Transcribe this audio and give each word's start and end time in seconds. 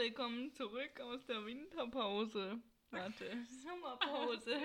willkommen 0.00 0.50
zurück 0.54 0.98
aus 1.02 1.26
der 1.26 1.44
Winterpause. 1.44 2.58
Warte, 2.90 3.44
Sommerpause. 3.62 4.58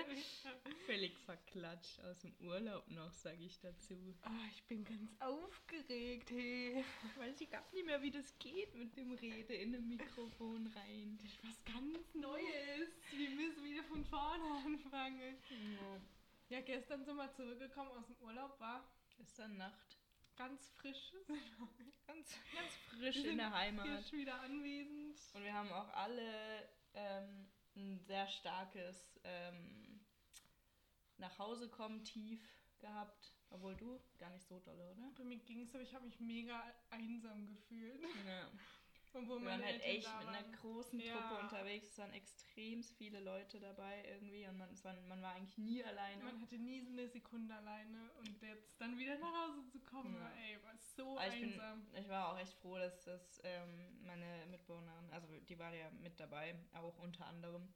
Völlig 0.86 1.14
verklatscht 1.26 2.00
aus 2.00 2.20
dem 2.20 2.34
Urlaub 2.40 2.88
noch, 2.88 3.12
sage 3.12 3.44
ich 3.44 3.60
dazu. 3.60 3.94
Oh, 4.24 4.46
ich 4.50 4.64
bin 4.64 4.82
ganz 4.82 5.14
aufgeregt, 5.20 6.30
hey. 6.30 6.82
Ich 7.04 7.20
weiß 7.20 7.38
ich 7.38 7.50
gar 7.50 7.62
nicht 7.74 7.84
mehr, 7.84 8.00
wie 8.00 8.10
das 8.10 8.38
geht 8.38 8.74
mit 8.76 8.96
dem 8.96 9.12
Rede 9.12 9.52
in 9.52 9.72
dem 9.72 9.86
Mikrofon 9.88 10.72
rein. 10.74 11.18
Das 11.20 11.30
ist 11.30 11.44
was 11.44 11.64
ganz 11.66 12.14
Neues. 12.14 12.96
Wir 13.14 13.28
müssen 13.28 13.62
wieder 13.62 13.84
von 13.84 14.06
vorne 14.06 14.42
anfangen. 14.64 15.36
Ja. 15.50 16.00
Ja, 16.48 16.60
gestern 16.62 17.04
sind 17.04 17.16
wir 17.16 17.30
zurückgekommen 17.34 17.90
aus 17.90 18.06
dem 18.06 18.16
Urlaub, 18.22 18.58
war 18.58 18.88
Gestern 19.18 19.56
Nacht. 19.58 19.95
Ganz 20.36 20.70
frisch. 20.70 21.12
Ganz, 22.06 22.38
ganz 22.54 22.72
frisch 22.88 23.16
Wir 23.16 23.32
in 23.32 23.38
der 23.38 23.46
sind 23.48 23.56
Heimat. 23.56 24.08
Schon 24.08 24.20
wieder 24.20 24.40
anwesend. 24.40 25.18
Und 25.34 25.42
wir 25.42 25.52
haben 25.52 25.72
auch 25.72 25.88
alle 25.92 26.68
ähm, 26.94 27.48
ein 27.74 27.98
sehr 28.06 28.28
starkes 28.28 29.18
ähm, 29.24 30.00
nach 31.18 31.36
Hause 31.38 31.68
kommen 31.68 32.04
tief 32.04 32.40
gehabt. 32.78 33.32
Obwohl 33.50 33.76
du 33.76 34.00
gar 34.18 34.30
nicht 34.30 34.46
so 34.46 34.60
dolle, 34.60 34.90
oder? 34.92 35.10
Bei 35.16 35.24
mir 35.24 35.38
ging 35.38 35.62
es, 35.62 35.74
aber 35.74 35.82
ich 35.82 35.94
habe 35.94 36.04
mich 36.04 36.18
mega 36.20 36.62
einsam 36.90 37.46
gefühlt. 37.46 38.02
Ja. 38.26 38.50
Obwohl 39.18 39.40
Wir 39.40 39.46
waren 39.48 39.60
meine 39.60 39.72
halt 39.72 39.82
Eltern 39.82 39.96
echt 39.96 40.18
mit 40.20 40.28
einer 40.28 40.42
waren. 40.44 40.52
großen 40.52 41.00
Ja. 41.00 41.12
Truppe 41.12 41.40
unterwegs. 41.42 41.88
Es 41.88 41.98
waren 41.98 42.12
extrem 42.12 42.82
viele 42.82 43.20
Leute 43.20 43.60
dabei 43.60 44.04
irgendwie 44.08 44.46
und 44.46 44.56
man, 44.58 44.70
es 44.70 44.84
war, 44.84 44.94
man 45.08 45.22
war 45.22 45.34
eigentlich 45.34 45.56
nie 45.58 45.82
alleine. 45.84 46.22
Man 46.22 46.40
hatte 46.40 46.58
nie 46.58 46.80
so 46.82 46.90
eine 46.90 47.08
Sekunde 47.08 47.54
alleine 47.54 48.10
und 48.18 48.40
jetzt 48.42 48.80
dann 48.80 48.98
wieder 48.98 49.18
nach 49.18 49.32
Hause 49.48 49.66
zu 49.68 49.80
kommen, 49.80 50.14
Ja. 50.14 50.20
war, 50.20 50.32
ey, 50.36 50.62
war 50.62 50.76
so 50.76 51.18
Aber 51.18 51.26
ich, 51.28 51.42
einsam. 51.42 51.84
bin, 51.86 52.02
ich 52.02 52.08
war 52.08 52.32
auch 52.32 52.38
echt 52.38 52.54
froh, 52.54 52.76
dass 52.78 53.04
das 53.04 53.40
ähm, 53.44 54.04
meine 54.04 54.46
Mitbewohnerin, 54.46 55.12
also 55.12 55.26
die 55.40 55.58
war 55.58 55.72
ja 55.74 55.90
mit 55.90 56.18
dabei, 56.20 56.54
auch 56.74 56.98
unter 56.98 57.26
anderem. 57.26 57.72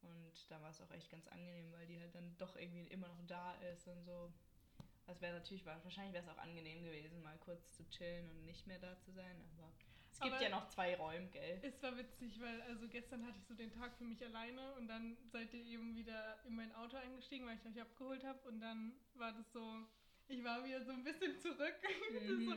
Und 0.00 0.48
da 0.48 0.60
war 0.62 0.70
es 0.70 0.80
auch 0.80 0.90
echt 0.92 1.10
ganz 1.10 1.26
angenehm, 1.26 1.72
weil 1.72 1.86
die 1.86 1.98
halt 1.98 2.14
dann 2.14 2.36
doch 2.38 2.54
irgendwie 2.54 2.86
immer 2.86 3.08
noch 3.08 3.20
da 3.26 3.54
ist 3.72 3.88
und 3.88 4.04
so. 4.04 4.32
Das 5.06 5.20
wäre 5.20 5.32
natürlich, 5.34 5.64
wahrscheinlich 5.66 6.12
wäre 6.12 6.22
es 6.24 6.28
auch 6.30 6.38
angenehm 6.38 6.84
gewesen, 6.84 7.22
mal 7.22 7.36
kurz 7.38 7.74
zu 7.74 7.88
chillen 7.88 8.28
und 8.30 8.44
nicht 8.44 8.66
mehr 8.66 8.78
da 8.78 8.96
zu 9.00 9.10
sein, 9.10 9.42
aber 9.54 9.72
es 10.18 10.24
gibt 10.24 10.34
Aber- 10.34 10.42
ja 10.42 10.48
noch 10.48 10.68
zwei 10.68 10.96
Räume, 10.96 11.28
gell? 11.28 11.60
Es 11.62 11.80
war 11.82 11.96
witzig, 11.96 12.40
weil 12.40 12.60
also 12.62 12.88
gestern 12.88 13.24
hatte 13.24 13.38
ich 13.38 13.46
so 13.46 13.54
den 13.54 13.70
Tag 13.72 13.96
für 13.96 14.04
mich 14.04 14.24
alleine 14.24 14.74
und 14.74 14.88
dann 14.88 15.16
seid 15.30 15.52
ihr 15.54 15.64
eben 15.64 15.94
wieder 15.94 16.38
in 16.44 16.56
mein 16.56 16.74
Auto 16.74 16.96
eingestiegen, 16.96 17.46
weil 17.46 17.56
ich 17.56 17.64
euch 17.66 17.80
abgeholt 17.80 18.24
habe 18.24 18.40
und 18.48 18.60
dann 18.60 18.92
war 19.14 19.32
das 19.32 19.52
so, 19.52 19.86
ich 20.26 20.42
war 20.42 20.64
wieder 20.64 20.82
so 20.84 20.90
ein 20.90 21.04
bisschen 21.04 21.38
zurück. 21.38 21.76
Ist 22.10 22.44
so, 22.44 22.54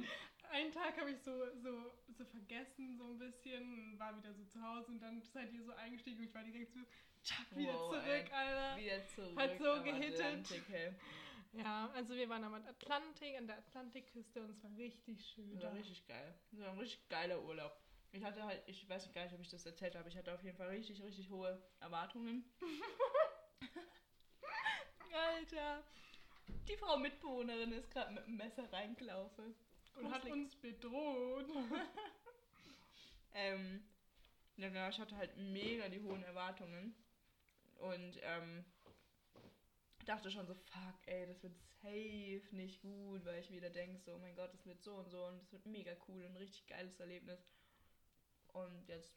einen 0.49 0.71
Tag 0.71 0.99
habe 0.99 1.11
ich 1.11 1.19
so, 1.21 1.31
so, 1.61 1.93
so 2.09 2.25
vergessen, 2.25 2.97
so 2.97 3.11
ein 3.11 3.19
bisschen, 3.19 3.97
war 3.99 4.17
wieder 4.17 4.33
so 4.33 4.43
zu 4.45 4.61
Hause 4.61 4.87
und 4.91 4.99
dann 4.99 5.21
seid 5.21 5.53
ihr 5.53 5.63
so 5.63 5.71
eingestiegen 5.73 6.17
und 6.19 6.25
ich 6.25 6.33
war 6.33 6.43
direkt 6.43 6.73
so, 6.73 6.79
tschack, 7.23 7.45
wieder 7.55 7.73
Wow, 7.73 7.91
zurück. 7.93 8.33
Alter. 8.33 8.77
Wieder 8.81 9.07
zurück 9.07 9.39
Hat 9.39 9.57
so 9.59 9.83
gehittet. 9.83 10.13
Atlantik, 10.19 10.63
hey. 10.69 10.93
Ja, 11.53 11.89
also 11.93 12.15
wir 12.15 12.29
waren 12.29 12.43
am 12.43 12.53
Atlantik, 12.53 13.37
an 13.37 13.47
der 13.47 13.57
Atlantikküste 13.57 14.41
und 14.41 14.51
es 14.51 14.63
war 14.63 14.75
richtig 14.77 15.25
schön. 15.33 15.53
Das 15.53 15.63
war 15.63 15.73
richtig 15.73 16.07
geil. 16.07 16.33
Das 16.51 16.61
war 16.61 16.69
ein 16.69 16.77
richtig 16.77 17.09
geiler 17.09 17.41
Urlaub. 17.43 17.77
Ich 18.13 18.23
hatte 18.23 18.43
halt, 18.43 18.61
ich 18.67 18.87
weiß 18.89 19.11
gar 19.13 19.23
nicht, 19.23 19.33
ob 19.33 19.41
ich 19.41 19.49
das 19.49 19.65
erzählt 19.65 19.95
habe, 19.95 20.09
ich 20.09 20.17
hatte 20.17 20.33
auf 20.33 20.43
jeden 20.43 20.57
Fall 20.57 20.69
richtig, 20.69 21.01
richtig 21.01 21.29
hohe 21.29 21.61
Erwartungen. 21.79 22.45
Alter. 25.13 25.83
Die 26.67 26.77
Frau 26.77 26.97
Mitbewohnerin 26.97 27.71
ist 27.73 27.91
gerade 27.91 28.13
mit 28.13 28.25
dem 28.25 28.37
Messer 28.37 28.71
reingelaufen. 28.71 29.55
und 29.95 30.11
hat 30.11 30.21
gruselig. 30.21 30.45
uns 30.45 30.55
bedroht. 30.55 31.47
Ähm, 33.33 33.81
ja, 34.57 34.89
ich 34.89 34.99
hatte 34.99 35.15
halt 35.15 35.37
mega 35.37 35.87
die 35.87 36.01
hohen 36.01 36.21
Erwartungen. 36.23 36.93
Und 37.79 38.19
ähm, 38.21 38.65
dachte 40.05 40.31
schon 40.31 40.47
so, 40.47 40.55
fuck, 40.55 40.95
ey, 41.07 41.25
das 41.25 41.41
wird 41.43 41.57
safe 41.81 42.43
nicht 42.55 42.81
gut, 42.81 43.25
weil 43.25 43.39
ich 43.41 43.49
wieder 43.51 43.69
denke, 43.69 43.97
so, 43.99 44.15
oh 44.15 44.17
mein 44.17 44.35
Gott, 44.35 44.53
das 44.53 44.65
wird 44.65 44.81
so 44.81 44.95
und 44.95 45.09
so 45.09 45.25
und 45.25 45.37
das 45.39 45.51
wird 45.51 45.65
mega 45.65 45.95
cool 46.07 46.23
und 46.25 46.35
richtig 46.37 46.65
geiles 46.67 46.99
Erlebnis. 46.99 47.39
Und 48.53 48.87
jetzt 48.87 49.13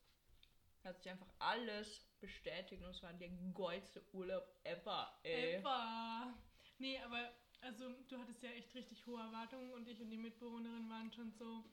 hat 0.84 0.96
sich 0.98 1.10
einfach 1.10 1.32
alles 1.38 2.06
bestätigt 2.20 2.82
und 2.82 2.90
es 2.90 3.02
war 3.02 3.12
der 3.14 3.30
geilste 3.54 4.02
Urlaub 4.12 4.44
ever, 4.64 5.18
ey. 5.22 5.56
Ever. 5.56 6.34
Nee, 6.78 6.98
aber 7.00 7.32
also 7.60 7.88
du 8.08 8.18
hattest 8.18 8.42
ja 8.42 8.50
echt 8.50 8.74
richtig 8.74 9.06
hohe 9.06 9.20
Erwartungen 9.20 9.72
und 9.72 9.88
ich 9.88 10.00
und 10.00 10.10
die 10.10 10.16
Mitbewohnerin 10.18 10.88
waren 10.88 11.10
schon 11.12 11.32
so, 11.32 11.64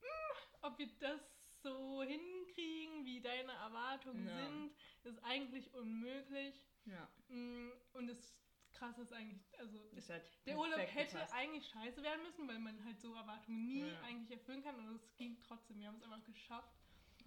"Hm, 0.00 0.36
ob 0.62 0.78
wir 0.78 0.88
das 1.00 1.20
so 1.62 2.02
hinkriegen, 2.02 3.04
wie 3.04 3.20
deine 3.20 3.52
Erwartungen 3.52 4.26
Ja. 4.28 4.48
sind, 4.48 4.72
ist 5.04 5.22
eigentlich 5.24 5.72
unmöglich. 5.74 6.62
Ja, 6.86 7.08
Mm, 7.28 7.70
Und 7.94 8.06
das 8.06 8.38
Krasse 8.72 9.02
ist 9.02 9.12
eigentlich, 9.12 9.42
also 9.58 9.78
ist 9.96 10.10
halt 10.10 10.22
der 10.46 10.56
Urlaub 10.58 10.78
hätte 10.78 11.12
gepasst. 11.14 11.32
eigentlich 11.34 11.66
scheiße 11.68 12.02
werden 12.02 12.22
müssen, 12.22 12.46
weil 12.46 12.58
man 12.58 12.84
halt 12.84 13.00
so 13.00 13.14
Erwartungen 13.14 13.66
nie 13.66 13.88
Ja. 13.90 14.00
eigentlich 14.02 14.30
erfüllen 14.30 14.62
kann 14.62 14.76
und 14.78 14.94
es 14.96 15.16
ging 15.16 15.40
trotzdem. 15.42 15.80
Wir 15.80 15.88
haben 15.88 15.96
es 15.96 16.02
einfach 16.02 16.22
geschafft. 16.24 16.76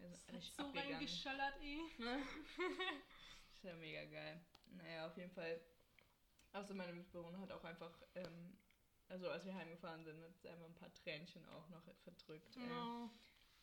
Es 0.01 0.11
ist 0.19 0.31
richtig 0.31 0.53
so 0.55 0.63
abgegangen. 0.63 0.93
reingeschallert, 0.93 1.61
eh. 1.61 1.79
ist 3.53 3.63
ja 3.63 3.73
mega 3.75 4.05
geil. 4.05 4.41
Naja, 4.67 5.07
auf 5.07 5.17
jeden 5.17 5.31
Fall. 5.31 5.59
Außer 6.53 6.73
meine 6.73 6.93
Mitbewohner 6.93 7.39
hat 7.39 7.51
auch 7.51 7.63
einfach, 7.63 7.91
ähm, 8.15 8.57
also 9.07 9.29
als 9.29 9.45
wir 9.45 9.53
heimgefahren 9.53 10.03
sind, 10.05 10.23
hat 10.23 10.37
sie 10.39 10.49
einfach 10.49 10.65
ein 10.65 10.75
paar 10.75 10.93
Tränchen 10.93 11.45
auch 11.49 11.67
noch 11.69 11.83
verdrückt. 12.03 12.57
Oh. 12.57 13.09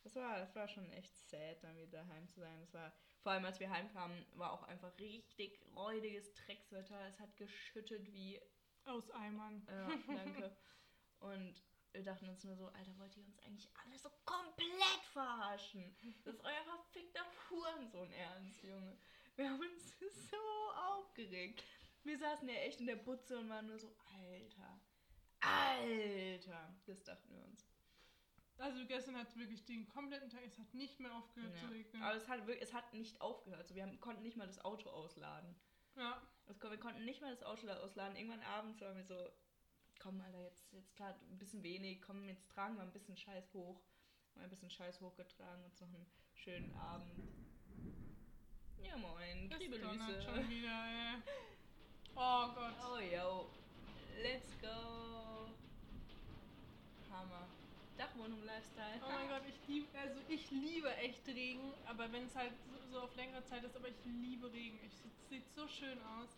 Das 0.03 0.15
war, 0.15 0.37
das 0.39 0.55
war 0.55 0.67
schon 0.67 0.89
echt 0.91 1.13
sad, 1.15 1.63
dann 1.63 1.77
wieder 1.77 2.05
heim 2.07 2.27
zu 2.27 2.39
sein. 2.39 2.59
Das 2.61 2.73
war, 2.73 2.93
vor 3.27 3.33
allem 3.33 3.43
als 3.43 3.59
wir 3.59 3.69
heimkamen, 3.69 4.25
war 4.35 4.53
auch 4.53 4.63
einfach 4.63 4.97
richtig 4.99 5.59
räudiges 5.75 6.33
Dreckswetter. 6.33 6.97
Es 7.09 7.19
hat 7.19 7.35
geschüttet 7.35 8.05
wie 8.13 8.39
Aus 8.85 9.11
Eimern. 9.11 9.67
ja, 9.67 9.89
danke. 10.15 10.55
Und 11.19 11.61
wir 11.91 12.03
dachten 12.03 12.29
uns 12.29 12.45
nur 12.45 12.55
so, 12.55 12.67
Alter, 12.67 12.97
wollt 12.97 13.17
ihr 13.17 13.25
uns 13.25 13.37
eigentlich 13.39 13.69
alle 13.83 13.99
so 13.99 14.09
komplett 14.23 15.03
verarschen? 15.11 15.93
Das 16.23 16.35
ist 16.35 16.45
euer 16.45 16.63
verfickter 16.63 17.25
Hurensohn 17.49 18.13
ernst, 18.13 18.63
Junge. 18.63 18.97
Wir 19.35 19.49
haben 19.49 19.59
uns 19.59 19.99
so 20.31 20.37
aufgeregt. 20.93 21.65
Wir 22.03 22.17
saßen 22.17 22.47
ja 22.47 22.55
echt 22.55 22.79
in 22.79 22.87
der 22.87 22.95
Butze 22.95 23.37
und 23.39 23.49
waren 23.49 23.67
nur 23.67 23.77
so, 23.77 23.93
Alter, 24.05 24.79
Alter. 25.41 26.73
Das 26.85 27.03
dachten 27.03 27.35
wir 27.35 27.43
uns. 27.43 27.76
Also 28.59 28.85
gestern 28.87 29.15
hat 29.15 29.27
es 29.29 29.37
wirklich 29.37 29.63
den 29.65 29.87
kompletten 29.87 30.29
Tag, 30.29 30.41
es 30.45 30.57
hat 30.57 30.73
nicht 30.73 30.99
mehr 30.99 31.13
aufgehört 31.13 31.55
zu 31.57 31.65
Ja. 31.65 31.71
regnen. 31.71 32.01
Aber 32.03 32.15
es 32.15 32.27
hat, 32.27 32.39
wirklich, 32.47 32.63
es 32.63 32.73
hat 32.73 32.93
nicht 32.93 33.21
aufgehört. 33.21 33.61
Also 33.61 33.75
wir 33.75 33.83
haben, 33.83 33.99
konnten 33.99 34.23
nicht 34.23 34.35
mal 34.37 34.47
das 34.47 34.63
Auto 34.65 34.89
ausladen. 34.89 35.55
ja. 35.95 36.21
Das, 36.47 36.61
wir 36.61 36.77
konnten 36.79 37.03
nicht 37.03 37.21
mal 37.21 37.29
das 37.31 37.43
Auto 37.43 37.67
ausladen. 37.69 38.15
Irgendwann 38.15 38.41
abends 38.41 38.79
waren 38.79 38.95
wir 38.95 39.03
so, 39.03 39.29
komm 39.99 40.21
Alter, 40.21 40.41
jetzt, 40.43 40.71
jetzt 40.71 40.95
klar, 40.95 41.13
ein 41.29 41.37
bisschen 41.37 41.61
wenig, 41.61 42.01
komm, 42.01 42.23
jetzt 42.23 42.49
tragen 42.49 42.75
wir 42.77 42.83
ein 42.83 42.91
bisschen 42.93 43.17
Scheiß 43.17 43.53
hoch. 43.53 43.81
Haben 44.33 44.43
ein 44.45 44.49
bisschen 44.49 44.69
Scheiß 44.69 45.01
hochgetragen, 45.01 45.63
uns 45.65 45.79
noch 45.81 45.89
einen 45.89 46.05
schönen 46.35 46.73
Abend. 46.77 47.11
Ja 48.81 48.95
moin, 48.95 49.49
Das 49.49 49.59
donnert 49.59 50.23
schon 50.23 50.49
wieder, 50.49 50.85
ey. 50.87 51.15
Oh 52.15 52.47
Gott. 52.55 52.73
Oh 52.89 52.99
yo, 52.99 53.49
let's 54.21 54.57
go. 54.61 55.49
Hammer. 57.11 57.49
Dachwohnung 58.17 58.43
Lifestyle. 58.45 58.99
Oh 59.05 59.11
mein 59.11 59.29
Gott, 59.29 59.43
ich 59.47 59.67
liebe, 59.67 59.87
also 59.99 60.19
ich 60.27 60.49
liebe 60.49 60.93
echt 60.97 61.27
Regen, 61.27 61.71
aber 61.85 62.11
wenn 62.11 62.25
es 62.25 62.35
halt 62.35 62.53
so, 62.65 62.91
so 62.91 63.01
auf 63.01 63.15
längere 63.15 63.43
Zeit 63.45 63.63
ist, 63.63 63.75
aber 63.75 63.89
ich 63.89 64.05
liebe 64.05 64.51
Regen. 64.51 64.79
Es 64.83 65.29
sieht 65.29 65.47
so 65.53 65.67
schön 65.67 66.01
aus. 66.01 66.29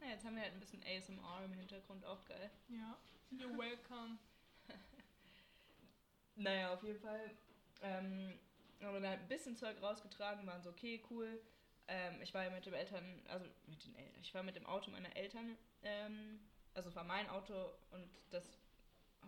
Na, 0.00 0.08
jetzt 0.08 0.24
haben 0.24 0.34
wir 0.34 0.42
halt 0.42 0.54
ein 0.54 0.60
bisschen 0.60 0.82
ASMR 0.82 1.44
im 1.44 1.52
Hintergrund, 1.52 2.04
auch 2.04 2.24
geil. 2.24 2.50
Ja. 2.68 2.96
You're 3.30 3.56
welcome. 3.56 4.18
Naja, 6.38 6.74
auf 6.74 6.82
jeden 6.82 7.00
Fall 7.00 7.30
ähm, 7.80 8.38
haben 8.82 8.92
wir 8.92 9.00
dann 9.00 9.08
halt 9.08 9.20
ein 9.20 9.28
bisschen 9.28 9.56
Zeug 9.56 9.80
rausgetragen, 9.80 10.46
waren 10.46 10.62
so, 10.62 10.68
okay, 10.68 11.02
cool. 11.08 11.40
Ähm, 11.88 12.20
ich 12.20 12.34
war 12.34 12.44
ja 12.44 12.50
mit 12.50 12.66
dem 12.66 12.74
Eltern, 12.74 13.22
also 13.28 13.46
mit 13.66 13.82
den 13.86 13.94
Eltern, 13.96 14.20
ich 14.20 14.34
war 14.34 14.42
mit 14.42 14.54
dem 14.54 14.66
Auto 14.66 14.90
meiner 14.90 15.16
Eltern, 15.16 15.56
ähm, 15.82 16.38
also 16.74 16.94
war 16.94 17.04
mein 17.04 17.26
Auto 17.30 17.72
und 17.90 18.06
das, 18.28 18.58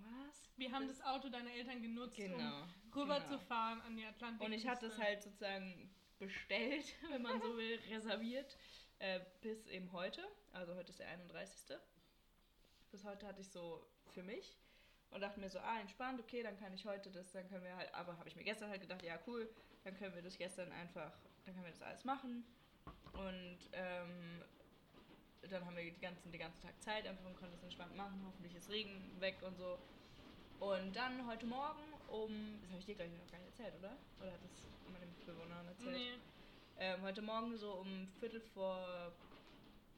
was? 0.04 0.48
Wir 0.56 0.72
haben 0.72 0.88
das 0.88 1.02
Auto 1.02 1.28
deiner 1.28 1.52
Eltern 1.52 1.82
genutzt, 1.82 2.16
Genau, 2.16 2.62
um 2.62 2.92
rüberzufahren 2.94 3.80
an 3.82 3.96
die 3.96 4.04
Atlantik. 4.04 4.46
Und 4.46 4.52
ich 4.52 4.66
hatte 4.66 4.86
es 4.86 4.98
halt 4.98 5.22
sozusagen 5.22 5.90
bestellt, 6.18 6.84
wenn 7.10 7.22
man 7.22 7.40
so 7.40 7.56
will, 7.56 7.78
reserviert, 7.90 8.56
äh, 8.98 9.20
bis 9.40 9.66
eben 9.68 9.92
heute, 9.92 10.26
also 10.52 10.74
heute 10.74 10.90
ist 10.90 10.98
der 10.98 11.08
31. 11.08 11.76
Bis 12.90 13.04
heute 13.04 13.26
hatte 13.26 13.40
ich 13.40 13.48
so 13.48 13.86
für 14.08 14.22
mich 14.22 14.56
und 15.10 15.20
dachte 15.20 15.40
mir 15.40 15.48
so, 15.48 15.58
ah, 15.60 15.80
entspannt, 15.80 16.20
okay, 16.20 16.42
dann 16.42 16.58
kann 16.58 16.72
ich 16.74 16.84
heute 16.86 17.10
das, 17.10 17.30
dann 17.32 17.48
können 17.48 17.64
wir 17.64 17.76
halt, 17.76 17.92
aber 17.94 18.18
habe 18.18 18.28
ich 18.28 18.36
mir 18.36 18.44
gestern 18.44 18.70
halt 18.70 18.80
gedacht, 18.80 19.02
ja, 19.02 19.18
cool, 19.26 19.48
dann 19.84 19.96
können 19.96 20.14
wir 20.14 20.22
das 20.22 20.36
gestern 20.36 20.72
einfach, 20.72 21.12
dann 21.44 21.54
können 21.54 21.66
wir 21.66 21.72
das 21.72 21.82
alles 21.82 22.04
machen. 22.04 22.44
Und 23.12 23.58
ähm, 23.72 24.42
dann 25.42 25.64
haben 25.64 25.76
wir 25.76 25.84
die 25.84 26.00
ganzen, 26.00 26.30
den 26.32 26.40
ganzen 26.40 26.62
Tag 26.62 26.80
Zeit 26.80 27.06
einfach 27.06 27.24
und 27.24 27.36
konnten 27.36 27.54
es 27.54 27.62
entspannt 27.62 27.96
machen. 27.96 28.22
Hoffentlich 28.26 28.54
ist 28.54 28.70
Regen 28.70 29.00
weg 29.20 29.36
und 29.42 29.56
so. 29.56 29.78
Und 30.60 30.94
dann 30.96 31.26
heute 31.26 31.46
Morgen 31.46 31.82
um. 32.08 32.58
Das 32.62 32.70
habe 32.70 32.80
ich 32.80 32.86
dir 32.86 32.94
gleich 32.96 33.10
noch 33.12 33.30
gar 33.30 33.38
nicht 33.38 33.48
erzählt, 33.48 33.74
oder? 33.78 33.96
Oder 34.20 34.32
hat 34.32 34.40
das 34.42 34.66
meine 34.92 35.06
Mitbewohnerin 35.06 35.68
erzählt? 35.68 35.96
Nee. 35.96 36.12
Ähm, 36.80 37.02
heute 37.02 37.22
Morgen 37.22 37.56
so 37.56 37.72
um 37.72 38.08
Viertel 38.20 38.40
vor 38.40 39.12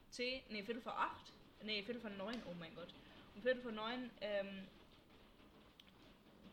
zehn, 0.09 0.41
nee, 0.49 0.63
Viertel 0.63 0.81
vor 0.81 0.97
acht, 0.97 1.31
nee, 1.63 1.83
Viertel 1.83 2.01
vor 2.01 2.09
neun, 2.11 2.41
oh 2.47 2.53
mein 2.59 2.73
Gott. 2.75 2.93
Um 3.35 3.41
Viertel 3.41 3.61
vor 3.61 3.71
neun, 3.71 4.09
ähm, 4.21 4.67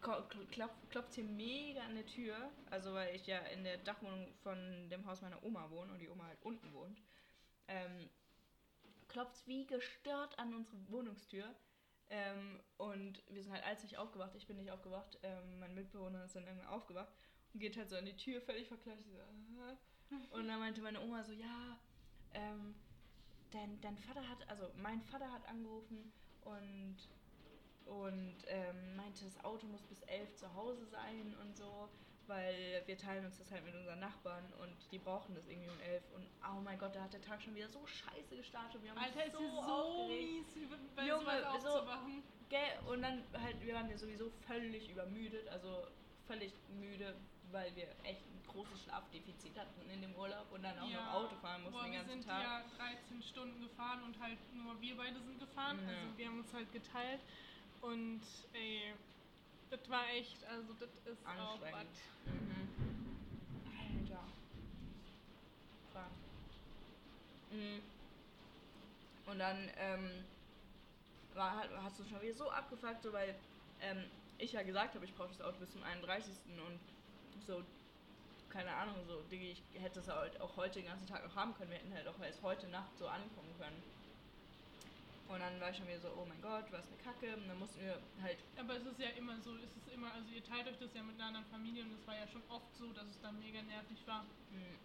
klopf, 0.00 0.74
klopft 0.90 1.14
hier 1.14 1.24
mega 1.24 1.82
an 1.82 1.94
der 1.94 2.06
Tür. 2.06 2.50
Also, 2.70 2.94
weil 2.94 3.14
ich 3.14 3.26
ja 3.26 3.38
in 3.38 3.64
der 3.64 3.78
Dachwohnung 3.78 4.28
von 4.42 4.88
dem 4.90 5.04
Haus 5.06 5.22
meiner 5.22 5.42
Oma 5.42 5.68
wohne 5.70 5.92
und 5.92 5.98
die 5.98 6.08
Oma 6.08 6.24
halt 6.24 6.38
unten 6.42 6.72
wohnt. 6.72 7.00
Ähm, 7.66 8.08
klopft 9.08 9.46
wie 9.46 9.66
gestört 9.66 10.38
an 10.38 10.54
unsere 10.54 10.76
Wohnungstür. 10.88 11.44
Ähm, 12.10 12.60
und 12.78 13.22
wir 13.28 13.42
sind 13.42 13.52
halt 13.52 13.64
als 13.64 13.84
ich 13.84 13.98
aufgewacht, 13.98 14.34
ich 14.34 14.46
bin 14.46 14.56
nicht 14.56 14.70
aufgewacht, 14.70 15.18
ähm, 15.22 15.60
mein 15.60 15.74
Mitbewohner 15.74 16.24
ist 16.24 16.34
dann 16.36 16.46
irgendwann 16.46 16.68
aufgewacht 16.68 17.12
und 17.52 17.60
geht 17.60 17.76
halt 17.76 17.90
so 17.90 17.96
an 17.96 18.06
die 18.06 18.16
Tür, 18.16 18.40
völlig 18.40 18.66
verkleidet. 18.68 19.04
ich 19.06 19.12
So, 19.12 19.18
"Ah." 19.20 19.76
und 20.36 20.48
dann 20.48 20.58
meinte 20.58 20.80
meine 20.80 21.00
Oma 21.02 21.22
so, 21.22 21.32
ja, 21.32 21.78
ähm, 22.32 22.74
dein, 23.50 23.78
dein 23.80 23.98
Vater 23.98 24.26
hat, 24.26 24.48
also 24.48 24.70
mein 24.76 25.02
Vater 25.02 25.30
hat 25.30 25.46
angerufen 25.48 26.12
und, 26.42 26.96
und 27.84 28.36
ähm, 28.46 28.96
meinte, 28.96 29.24
das 29.24 29.44
Auto 29.44 29.66
muss 29.66 29.82
bis 29.82 30.00
elf 30.02 30.34
zu 30.34 30.52
Hause 30.54 30.86
sein 30.86 31.36
und 31.42 31.56
so, 31.56 31.90
weil 32.28 32.82
wir 32.86 32.96
teilen 32.96 33.24
uns 33.24 33.38
das 33.38 33.50
halt 33.50 33.64
mit 33.64 33.74
unseren 33.74 33.98
Nachbarn 34.00 34.44
und 34.60 34.76
die 34.92 34.98
brauchen 34.98 35.34
das 35.34 35.46
irgendwie 35.48 35.70
um 35.70 35.80
elf. 35.80 36.04
Und 36.14 36.26
oh 36.44 36.60
mein 36.60 36.78
Gott, 36.78 36.94
da 36.94 37.02
hat 37.02 37.12
der 37.12 37.22
Tag 37.22 37.42
schon 37.42 37.54
wieder 37.54 37.68
so 37.68 37.84
scheiße 37.86 38.36
gestartet. 38.36 38.82
Wir 38.82 38.90
haben 38.90 38.98
Alter, 38.98 39.24
uns 39.24 39.26
ist 39.26 39.32
so 39.32 39.42
ja 39.42 39.50
so 39.50 39.72
aufgeregt. 39.72 40.56
mies, 40.56 40.78
bei 40.94 41.06
Junge, 41.06 41.24
sowas 41.24 41.62
so-. 41.62 42.22
Gell? 42.48 42.78
Und 42.86 43.02
dann 43.02 43.24
halt, 43.42 43.60
wir 43.60 43.74
waren 43.74 43.90
ja 43.90 43.96
sowieso 43.96 44.30
völlig 44.46 44.88
übermüdet, 44.88 45.48
also 45.48 45.86
völlig 46.26 46.52
müde, 46.78 47.14
weil 47.50 47.74
wir 47.74 47.88
echt 48.04 48.26
ein 48.26 48.42
großes 48.46 48.84
Schlafdefizit 48.84 49.58
hatten 49.58 49.88
in 49.90 50.02
dem 50.02 50.14
Urlaub 50.14 50.50
und 50.52 50.62
dann 50.62 50.78
auch 50.78 50.88
noch 50.88 51.14
Auto 51.14 51.36
fahren 51.36 51.62
mussten 51.62 51.78
boah, 51.78 51.84
den 51.84 51.92
wir 51.92 51.98
ganzen 51.98 52.22
sind 52.22 52.28
Tag. 52.28 52.42
ja 52.42 52.64
13 52.76 53.22
Stunden 53.22 53.60
gefahren 53.62 54.02
und 54.04 54.18
halt 54.20 54.38
nur 54.54 54.80
wir 54.80 54.96
beide 54.96 55.20
sind 55.20 55.38
gefahren. 55.38 55.78
Ja. 55.82 55.88
Also 55.88 56.18
wir 56.18 56.26
haben 56.26 56.38
uns 56.38 56.52
halt 56.52 56.72
geteilt. 56.72 57.20
Und 57.80 58.22
ey, 58.54 58.94
das 59.70 59.88
war 59.88 60.08
echt, 60.10 60.44
also 60.44 60.72
das 60.74 60.90
ist 61.12 61.26
auch 61.26 61.60
was. 61.60 61.86
Mhm. 62.26 62.68
Alter. 63.66 64.24
Krank. 65.92 66.12
Mhm. 67.50 67.82
Und 69.26 69.38
dann 69.38 69.70
ähm, 69.76 70.24
war, 71.34 71.56
hat- 71.56 71.70
hast 71.82 71.98
du 71.98 72.04
schon 72.04 72.20
wieder 72.22 72.34
so 72.34 72.50
abgefuckt, 72.50 73.02
so 73.02 73.12
weil 73.12 73.34
ähm, 73.80 74.04
ich 74.38 74.52
ja 74.52 74.62
gesagt 74.62 74.94
habe, 74.94 75.04
ich 75.04 75.14
brauche 75.14 75.28
das 75.28 75.40
Auto 75.42 75.58
bis 75.58 75.70
zum 75.72 75.82
31. 75.82 76.32
und 76.66 76.80
so, 77.46 77.62
keine 78.48 78.74
Ahnung, 78.74 78.96
so, 79.06 79.20
Diggi, 79.30 79.52
ich 79.52 79.80
hätte 79.80 80.00
es 80.00 80.08
halt 80.08 80.40
auch 80.40 80.56
heute 80.56 80.80
den 80.80 80.88
ganzen 80.88 81.06
Tag 81.06 81.22
noch 81.24 81.36
haben 81.36 81.54
können. 81.54 81.70
Wir 81.70 81.78
hätten 81.78 81.92
halt 81.92 82.08
auch 82.08 82.18
erst 82.20 82.42
heute 82.42 82.66
Nacht 82.68 82.96
so 82.98 83.06
ankommen 83.06 83.54
können. 83.58 83.82
Und 85.28 85.40
dann 85.40 85.60
war 85.60 85.70
ich 85.70 85.76
schon 85.76 85.86
wieder 85.86 86.00
so, 86.00 86.08
oh 86.16 86.24
mein 86.26 86.40
Gott, 86.40 86.64
was 86.72 86.86
eine 86.88 86.96
Kacke. 87.04 87.36
Und 87.36 87.48
dann 87.48 87.58
mussten 87.58 87.80
wir 87.80 87.98
halt 88.22 88.38
Aber 88.56 88.76
es 88.76 88.86
ist 88.86 88.98
ja 88.98 89.10
immer 89.10 89.38
so, 89.40 89.54
es 89.56 89.76
ist 89.76 89.88
immer, 89.92 90.12
also 90.14 90.28
ihr 90.30 90.42
teilt 90.42 90.66
euch 90.68 90.78
das 90.78 90.94
ja 90.94 91.02
mit 91.02 91.16
einer 91.16 91.26
anderen 91.26 91.46
Familie 91.46 91.82
und 91.84 91.92
es 91.92 92.06
war 92.06 92.16
ja 92.16 92.26
schon 92.28 92.42
oft 92.48 92.74
so, 92.78 92.92
dass 92.92 93.06
es 93.08 93.20
dann 93.20 93.38
mega 93.38 93.60
nervig 93.62 93.98
war. 94.06 94.22
mh, 94.22 94.78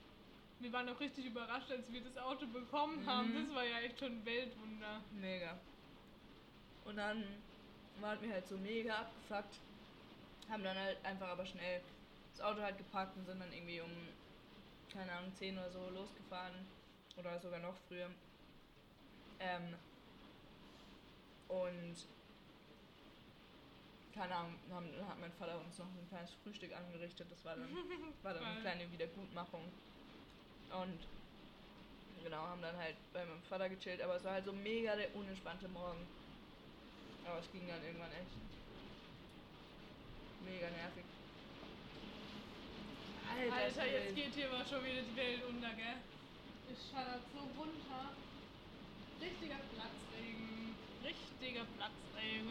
Wir 0.60 0.74
waren 0.74 0.90
auch 0.90 1.00
richtig 1.00 1.26
überrascht, 1.26 1.72
als 1.72 1.90
wir 1.92 2.02
das 2.02 2.18
Auto 2.18 2.46
bekommen 2.48 3.06
haben. 3.06 3.32
Mhm. 3.34 3.48
Das 3.48 3.56
war 3.56 3.64
ja 3.64 3.80
echt 3.80 4.00
schon 4.00 4.12
ein 4.20 4.26
Weltwunder. 4.26 5.02
Mega. 5.14 5.58
Und 6.86 6.98
dann 6.98 7.24
waren 8.02 8.22
wir 8.22 8.34
halt 8.34 8.48
so 8.48 8.58
mega 8.58 8.96
abgefuckt. 9.00 9.60
Haben 10.50 10.64
dann 10.64 10.78
halt 10.78 10.98
einfach 11.06 11.30
aber 11.30 11.46
schnell 11.46 11.82
das 12.32 12.42
Auto 12.42 12.62
halt 12.62 12.78
gepackt 12.78 13.16
und 13.16 13.26
sind 13.26 13.40
dann 13.40 13.54
irgendwie 13.54 13.80
um, 13.80 13.92
keine 14.92 15.12
Ahnung, 15.14 15.34
10 15.36 15.58
oder 15.58 15.72
so 15.72 15.90
losgefahren. 15.90 16.54
Oder 17.16 17.40
sogar 17.40 17.60
noch 17.60 17.76
früher. 17.88 18.10
Ähm, 19.40 19.76
und 21.48 21.96
keine 24.14 24.36
Ahnung, 24.36 24.54
haben, 24.72 24.90
dann 24.96 25.08
hat 25.08 25.20
mein 25.20 25.32
Vater 25.34 25.60
uns 25.60 25.78
noch 25.80 25.88
ein 25.88 26.08
kleines 26.08 26.32
Frühstück 26.44 26.72
angerichtet. 26.76 27.28
Das 27.32 27.44
war 27.46 27.56
dann, 27.56 27.70
war 28.22 28.34
dann 28.34 28.44
eine 28.44 28.62
kleine 28.62 28.92
Wiedergutmachung. 28.92 29.64
Und 30.70 31.00
genau, 32.24 32.44
haben 32.44 32.62
dann 32.62 32.78
halt 32.78 32.96
bei 33.12 33.26
meinem 33.26 33.42
Vater 33.44 33.70
gechillt, 33.70 34.02
aber 34.02 34.16
es 34.16 34.24
war 34.24 34.34
halt 34.34 34.46
so 34.46 34.54
mega 34.54 34.96
der 34.96 35.16
unentspannte 35.16 35.68
Morgen. 35.70 36.06
Aber 37.26 37.40
es 37.40 37.52
ging 37.52 37.68
dann 37.68 37.84
irgendwann 37.84 38.12
echt. 38.12 38.38
Mega 40.46 40.70
nervig. 40.70 41.06
Alter, 43.30 43.56
Alter, 43.56 43.86
jetzt 43.88 44.16
geht 44.16 44.36
hier 44.36 44.52
aber 44.52 44.66
schon 44.66 44.84
wieder 44.84 45.02
die 45.02 45.16
Welt 45.16 45.44
unter, 45.48 45.74
gell? 45.74 45.98
Es 46.72 46.92
schallert 46.92 47.24
so 47.34 47.40
runter. 47.60 48.14
Richtiger 49.22 49.56
Platzregen. 49.74 50.53
Richtiger 51.44 51.68
Platzregen. 51.76 52.48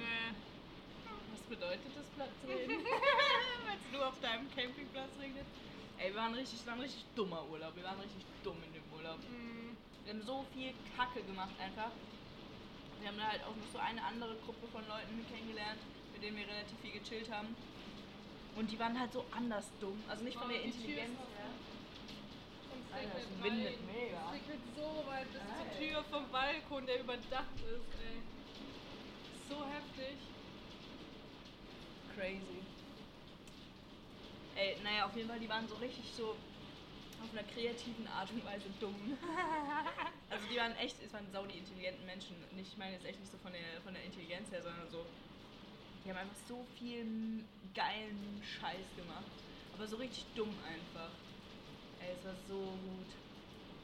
Was 1.33 1.41
bedeutet 1.49 1.93
das 1.97 2.05
Platzregen? 2.13 2.85
Weil 3.65 3.77
es 3.81 3.89
nur 3.91 4.07
auf 4.07 4.21
deinem 4.21 4.45
Campingplatz 4.53 5.09
regnet? 5.19 5.47
Ey, 5.97 6.13
wir 6.13 6.21
waren 6.21 6.35
richtig, 6.35 6.61
es 6.61 6.67
war 6.67 6.75
ein 6.75 6.81
richtig 6.81 7.05
dummer 7.17 7.43
Urlaub. 7.49 7.75
Wir 7.75 7.85
waren 7.85 8.01
richtig 8.01 8.21
dumm 8.45 8.59
in 8.67 8.73
dem 8.75 8.85
Urlaub. 8.93 9.17
Mm, 9.33 9.73
Wir 10.05 10.13
haben 10.13 10.23
so 10.27 10.45
viel 10.53 10.75
Kacke 10.95 11.23
gemacht 11.23 11.57
einfach. 11.59 11.89
Wir 13.01 13.09
haben 13.09 13.17
da 13.17 13.33
halt 13.33 13.43
auch 13.45 13.57
noch 13.57 13.71
so 13.73 13.79
eine 13.79 14.05
andere 14.05 14.37
Gruppe 14.45 14.69
von 14.69 14.87
Leuten 14.87 15.25
kennengelernt, 15.25 15.81
mit 16.13 16.23
denen 16.23 16.37
wir 16.37 16.45
relativ 16.47 16.77
viel 16.85 16.93
gechillt 16.93 17.33
haben. 17.33 17.57
Und 18.57 18.71
die 18.71 18.79
waren 18.79 19.01
halt 19.01 19.15
so 19.15 19.25
anders 19.33 19.73
dumm. 19.81 19.97
Also 20.07 20.23
nicht 20.23 20.37
von 20.37 20.49
Oh, 20.49 20.53
der 20.53 20.65
ist 20.65 20.77
Intelligenz 20.77 21.17
her. 21.17 21.49
Alter, 22.93 23.19
es 23.25 23.43
windet 23.43 23.81
mega. 23.89 24.21
Es 24.29 24.33
regnet 24.37 24.61
so 24.77 25.05
weit 25.09 25.33
bis 25.33 25.41
zur. 25.41 25.81
Tür 25.81 26.05
vom 26.13 26.29
Balkon, 26.29 26.85
der 26.85 27.01
überdacht 27.01 27.57
ist, 27.57 27.89
ey. 28.05 28.21
So 29.53 29.59
heftig. 29.67 30.17
Crazy. 32.17 32.65
Ey, 34.57 34.77
naja, 34.83 35.05
auf 35.05 35.15
jeden 35.15 35.29
Fall, 35.29 35.41
die 35.41 35.49
waren 35.49 35.69
so 35.69 35.75
richtig 35.75 36.05
so 36.17 36.31
auf 37.21 37.31
einer 37.33 37.45
kreativen 37.53 38.07
Art 38.09 38.31
und 38.31 38.43
Weise 38.47 38.71
dumm. 38.81 38.97
also 40.31 40.47
die 40.51 40.57
waren 40.57 40.75
echt, 40.77 40.97
es 41.05 41.13
waren 41.13 41.31
sau 41.31 41.45
die 41.45 41.59
intelligenten 41.59 42.07
Menschen. 42.07 42.35
Nicht, 42.57 42.73
ich 42.73 42.79
meine 42.79 42.95
jetzt 42.95 43.05
echt 43.05 43.21
nicht 43.21 43.31
so 43.31 43.37
von 43.39 43.53
der, 43.53 43.83
von 43.85 43.93
der 43.93 44.03
Intelligenz 44.05 44.51
her, 44.51 44.63
sondern 44.63 44.89
so, 44.89 45.05
die 46.03 46.09
haben 46.09 46.17
einfach 46.17 46.41
so 46.49 46.65
viel 46.79 47.45
geilen 47.75 48.41
Scheiß 48.41 48.89
gemacht. 48.97 49.37
Aber 49.75 49.87
so 49.87 49.97
richtig 49.97 50.25
dumm 50.35 50.55
einfach. 50.65 51.13
Ey, 52.01 52.17
es 52.17 52.25
war 52.25 52.37
so 52.49 52.57
gut. 52.57 53.11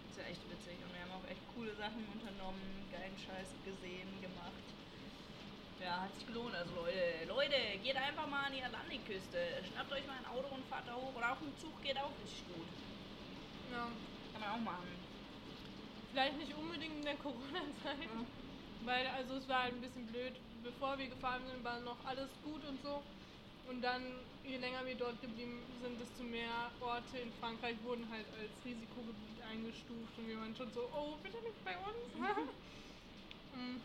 Das 0.08 0.24
war 0.24 0.30
echt 0.32 0.40
witzig. 0.48 0.80
Und 0.80 0.94
wir 0.96 1.04
haben 1.04 1.12
auch 1.12 1.28
echt 1.28 1.44
coole 1.54 1.76
Sachen 1.76 2.08
unternommen, 2.08 2.88
geilen 2.90 3.18
Scheiß 3.20 3.52
gesehen, 3.68 4.08
gemacht. 4.22 4.77
Ja, 5.80 6.02
hat 6.02 6.14
sich 6.14 6.26
gelohnt. 6.26 6.54
Also 6.54 6.74
Leute, 6.74 7.24
Leute, 7.28 7.56
geht 7.82 7.96
einfach 7.96 8.26
mal 8.26 8.46
an 8.46 8.52
die 8.52 8.62
Atlantikküste. 8.62 9.62
Schnappt 9.62 9.92
euch 9.92 10.06
mal 10.06 10.18
ein 10.18 10.26
Auto 10.26 10.54
und 10.54 10.66
fahrt 10.66 10.88
da 10.88 10.94
hoch. 10.94 11.14
Oder 11.14 11.32
auch 11.32 11.40
ein 11.40 11.54
Zug 11.60 11.70
geht 11.82 11.96
auch 11.96 12.10
richtig 12.22 12.42
gut. 12.50 12.66
Ja. 13.70 13.86
Kann 14.32 14.40
man 14.40 14.50
auch 14.50 14.64
machen. 14.64 14.90
Vielleicht 16.10 16.36
nicht 16.38 16.54
unbedingt 16.54 16.98
in 16.98 17.04
der 17.04 17.16
Corona-Zeit. 17.16 18.10
Ja. 18.10 18.26
Weil, 18.84 19.06
also 19.06 19.34
es 19.34 19.48
war 19.48 19.62
halt 19.64 19.74
ein 19.74 19.80
bisschen 19.80 20.06
blöd. 20.06 20.34
Bevor 20.64 20.98
wir 20.98 21.06
gefahren 21.06 21.42
sind, 21.46 21.62
war 21.62 21.78
noch 21.80 21.98
alles 22.04 22.30
gut 22.42 22.64
und 22.66 22.82
so. 22.82 23.02
Und 23.70 23.82
dann, 23.82 24.02
je 24.42 24.56
länger 24.56 24.84
wir 24.84 24.96
dort 24.96 25.20
geblieben 25.20 25.62
sind, 25.80 26.00
desto 26.00 26.24
mehr 26.24 26.72
Orte 26.80 27.18
in 27.18 27.30
Frankreich 27.38 27.76
wurden 27.84 28.08
halt 28.10 28.26
als 28.34 28.50
Risikogebiet 28.64 29.38
eingestuft. 29.46 30.18
Und 30.18 30.26
wir 30.26 30.40
waren 30.40 30.56
schon 30.56 30.72
so, 30.72 30.88
oh, 30.90 31.14
bitte 31.22 31.38
nicht 31.38 31.62
bei 31.64 31.76
uns. 31.78 32.10
Mm. 33.48 33.80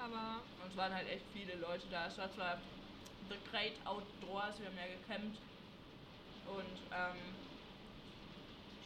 Aber 0.00 0.40
Und 0.62 0.70
es 0.70 0.76
waren 0.76 0.94
halt 0.94 1.08
echt 1.08 1.26
viele 1.32 1.56
Leute 1.56 1.86
da. 1.90 2.06
Es 2.06 2.16
war 2.16 2.30
zwar 2.32 2.58
The 3.28 3.36
Great 3.50 3.74
Outdoors, 3.86 4.58
wir 4.58 4.66
haben 4.66 4.76
ja 4.76 4.86
gecampt. 4.86 5.38
Und, 6.46 6.80
ähm, 6.92 7.16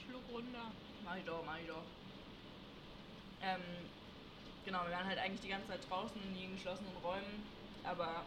Schluck 0.05 0.29
runter. 0.29 0.73
mach 1.05 1.17
ich 1.17 1.25
doch, 1.25 1.45
mach 1.47 1.59
ich 1.59 1.69
doch. 1.69 1.85
Ähm, 3.41 3.61
genau, 4.65 4.85
wir 4.85 4.91
waren 4.93 5.07
halt 5.07 5.19
eigentlich 5.19 5.41
die 5.41 5.49
ganze 5.49 5.69
Zeit 5.69 5.89
draußen 5.89 6.21
in 6.21 6.35
den 6.35 6.53
geschlossenen 6.55 6.97
Räumen. 6.97 7.45
Aber 7.85 8.25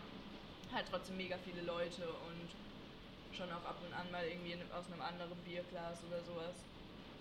halt 0.74 0.86
trotzdem 0.90 1.18
mega 1.18 1.38
viele 1.38 1.62
Leute 1.62 2.08
und 2.08 2.50
schon 3.36 3.52
auch 3.52 3.66
ab 3.66 3.78
und 3.86 3.94
an 3.94 4.12
mal 4.12 4.26
irgendwie 4.26 4.54
in- 4.54 4.72
aus 4.72 4.86
einem 4.92 5.02
anderen 5.02 5.36
Bierglas 5.44 6.04
oder 6.06 6.24
sowas. 6.24 6.56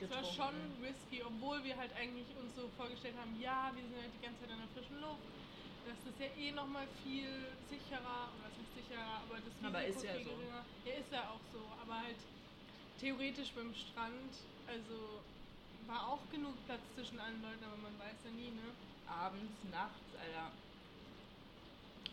Es 0.01 0.11
war 0.11 0.23
getrunken. 0.23 0.37
schon 0.37 0.85
risky, 0.85 1.23
obwohl 1.23 1.65
wir 1.65 1.77
halt 1.77 1.93
eigentlich 1.95 2.29
uns 2.37 2.55
so 2.55 2.69
vorgestellt 2.77 3.17
haben, 3.17 3.41
ja, 3.41 3.73
wir 3.75 3.83
sind 3.83 4.01
halt 4.01 4.13
die 4.15 4.25
ganze 4.25 4.41
Zeit 4.41 4.51
an 4.51 4.59
der 4.59 4.69
frischen 4.69 5.01
Luft. 5.01 5.46
Das 5.87 5.99
ist 6.03 6.19
ja 6.19 6.27
eh 6.37 6.51
nochmal 6.53 6.87
viel 7.05 7.31
sicherer, 7.71 8.27
oder 8.35 8.51
was 8.51 8.59
heißt 8.59 8.75
sicherer, 8.75 9.23
aber 9.23 9.39
das 9.39 9.55
Aber 9.63 9.81
Risiko 9.81 9.99
ist 10.01 10.05
ja 10.05 10.15
viel 10.15 10.25
so. 10.27 10.31
geringer. 10.35 10.65
Ja, 10.85 10.93
ist 10.99 11.13
ja 11.13 11.23
auch 11.31 11.45
so, 11.53 11.61
aber 11.81 12.03
halt 12.03 12.17
theoretisch 12.99 13.51
beim 13.53 13.73
Strand, 13.75 14.33
also 14.67 15.23
war 15.87 16.09
auch 16.09 16.23
genug 16.33 16.55
Platz 16.67 16.83
zwischen 16.95 17.21
allen 17.21 17.41
Leuten, 17.41 17.63
aber 17.65 17.77
man 17.77 17.97
weiß 17.99 18.19
ja 18.25 18.31
nie, 18.33 18.51
ne? 18.51 18.75
abends, 19.07 19.53
nachts, 19.71 20.11
Alter. 20.21 20.51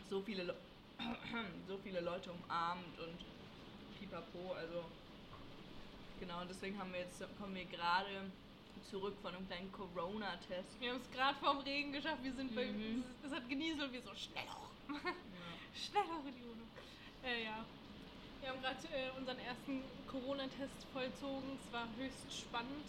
So 0.08 0.22
viele 0.22 0.44
Le 0.44 0.54
so 1.66 1.76
viele 1.78 2.00
Leute 2.00 2.30
umarmt 2.30 2.96
und 3.00 3.18
pipapo, 3.98 4.52
also 4.54 4.84
genau, 6.20 6.44
deswegen 6.44 6.78
haben 6.78 6.92
wir 6.92 7.00
jetzt, 7.00 7.20
kommen 7.36 7.56
wir 7.56 7.64
gerade 7.64 8.30
zurück 8.90 9.14
von 9.22 9.34
einem 9.34 9.46
kleinen 9.46 9.72
Corona-Test. 9.72 10.80
Wir 10.80 10.90
haben 10.90 11.00
es 11.00 11.10
gerade 11.10 11.38
vorm 11.38 11.58
Regen 11.60 11.92
geschafft. 11.92 12.22
Wir 12.22 12.32
sind 12.32 12.54
bei. 12.54 12.66
Mhm. 12.66 13.04
Es, 13.22 13.30
es 13.30 13.36
hat 13.36 13.48
genieselt, 13.48 13.92
wir 13.92 14.02
so 14.02 14.14
schnell 14.14 14.44
hoch. 14.44 14.70
Ja. 14.88 15.12
schnell 15.74 16.04
hoch 16.04 16.26
in 16.26 16.34
die 16.34 16.42
Wohnung. 16.42 16.68
Äh, 17.24 17.44
ja. 17.44 17.64
Wir 18.40 18.50
haben 18.50 18.60
gerade 18.60 18.76
äh, 18.92 19.18
unseren 19.18 19.38
ersten 19.38 19.82
Corona-Test 20.06 20.86
vollzogen. 20.92 21.58
Es 21.58 21.72
war 21.72 21.88
höchst 21.96 22.40
spannend. 22.40 22.86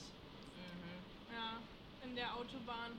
Mhm. 0.56 1.34
Ja. 1.34 1.62
In 2.04 2.16
der 2.16 2.36
Autobahn. 2.36 2.92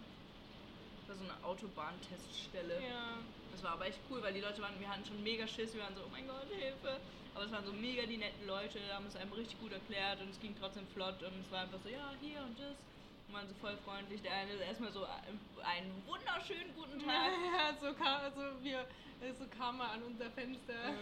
Das 1.00 1.08
war 1.10 1.16
so 1.16 1.32
eine 1.32 1.44
Autobahnteststelle. 1.44 2.82
Ja. 2.82 3.18
Das 3.52 3.62
war 3.62 3.72
aber 3.72 3.86
echt 3.86 4.00
cool, 4.10 4.22
weil 4.22 4.34
die 4.34 4.40
Leute 4.40 4.60
waren, 4.60 4.78
wir 4.80 4.88
hatten 4.88 5.04
schon 5.04 5.22
mega 5.22 5.46
Schiss, 5.46 5.72
wir 5.72 5.82
waren 5.82 5.94
so, 5.94 6.02
oh 6.04 6.10
mein 6.10 6.26
Gott, 6.26 6.48
Hilfe. 6.50 7.00
Aber 7.36 7.44
es 7.44 7.52
waren 7.52 7.66
so 7.66 7.72
mega 7.74 8.06
die 8.06 8.16
netten 8.16 8.46
Leute, 8.46 8.80
haben 8.94 9.04
es 9.04 9.14
einem 9.14 9.30
richtig 9.34 9.60
gut 9.60 9.70
erklärt 9.70 10.22
und 10.22 10.30
es 10.30 10.40
ging 10.40 10.56
trotzdem 10.58 10.86
flott 10.94 11.22
und 11.22 11.38
es 11.38 11.52
war 11.52 11.60
einfach 11.64 11.78
so, 11.84 11.90
ja, 11.90 12.10
hier 12.18 12.40
und 12.40 12.58
das. 12.58 12.80
Und 13.28 13.34
waren 13.34 13.46
so 13.46 13.54
voll 13.60 13.76
freundlich. 13.84 14.22
Der 14.22 14.32
eine 14.32 14.52
ist 14.52 14.62
erstmal 14.62 14.90
so, 14.90 15.04
äh, 15.04 15.62
einen 15.62 15.92
wunderschönen 16.06 16.72
guten 16.74 16.98
Tag. 17.04 17.32
Ja, 17.52 17.76
so 17.78 17.92
kam, 17.92 18.22
also 18.22 18.40
wir, 18.62 18.86
so 19.38 19.44
kam 19.48 19.80
er 19.80 19.90
an 19.90 20.02
unser 20.04 20.30
Fenster. 20.30 20.72
Ja. 20.72 20.94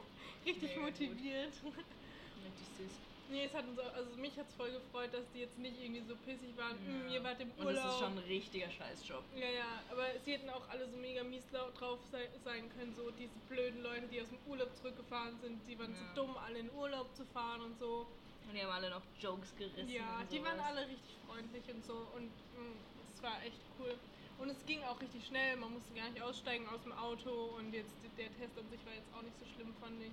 Richtig 0.46 0.62
Mega 0.62 0.74
gut. 0.74 0.84
motiviert. 0.84 1.52
Richtig 1.52 2.68
süß. 2.78 3.03
Nee, 3.30 3.44
es 3.46 3.54
hat 3.54 3.66
uns, 3.66 3.78
auch- 3.78 3.94
also 3.94 4.16
mich 4.16 4.36
hat 4.38 4.48
es 4.48 4.54
voll 4.54 4.70
gefreut, 4.70 5.12
dass 5.14 5.24
die 5.32 5.40
jetzt 5.40 5.58
nicht 5.58 5.80
irgendwie 5.80 6.02
so 6.02 6.14
pissig 6.16 6.54
waren. 6.56 6.76
"Mm, 6.84 7.08
Ja. 7.08 7.14
ihr 7.14 7.24
wart 7.24 7.40
im 7.40 7.50
Und 7.52 7.64
Urlaub. 7.64 7.84
es 7.86 7.92
ist 7.94 7.98
schon 8.00 8.12
ein 8.12 8.24
richtiger 8.28 8.70
Scheißjob. 8.70 9.24
Ja, 9.34 9.48
ja, 9.48 9.82
aber 9.90 10.06
sie 10.24 10.32
hätten 10.32 10.50
auch 10.50 10.68
alle 10.68 10.86
so 10.88 10.96
mega 10.98 11.24
mies 11.24 11.44
drauf 11.50 11.98
sei, 12.12 12.28
sein 12.44 12.68
können, 12.76 12.94
so 12.94 13.10
diese 13.10 13.38
blöden 13.48 13.82
Leute, 13.82 14.06
die 14.08 14.20
aus 14.20 14.28
dem 14.28 14.38
Urlaub 14.46 14.76
zurückgefahren 14.76 15.38
sind, 15.40 15.58
die 15.66 15.78
waren 15.78 15.92
Ja. 15.92 15.98
so 16.14 16.22
dumm, 16.22 16.36
alle 16.36 16.58
in 16.58 16.70
Urlaub 16.72 17.14
zu 17.16 17.24
fahren 17.26 17.62
und 17.62 17.78
so. 17.78 18.06
Und 18.46 18.54
die 18.54 18.62
haben 18.62 18.70
alle 18.72 18.90
noch 18.90 19.02
Jokes 19.18 19.56
gerissen. 19.56 19.88
Ja, 19.88 20.18
und 20.20 20.30
die 20.30 20.44
waren 20.44 20.60
alle 20.60 20.82
richtig 20.86 21.16
freundlich 21.26 21.64
und 21.74 21.82
so 21.84 21.94
und 22.14 22.26
mm, 22.28 22.76
es 23.14 23.22
war 23.22 23.42
echt 23.42 23.58
cool. 23.78 23.96
Und 24.36 24.50
es 24.50 24.66
ging 24.66 24.82
auch 24.82 25.00
richtig 25.00 25.26
schnell, 25.26 25.56
man 25.56 25.72
musste 25.72 25.94
gar 25.94 26.10
nicht 26.10 26.20
aussteigen 26.20 26.68
aus 26.68 26.82
dem 26.82 26.92
Auto 26.92 27.30
und 27.56 27.72
jetzt 27.72 27.94
der 28.18 28.26
Test 28.36 28.58
an 28.58 28.68
sich 28.68 28.84
war 28.84 28.92
jetzt 28.92 29.08
auch 29.16 29.22
nicht 29.22 29.38
so 29.38 29.46
schlimm, 29.54 29.72
fand 29.80 29.98
ich. 30.02 30.12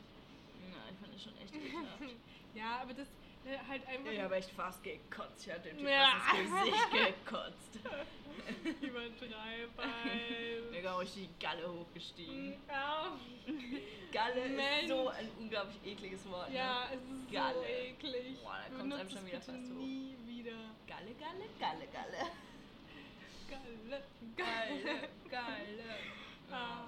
Ja, 0.71 0.77
ich 0.89 0.97
fand 1.01 1.13
das 1.13 1.21
schon 1.23 1.37
echt 1.43 1.53
ekelhaft. 1.53 1.99
Ja, 2.53 2.79
aber 2.81 2.93
das 2.93 3.07
äh, 3.45 3.57
halt 3.67 3.87
einfach 3.87 4.11
Ich 4.11 4.19
habe 4.21 4.35
echt 4.35 4.51
fast 4.51 4.83
gekotzt. 4.83 5.47
Ich 5.47 5.53
hatte 5.53 5.69
dem 5.69 5.77
Typ 5.79 5.87
Ja. 5.87 6.11
fast 6.19 6.39
ins 6.39 6.51
Gesicht 6.51 6.91
gekotzt. 7.25 7.79
übertreiben. 8.81 10.71
Mega 10.71 10.93
ruhig 10.95 11.11
die 11.13 11.29
Galle 11.39 11.71
hochgestiegen. 11.71 12.55
Ja, 12.67 13.11
Galle 14.11 14.49
Mensch. 14.49 14.83
ist 14.83 14.89
so 14.89 15.07
ein 15.09 15.29
unglaublich 15.39 15.77
ekliges 15.85 16.29
Wort. 16.29 16.49
Ne? 16.49 16.55
ja, 16.57 16.85
es 16.93 17.01
ist 17.01 17.25
so 17.27 17.31
Galle. 17.31 17.65
eklig. 17.67 18.41
Boah, 18.43 18.57
da 18.69 18.75
kommt's 18.77 18.95
einem 18.95 19.07
Benutzt 19.07 19.11
schon 19.11 19.21
es 19.21 19.27
wieder 19.27 19.41
fast 19.41 19.71
hoch. 19.71 19.75
nie 19.77 20.15
wieder. 20.25 20.57
Galle, 20.87 21.13
Galle, 21.19 21.45
Galle, 21.59 21.87
Galle. 21.91 22.31
Galle, 23.49 24.03
Galle, 24.37 25.09
Galle. 25.29 25.95
Ah. 26.51 26.87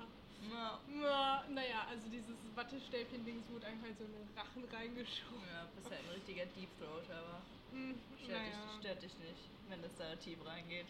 Ja. 0.51 0.79
Na, 0.87 1.43
naja, 1.49 1.85
also 1.89 2.09
dieses 2.09 2.35
Wattestäbchen-Dings 2.63 3.43
wurde 3.51 3.67
einfach 3.67 3.87
in 3.87 3.95
so 3.97 4.05
einen 4.05 4.29
Rachen 4.37 4.63
reingeschoben. 4.71 5.43
Ja, 5.51 5.67
bist 5.75 5.91
halt 5.91 5.99
ein 5.99 6.09
richtiger 6.15 6.45
Deep 6.45 6.69
Throat, 6.79 7.03
aber 7.11 7.41
Hm, 7.71 7.99
stört, 8.23 8.31
naja. 8.31 8.51
dich, 8.51 8.79
stört 8.79 9.03
dich 9.03 9.19
nicht, 9.19 9.43
wenn 9.67 9.83
es 9.83 9.95
da 9.97 10.15
tief 10.15 10.37
reingeht. 10.45 10.85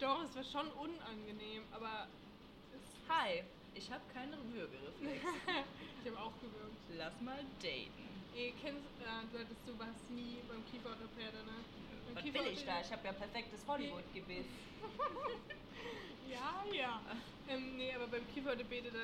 Doch, 0.00 0.24
es 0.24 0.34
war 0.34 0.44
schon 0.44 0.68
unangenehm, 0.72 1.62
aber 1.72 2.08
es, 2.72 2.80
Hi, 3.08 3.44
ich 3.74 3.90
habe 3.92 4.02
keine 4.12 4.36
Würgereflex. 4.52 5.22
ich 6.02 6.10
habe 6.10 6.20
auch 6.20 6.32
gewürgt. 6.40 6.76
Lass 6.88 7.20
mal 7.20 7.38
daten. 7.62 8.24
Ihr 8.34 8.52
kennst, 8.60 8.88
äh, 9.00 9.30
du 9.30 9.38
hattest, 9.38 9.62
du 9.66 9.78
warst 9.78 10.10
nie 10.10 10.42
beim 10.48 10.64
Kieferorthopäde, 10.66 11.44
ne? 11.44 11.54
Beim 12.06 12.16
Was 12.16 12.24
will 12.24 12.52
ich 12.52 12.64
da? 12.64 12.80
Ich 12.80 12.90
habe 12.90 13.06
ja 13.06 13.12
perfektes 13.12 13.66
Hollywood-Gebiss. 13.66 14.46
Ja, 16.28 16.64
ja. 16.74 17.00
Ähm, 17.48 17.76
nee, 17.76 17.94
aber 17.94 18.08
beim 18.08 18.26
Kieferorthopäde, 18.34 18.90
da, 18.90 18.98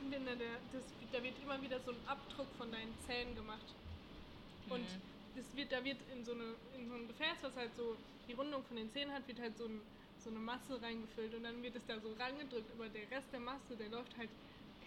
da, 0.00 0.34
der, 0.34 0.60
das, 0.72 0.84
da 1.12 1.22
wird 1.22 1.38
immer 1.42 1.60
wieder 1.62 1.80
so 1.80 1.90
ein 1.90 2.06
Abdruck 2.06 2.48
von 2.56 2.70
deinen 2.70 2.94
Zähnen 3.00 3.34
gemacht. 3.34 3.66
Und 4.68 4.80
Mhm. 4.80 5.02
das 5.34 5.54
wird, 5.56 5.72
da 5.72 5.84
wird 5.84 6.02
in 6.12 6.24
so, 6.24 6.32
eine, 6.32 6.54
in 6.74 6.88
so 6.88 6.94
ein 6.94 7.08
Gefäß, 7.08 7.42
was 7.42 7.56
halt 7.56 7.74
so 7.76 7.96
die 8.26 8.32
Rundung 8.32 8.62
von 8.64 8.76
den 8.76 8.90
Zähnen 8.90 9.12
hat, 9.12 9.26
wird 9.28 9.40
halt 9.40 9.56
so, 9.56 9.66
ein, 9.66 9.80
so 10.18 10.30
eine 10.30 10.38
Masse 10.38 10.80
reingefüllt 10.80 11.34
und 11.34 11.42
dann 11.44 11.62
wird 11.62 11.76
es 11.76 11.86
da 11.86 11.98
so 12.00 12.12
rangedrückt, 12.12 12.70
aber 12.72 12.88
der 12.88 13.10
Rest 13.10 13.32
der 13.32 13.40
Masse, 13.40 13.76
der 13.76 13.88
läuft 13.88 14.16
halt 14.16 14.30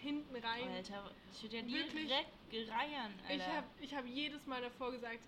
hinten 0.00 0.36
rein. 0.36 0.68
Alter, 0.68 1.10
ich 1.32 1.42
würde 1.42 1.56
ja 1.56 1.62
Wirklich? 1.62 2.08
direkt 2.10 2.50
gereiern, 2.50 3.12
Alter. 3.28 3.34
Ich 3.34 3.46
habe 3.46 3.66
ich 3.80 3.94
hab 3.94 4.06
jedes 4.06 4.46
Mal 4.46 4.60
davor 4.62 4.92
gesagt, 4.92 5.20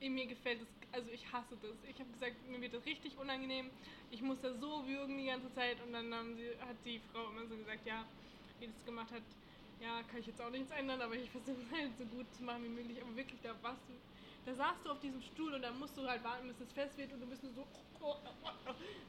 mir 0.00 0.26
gefällt 0.26 0.60
es, 0.60 0.68
also 0.92 1.10
ich 1.10 1.32
hasse 1.32 1.56
das. 1.56 1.82
Ich 1.84 1.98
habe 2.00 2.10
gesagt, 2.10 2.36
mir 2.46 2.60
wird 2.60 2.74
das 2.74 2.84
richtig 2.86 3.16
unangenehm. 3.18 3.70
Ich 4.10 4.22
muss 4.22 4.40
da 4.40 4.52
so 4.52 4.86
würgen 4.86 5.16
die 5.18 5.26
ganze 5.26 5.52
Zeit 5.52 5.80
und 5.82 5.92
dann 5.92 6.12
haben 6.14 6.36
sie, 6.36 6.50
hat 6.60 6.76
die 6.84 7.00
Frau 7.00 7.30
immer 7.30 7.46
so 7.46 7.56
gesagt, 7.56 7.86
ja, 7.86 8.06
wie 8.60 8.66
das 8.66 8.84
gemacht 8.84 9.10
hat, 9.12 9.22
ja, 9.80 10.02
kann 10.04 10.20
ich 10.20 10.26
jetzt 10.26 10.40
auch 10.40 10.50
nichts 10.50 10.70
ändern, 10.70 11.00
aber 11.00 11.14
ich 11.14 11.30
versuche 11.30 11.56
es 11.60 11.70
halt 11.72 11.90
so 11.98 12.04
gut 12.06 12.26
zu 12.34 12.42
machen 12.44 12.64
wie 12.64 12.68
möglich. 12.68 13.00
Aber 13.02 13.14
wirklich, 13.14 13.40
da 13.42 13.50
warst 13.62 13.80
du, 13.88 13.94
da 14.46 14.54
saßt 14.54 14.84
du 14.84 14.90
auf 14.90 15.00
diesem 15.00 15.20
Stuhl 15.22 15.52
und 15.54 15.62
dann 15.62 15.78
musst 15.78 15.96
du 15.96 16.06
halt 16.06 16.22
warten, 16.24 16.48
bis 16.48 16.60
es 16.60 16.72
fest 16.72 16.96
wird 16.96 17.12
und 17.12 17.20
du 17.20 17.26
bist 17.26 17.42
nur 17.42 17.52
so 17.52 17.66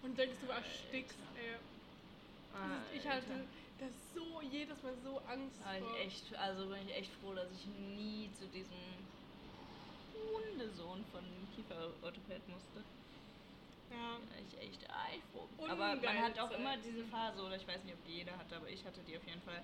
und 0.04 0.18
denkst, 0.18 0.38
du 0.42 0.52
erstickst. 0.52 1.18
Ey. 1.38 1.56
Ist, 1.56 3.04
ich 3.04 3.08
hatte 3.08 3.46
das 3.80 3.92
so 4.16 4.42
jedes 4.42 4.82
Mal 4.82 4.96
so 5.04 5.20
Angst 5.30 5.60
Da 5.64 5.78
vor. 5.78 5.96
ich 5.96 6.06
echt, 6.06 6.36
also 6.36 6.68
bin 6.68 6.78
ich 6.88 6.96
echt 6.96 7.12
froh, 7.22 7.34
dass 7.36 7.48
ich 7.52 7.68
nie 7.96 8.30
zu 8.34 8.48
diesem 8.48 8.82
Hundesohn 10.34 11.06
von 11.12 11.24
Kieferorthopäd 11.56 12.48
musste. 12.50 12.84
Ja. 13.90 14.18
Bin 14.18 14.46
ich 14.48 14.58
echt 14.60 14.86
froh. 15.32 15.48
Aber 15.68 15.96
man 15.96 16.22
hat 16.24 16.40
auch 16.40 16.52
immer 16.52 16.78
diese 16.78 17.04
Phase, 17.06 17.42
oder 17.42 17.56
ich 17.56 17.68
weiß 17.68 17.84
nicht, 17.84 17.94
ob 17.94 18.06
die 18.06 18.18
jeder 18.18 18.38
hatte, 18.38 18.56
aber 18.58 18.70
ich 18.70 18.84
hatte 18.86 19.02
die 19.04 19.18
auf 19.18 19.26
jeden 19.26 19.42
Fall. 19.42 19.62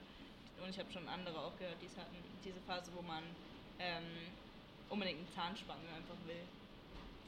Und 0.62 0.70
ich 0.70 0.80
habe 0.80 0.92
schon 0.92 1.08
andere 1.08 1.39
auch 1.39 1.58
gehört, 1.58 1.82
die 1.82 1.88
es 1.88 1.98
hatten. 1.98 2.15
Diese 2.44 2.60
Phase, 2.62 2.92
wo 2.94 3.01
man 3.01 3.24
ähm, 3.80 4.03
unbedingt 4.89 5.20
eine 5.20 5.30
Zahnspange 5.30 5.88
einfach 5.96 6.15
will. 6.25 6.46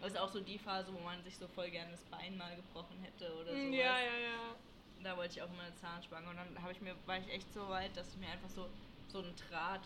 Das 0.01 0.11
ist 0.11 0.19
auch 0.19 0.31
so 0.31 0.39
die 0.39 0.59
Phase, 0.59 0.93
wo 0.93 0.99
man 0.99 1.23
sich 1.23 1.37
so 1.37 1.47
voll 1.47 1.69
gerne 1.71 1.91
das 1.91 2.03
Bein 2.03 2.37
mal 2.37 2.55
gebrochen 2.55 2.99
hätte 3.01 3.33
oder 3.33 3.51
sowas. 3.51 3.65
Mm, 3.69 3.73
Ja, 3.73 3.99
ja, 3.99 4.17
ja. 4.17 4.55
Da 5.03 5.17
wollte 5.17 5.33
ich 5.33 5.41
auch 5.41 5.51
immer 5.51 5.63
eine 5.63 5.75
Zahnspange 5.75 6.29
und 6.29 6.35
dann 6.37 6.61
habe 6.61 6.71
ich 6.71 6.81
mir, 6.81 6.95
war 7.05 7.17
ich 7.17 7.27
echt 7.29 7.51
so 7.53 7.67
weit, 7.69 7.95
dass 7.97 8.09
ich 8.11 8.17
mir 8.17 8.29
einfach 8.29 8.49
so, 8.49 8.69
so 9.07 9.19
einen 9.19 9.35
Draht 9.35 9.81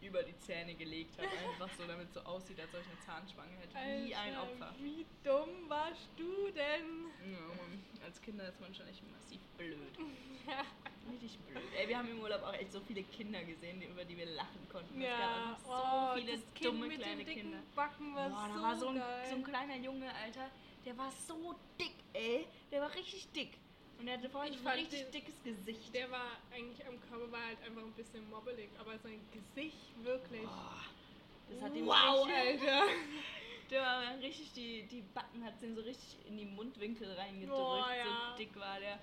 über 0.00 0.22
die 0.22 0.36
Zähne 0.38 0.74
gelegt 0.74 1.18
habe. 1.18 1.28
Einfach 1.28 1.68
so, 1.76 1.86
damit 1.86 2.08
es 2.08 2.14
so 2.14 2.20
aussieht, 2.20 2.60
als 2.60 2.74
ob 2.74 2.80
ich 2.80 2.86
eine 2.86 3.00
Zahnspange 3.00 3.52
hätte. 3.58 3.74
Wie 4.06 4.14
ein 4.14 4.34
Alter, 4.34 4.42
Opfer. 4.42 4.74
Wie 4.80 5.06
dumm 5.24 5.68
warst 5.68 6.08
du 6.16 6.50
denn? 6.50 7.32
Ja. 7.32 8.04
Als 8.04 8.20
Kinder 8.22 8.48
ist 8.48 8.60
man 8.60 8.74
schon 8.74 8.86
echt 8.88 9.02
massiv 9.10 9.40
blöd. 9.56 9.76
Ja, 10.48 10.64
Richtig 11.10 11.38
blöd. 11.40 11.62
Ey, 11.76 11.88
wir 11.88 11.98
haben 11.98 12.08
im 12.08 12.20
Urlaub 12.20 12.42
auch 12.42 12.54
echt 12.54 12.72
so 12.72 12.80
viele 12.80 13.02
Kinder 13.02 13.42
gesehen, 13.44 13.82
über 13.82 14.02
die 14.04 14.16
wir 14.16 14.26
lachen 14.26 14.66
konnten. 14.70 15.00
Es 15.00 15.08
gab 15.08 15.20
ja. 15.20 15.58
so 15.62 15.70
oh, 15.70 16.14
viele 16.14 16.38
dumme 16.62 16.86
mit 16.86 17.00
kleine 17.00 17.24
Kinder. 17.24 17.58
Backen 17.74 18.14
war 18.14 18.28
Boah, 18.30 18.48
da 18.48 18.54
so 18.54 18.62
war 18.62 18.76
so 18.76 18.88
ein, 18.88 19.02
so 19.28 19.36
ein 19.36 19.44
kleiner 19.44 19.76
Junge, 19.76 20.14
Alter, 20.14 20.50
der 20.84 20.96
war 20.96 21.10
so 21.10 21.54
dick, 21.78 21.94
ey. 22.14 22.46
Der 22.70 22.80
war 22.80 22.94
richtig 22.94 23.30
dick. 23.32 23.58
Und 23.98 24.06
er 24.08 24.16
hatte 24.16 24.30
vorhin 24.30 24.54
Ich 24.54 24.60
ein 24.60 24.66
richtig 24.78 25.00
den- 25.02 25.10
dickes 25.12 25.42
Gesicht. 25.42 25.92
der 25.94 26.10
war 26.10 26.30
eigentlich 26.52 26.86
am 26.86 27.00
Körper 27.10 27.32
war 27.32 27.44
halt 27.46 27.58
einfach 27.66 27.82
ein 27.82 27.92
bisschen 27.92 28.28
mobbelig, 28.30 28.68
aber 28.78 28.96
sein 28.98 29.20
Gesicht 29.32 29.76
wirklich. 30.04 30.42
Boah, 30.42 30.84
das 31.50 31.62
hat 31.62 31.72
wow, 31.74 32.26
richtig, 32.26 32.68
Alter. 32.68 32.86
Der 33.70 33.82
war 33.82 34.18
richtig, 34.22 34.50
die, 34.54 34.84
die 34.84 35.02
Backen 35.12 35.44
hat 35.44 35.60
den 35.60 35.74
so 35.74 35.82
richtig 35.82 36.16
in 36.26 36.38
die 36.38 36.46
Mundwinkel 36.46 37.12
reingedrückt. 37.12 37.50
Boah, 37.58 37.90
ja. 37.94 38.30
So 38.32 38.38
dick 38.38 38.56
war 38.58 38.80
der. 38.80 38.98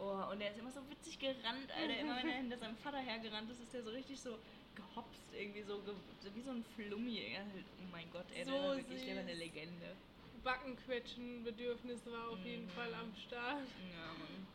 Oh, 0.00 0.32
und 0.32 0.40
der 0.40 0.50
ist 0.50 0.58
immer 0.58 0.72
so 0.72 0.80
witzig 0.90 1.16
gerannt, 1.20 1.70
Alter. 1.70 1.96
Immer 1.96 2.16
wenn 2.16 2.28
er 2.28 2.36
hinter 2.42 2.58
seinem 2.58 2.76
Vater 2.78 2.98
hergerannt 2.98 3.48
ist, 3.52 3.60
ist 3.60 3.72
der 3.72 3.84
so 3.84 3.90
richtig 3.90 4.20
so 4.20 4.36
gehopst, 4.74 5.22
irgendwie 5.32 5.62
so, 5.62 5.80
wie 6.34 6.40
so 6.42 6.50
ein 6.50 6.64
Flummi. 6.74 7.20
Er 7.20 7.38
halt- 7.44 7.64
Oh 7.78 7.86
mein 7.92 8.10
Gott, 8.10 8.24
ey, 8.34 8.44
So 8.44 8.50
der 8.50 8.60
war 8.62 8.76
wirklich, 8.78 9.04
der 9.04 9.14
war 9.14 9.22
eine 9.22 9.30
süß. 9.30 9.38
Legende. 9.38 9.96
Backenquetschen, 10.44 11.44
Bedürfnis 11.44 12.00
war 12.06 12.30
auf 12.30 12.38
jeden 12.44 12.64
Mhm. 12.66 12.70
Fall 12.70 12.94
am 12.94 13.12
Start. 13.14 13.66
Ja, 13.92 14.08
Mann. 14.18 14.46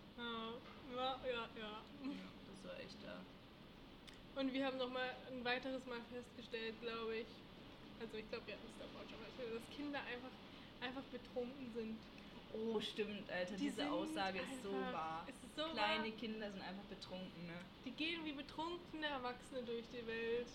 Ja, 0.95 1.19
ja, 1.25 1.31
ja. 1.31 1.49
ja. 1.59 1.81
Das 2.47 2.71
war 2.71 2.79
echt 2.79 2.97
da. 3.03 3.19
Und 4.39 4.53
wir 4.53 4.65
haben 4.65 4.77
noch 4.77 4.89
mal 4.91 5.09
ein 5.31 5.43
weiteres 5.45 5.85
Mal 5.85 6.01
festgestellt, 6.11 6.75
glaube 6.81 7.17
ich. 7.17 7.27
Also 7.99 8.17
ich 8.17 8.27
glaube, 8.29 8.47
wir 8.47 8.53
hatten 8.55 8.67
es 8.67 8.77
davor 8.79 9.01
schon 9.09 9.19
mal, 9.21 9.29
erzählt, 9.29 9.55
dass 9.55 9.75
Kinder 9.75 9.99
einfach, 9.99 10.33
einfach 10.81 11.03
betrunken 11.11 11.71
sind. 11.73 11.97
Oh, 12.53 12.79
stimmt, 12.79 13.29
Alter. 13.29 13.55
Die 13.55 13.63
Diese 13.69 13.89
Aussage 13.91 14.39
ist 14.39 14.63
so 14.63 14.69
einfach- 14.71 14.93
wahr. 14.93 15.25
ist 15.27 15.55
so 15.55 15.63
Kleine 15.73 16.03
wahr. 16.03 16.11
Kinder 16.19 16.51
sind 16.51 16.61
einfach 16.61 16.83
betrunken, 16.89 17.47
ne? 17.47 17.53
Die 17.85 17.91
gehen 17.91 18.23
wie 18.25 18.31
betrunkene 18.33 19.05
Erwachsene 19.07 19.63
durch 19.63 19.85
die 19.91 20.05
Welt. 20.07 20.47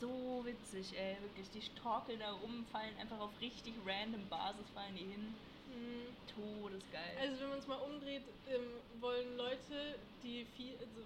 So 0.00 0.44
witzig, 0.44 0.92
ey, 0.98 1.16
wirklich. 1.22 1.48
Die 1.50 1.80
torkeln 1.80 2.20
da 2.20 2.32
rum, 2.32 2.66
fallen 2.70 2.96
einfach 3.00 3.18
auf 3.18 3.30
richtig 3.40 3.74
random 3.86 4.28
Basis, 4.28 4.66
fallen 4.74 4.94
die 4.94 5.04
hin. 5.04 5.34
Mhm. 5.72 6.06
Todesgeil. 6.34 7.16
Also 7.20 7.40
wenn 7.40 7.48
man 7.48 7.58
es 7.58 7.66
mal 7.66 7.76
umdreht, 7.76 8.22
ähm, 8.48 9.00
wollen 9.00 9.36
Leute, 9.36 9.98
die 10.22 10.44
viel, 10.56 10.74
also 10.78 11.02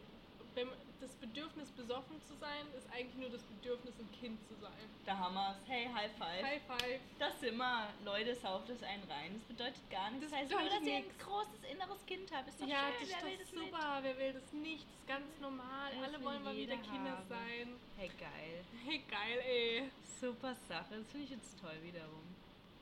wenn 0.54 0.68
das 1.00 1.10
Bedürfnis, 1.16 1.68
besoffen 1.70 2.20
zu 2.28 2.34
sein, 2.40 2.66
ist 2.76 2.86
eigentlich 2.92 3.14
nur 3.16 3.30
das 3.30 3.42
Bedürfnis, 3.42 3.94
ein 3.98 4.10
Kind 4.20 4.38
zu 4.48 4.54
sein. 4.60 4.72
Da 5.06 5.16
haben 5.18 5.34
wir's. 5.34 5.56
Hey, 5.66 5.88
High 5.92 6.10
Five. 6.18 6.42
High 6.44 6.62
five. 6.66 7.00
Das 7.18 7.40
sind 7.40 7.56
wir. 7.56 7.88
Leute, 8.04 8.34
sauft 8.36 8.68
es 8.70 8.82
einen 8.82 9.02
rein. 9.04 9.40
Das 9.48 9.56
bedeutet 9.56 9.90
gar 9.90 10.10
nichts. 10.10 10.30
Das 10.30 10.30
Das, 10.32 10.40
heißt 10.40 10.50
nur, 10.52 10.70
dass 10.70 10.82
ihr 10.86 10.96
ein 10.96 11.10
großes 11.18 11.64
inneres 11.72 12.06
Kind 12.06 12.30
habt. 12.32 12.48
Ist 12.48 12.60
doch 12.60 12.66
Ja, 12.66 12.84
schön. 12.86 12.92
das 13.00 13.08
ist 13.08 13.16
Wer 13.16 13.24
will 13.24 13.32
doch 13.36 13.42
das 13.44 13.52
nicht? 13.52 13.72
super. 13.72 13.98
Wer 14.02 14.18
will 14.18 14.32
das 14.32 14.52
nicht? 14.52 14.84
Das 14.84 14.98
ist 15.00 15.08
ganz 15.08 15.40
normal. 15.40 15.90
Das 15.94 16.02
Alle 16.08 16.24
wollen 16.24 16.44
mal 16.44 16.56
wieder 16.56 16.76
Kinder 16.76 17.10
haben. 17.16 17.28
sein. 17.28 17.76
Hey, 17.96 18.10
geil. 18.18 18.64
Hey, 18.84 19.02
geil, 19.10 19.38
ey. 19.46 19.90
Super 20.20 20.54
Sache. 20.68 20.96
Das 20.98 21.06
finde 21.10 21.24
ich 21.24 21.30
jetzt 21.30 21.58
toll 21.60 21.76
wiederum. 21.82 22.22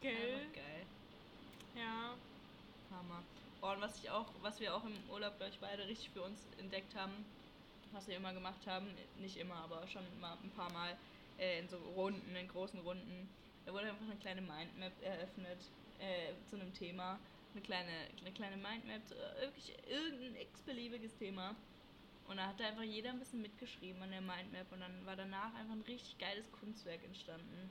Gell? 0.01 0.35
Einfach 0.35 0.53
geil. 0.55 0.87
Ja. 1.75 2.15
Hammer. 2.91 3.23
Oh, 3.61 3.69
und 3.71 3.81
was 3.81 3.99
ich 4.03 4.11
auch, 4.11 4.27
was 4.43 4.61
wir 4.61 4.75
auch 4.75 4.85
im 4.85 4.95
Urlaub, 5.11 5.37
glaube 5.37 5.53
ich, 5.53 5.59
beide 5.59 5.87
richtig 5.87 6.11
für 6.11 6.23
uns 6.23 6.39
entdeckt 6.59 6.95
haben, 6.95 7.13
was 7.93 8.09
wir 8.09 8.17
immer 8.17 8.33
gemacht 8.33 8.67
haben, 8.67 8.87
nicht 9.19 9.37
immer, 9.37 9.57
aber 9.57 9.87
schon 9.87 10.03
mal 10.21 10.37
ein 10.43 10.51
paar 10.51 10.73
Mal 10.73 10.97
äh, 11.39 11.61
in 11.61 11.69
so 11.69 11.77
Runden, 11.97 12.35
in 12.35 12.49
großen 12.49 12.81
Runden, 12.81 13.29
da 13.65 13.73
wurde 13.73 13.91
einfach 13.91 14.07
eine 14.07 14.17
kleine 14.17 14.41
Mindmap 14.41 14.93
eröffnet 15.03 15.59
äh, 15.99 16.33
zu 16.49 16.57
einem 16.57 16.73
Thema. 16.73 17.19
Eine 17.53 17.63
kleine, 17.63 17.93
eine 18.21 18.33
kleine 18.33 18.57
Mindmap, 18.57 19.07
zu, 19.07 19.15
äh, 19.15 19.43
wirklich 19.43 19.75
irgendein 19.89 20.41
x-beliebiges 20.43 21.17
Thema. 21.17 21.55
Und 22.29 22.37
da 22.37 22.47
hat 22.49 22.61
einfach 22.61 22.83
jeder 22.83 23.11
ein 23.11 23.19
bisschen 23.19 23.41
mitgeschrieben 23.41 24.03
an 24.03 24.11
der 24.11 24.21
Mindmap 24.21 24.71
und 24.71 24.81
dann 24.81 25.07
war 25.07 25.17
danach 25.17 25.55
einfach 25.55 25.75
ein 25.75 25.85
richtig 25.89 26.19
geiles 26.19 26.51
Kunstwerk 26.53 27.03
entstanden. 27.05 27.71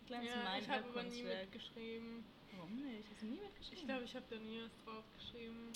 Ein 0.00 0.06
kleines 0.06 0.30
ja 0.30 0.58
ich 0.58 0.68
habe 0.68 0.88
aber 0.88 1.02
nie 1.02 1.22
mitgeschrieben. 1.22 2.24
Warum 2.56 2.76
nicht? 2.76 3.08
Hast 3.10 3.22
du 3.22 3.26
nie 3.26 3.40
mitgeschrieben? 3.40 3.78
Ich 3.78 3.86
glaube, 3.86 4.04
ich 4.04 4.14
habe 4.14 4.26
da 4.30 4.36
nie 4.36 4.62
was 4.62 4.84
drauf 4.84 5.04
geschrieben. 5.16 5.72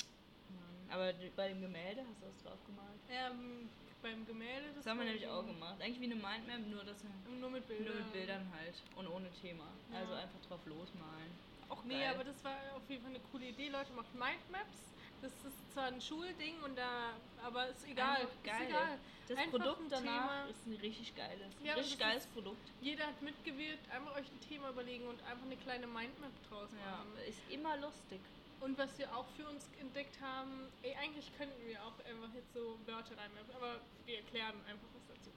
Aber 0.94 1.12
bei 1.34 1.48
dem 1.48 1.60
Gemälde 1.60 2.02
hast 2.08 2.22
du 2.22 2.26
was 2.28 2.42
drauf 2.44 2.58
gemalt. 2.66 3.00
Ähm, 3.10 3.68
beim 4.00 4.24
Gemälde, 4.26 4.68
Das, 4.76 4.86
haben 4.86 4.98
wir 4.98 5.06
nämlich 5.06 5.26
auch 5.26 5.44
gemacht. 5.44 5.74
Eigentlich 5.82 6.00
wie 6.00 6.04
eine 6.12 6.14
Mindmap, 6.14 6.60
nur, 6.70 6.84
das, 6.84 6.98
Nur 7.40 7.50
mit 7.50 7.66
Bildern. 7.66 7.86
nur 7.86 7.94
mit 7.96 8.12
Bildern 8.12 8.46
halt. 8.54 8.74
Und 8.94 9.08
ohne 9.08 9.28
Thema. 9.42 9.66
Ja. 9.92 9.98
Also 10.00 10.12
einfach 10.14 10.40
drauf 10.46 10.60
losmalen. 10.66 11.32
Auch 11.68 11.82
Nee, 11.84 11.98
geil. 11.98 12.14
aber 12.14 12.22
das 12.24 12.44
war 12.44 12.54
auf 12.76 12.88
jeden 12.88 13.02
Fall 13.02 13.10
eine 13.10 13.24
coole 13.32 13.46
Idee. 13.46 13.68
Leute, 13.70 13.92
macht 13.92 14.12
Mindmaps. 14.14 14.78
Das 15.22 15.32
ist 15.32 15.72
zwar 15.72 15.86
ein 15.86 16.00
Schulding 16.00 16.60
und 16.62 16.76
da, 16.76 17.14
aber 17.42 17.68
ist 17.68 17.86
egal. 17.88 18.20
Einfach 18.20 18.42
geil. 18.44 18.62
Ist 18.62 18.68
egal. 18.68 18.98
das 19.26 19.38
einfach 19.38 19.50
Produkt 19.58 19.80
danach 19.90 20.28
Thema. 20.28 20.46
ist 20.50 20.66
ein 20.66 20.76
richtig 20.82 21.16
geiles. 21.16 21.50
Ja, 21.64 21.74
richtig 21.74 21.98
das 21.98 22.06
geiles 22.06 22.24
ist- 22.26 22.34
Produkt. 22.34 22.60
Jeder 22.82 23.06
hat 23.06 23.20
mitgewirkt. 23.22 23.90
Einfach 23.90 24.14
euch 24.16 24.26
ein 24.30 24.40
Thema 24.46 24.68
überlegen 24.68 25.06
und 25.08 25.18
einfach 25.24 25.46
eine 25.46 25.56
kleine 25.56 25.86
Mindmap 25.86 26.30
draus 26.50 26.68
Ja, 26.84 26.90
machen. 26.92 27.08
ist 27.26 27.40
immer 27.50 27.76
lustig. 27.78 28.20
Und 28.60 28.78
was 28.78 28.96
wir 28.98 29.14
auch 29.14 29.26
für 29.36 29.46
uns 29.46 29.68
entdeckt 29.80 30.20
haben, 30.20 30.68
ey, 30.82 30.94
eigentlich 30.96 31.30
könnten 31.36 31.66
wir 31.66 31.82
auch 31.82 31.98
einfach 32.08 32.34
jetzt 32.34 32.52
so 32.54 32.78
Wörter 32.86 33.16
reinmappen, 33.16 33.54
aber 33.54 33.80
wir 34.06 34.16
erklären 34.16 34.54
einfach 34.66 34.88
was 34.94 35.06
dazu. 35.08 35.30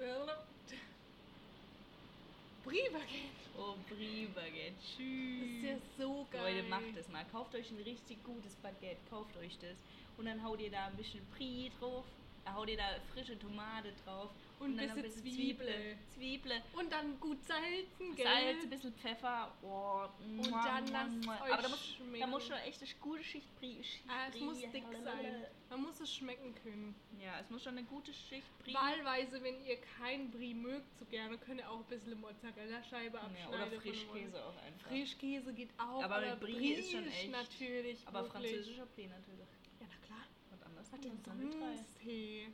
Äh, 0.00 0.26
Brie-Baguette. 2.64 3.44
Oh, 3.58 3.74
Brie-Baguette. 3.88 4.72
Das 4.72 4.96
Tschüss. 4.96 5.56
ist 5.56 5.64
ja 5.64 5.76
so 5.98 6.26
geil. 6.30 6.56
Leute, 6.56 6.68
macht 6.68 6.96
es 6.96 7.08
mal. 7.08 7.24
Kauft 7.30 7.54
euch 7.54 7.70
ein 7.70 7.82
richtig 7.84 8.22
gutes 8.24 8.54
Baguette. 8.56 9.00
Kauft 9.10 9.36
euch 9.36 9.58
das. 9.58 9.76
Und 10.16 10.26
dann 10.26 10.42
haut 10.42 10.60
ihr 10.60 10.70
da 10.70 10.86
ein 10.86 10.96
bisschen 10.96 11.24
Brie 11.36 11.70
drauf. 11.78 12.04
Dann 12.44 12.54
haut 12.54 12.68
ihr 12.68 12.76
da 12.76 12.88
frische 13.12 13.38
Tomate 13.38 13.92
drauf. 14.04 14.30
Und 14.60 14.76
dann 14.78 14.88
ein 14.90 15.02
bisschen 15.02 15.22
Zwiebel. 15.22 15.66
Zwiebel. 15.66 15.96
Zwiebel. 16.14 16.62
Und 16.78 16.92
dann 16.92 17.18
gut 17.20 17.38
salzen, 17.44 18.14
gell? 18.16 18.24
Salz, 18.24 18.62
ein 18.62 18.70
bisschen 18.70 18.94
Pfeffer. 18.94 19.52
Oh, 19.62 20.04
Und 20.20 20.50
dann 20.50 20.86
lasst 20.88 21.10
es 21.20 21.28
Aber 21.28 21.48
da 21.48 21.56
euch 21.64 21.68
muss, 21.70 21.86
schmecken. 21.96 22.20
da 22.20 22.26
muss 22.26 22.46
schon 22.46 22.56
echt 22.58 22.82
eine 22.82 22.90
gute 23.00 23.24
Schicht 23.24 23.58
Brie. 23.60 23.82
Ah, 24.08 24.28
es 24.30 24.40
muss 24.40 24.58
dick 24.60 24.84
sein. 25.04 25.46
Man 25.70 25.82
muss 25.82 26.00
es 26.00 26.14
schmecken 26.14 26.54
können. 26.62 26.94
Ja, 27.20 27.40
es 27.40 27.50
muss 27.50 27.62
schon 27.64 27.76
eine 27.76 27.86
gute 27.86 28.12
Schicht 28.14 28.46
Brie. 28.62 28.74
Wahlweise, 28.74 29.42
wenn 29.42 29.64
ihr 29.66 29.76
kein 29.98 30.30
Brie 30.30 30.54
mögt, 30.54 30.98
so 30.98 31.04
gerne, 31.06 31.36
könnt 31.38 31.60
ihr 31.60 31.70
auch 31.70 31.78
ein 31.78 31.84
bisschen 31.84 32.20
Mozzarella-Scheibe 32.20 33.16
Ja, 33.16 33.22
abschneiden. 33.24 33.48
oder 33.48 33.58
von 33.58 33.70
dem 33.70 33.80
Frischkäse 33.80 34.44
auch 34.44 34.56
einfach. 34.62 34.88
Frischkäse 34.88 35.52
geht 35.52 35.70
auch, 35.78 36.02
Aber 36.04 36.16
aber, 36.16 36.36
Brie 36.36 36.52
Brie 36.54 36.72
ist 36.74 36.92
schon 36.92 37.06
echt. 37.08 37.30
natürlich 37.32 37.98
Aber 38.06 38.22
wirklich. 38.22 38.52
französischer 38.52 38.86
Brie 38.86 39.06
natürlich. 39.08 39.48
Ja, 39.80 39.86
na 39.90 40.06
klar. 40.06 40.24
Und 40.52 40.62
anders 40.64 40.92
Was 40.92 41.00
denn 41.00 41.18
sonst? 41.24 41.98
Hey. 42.02 42.48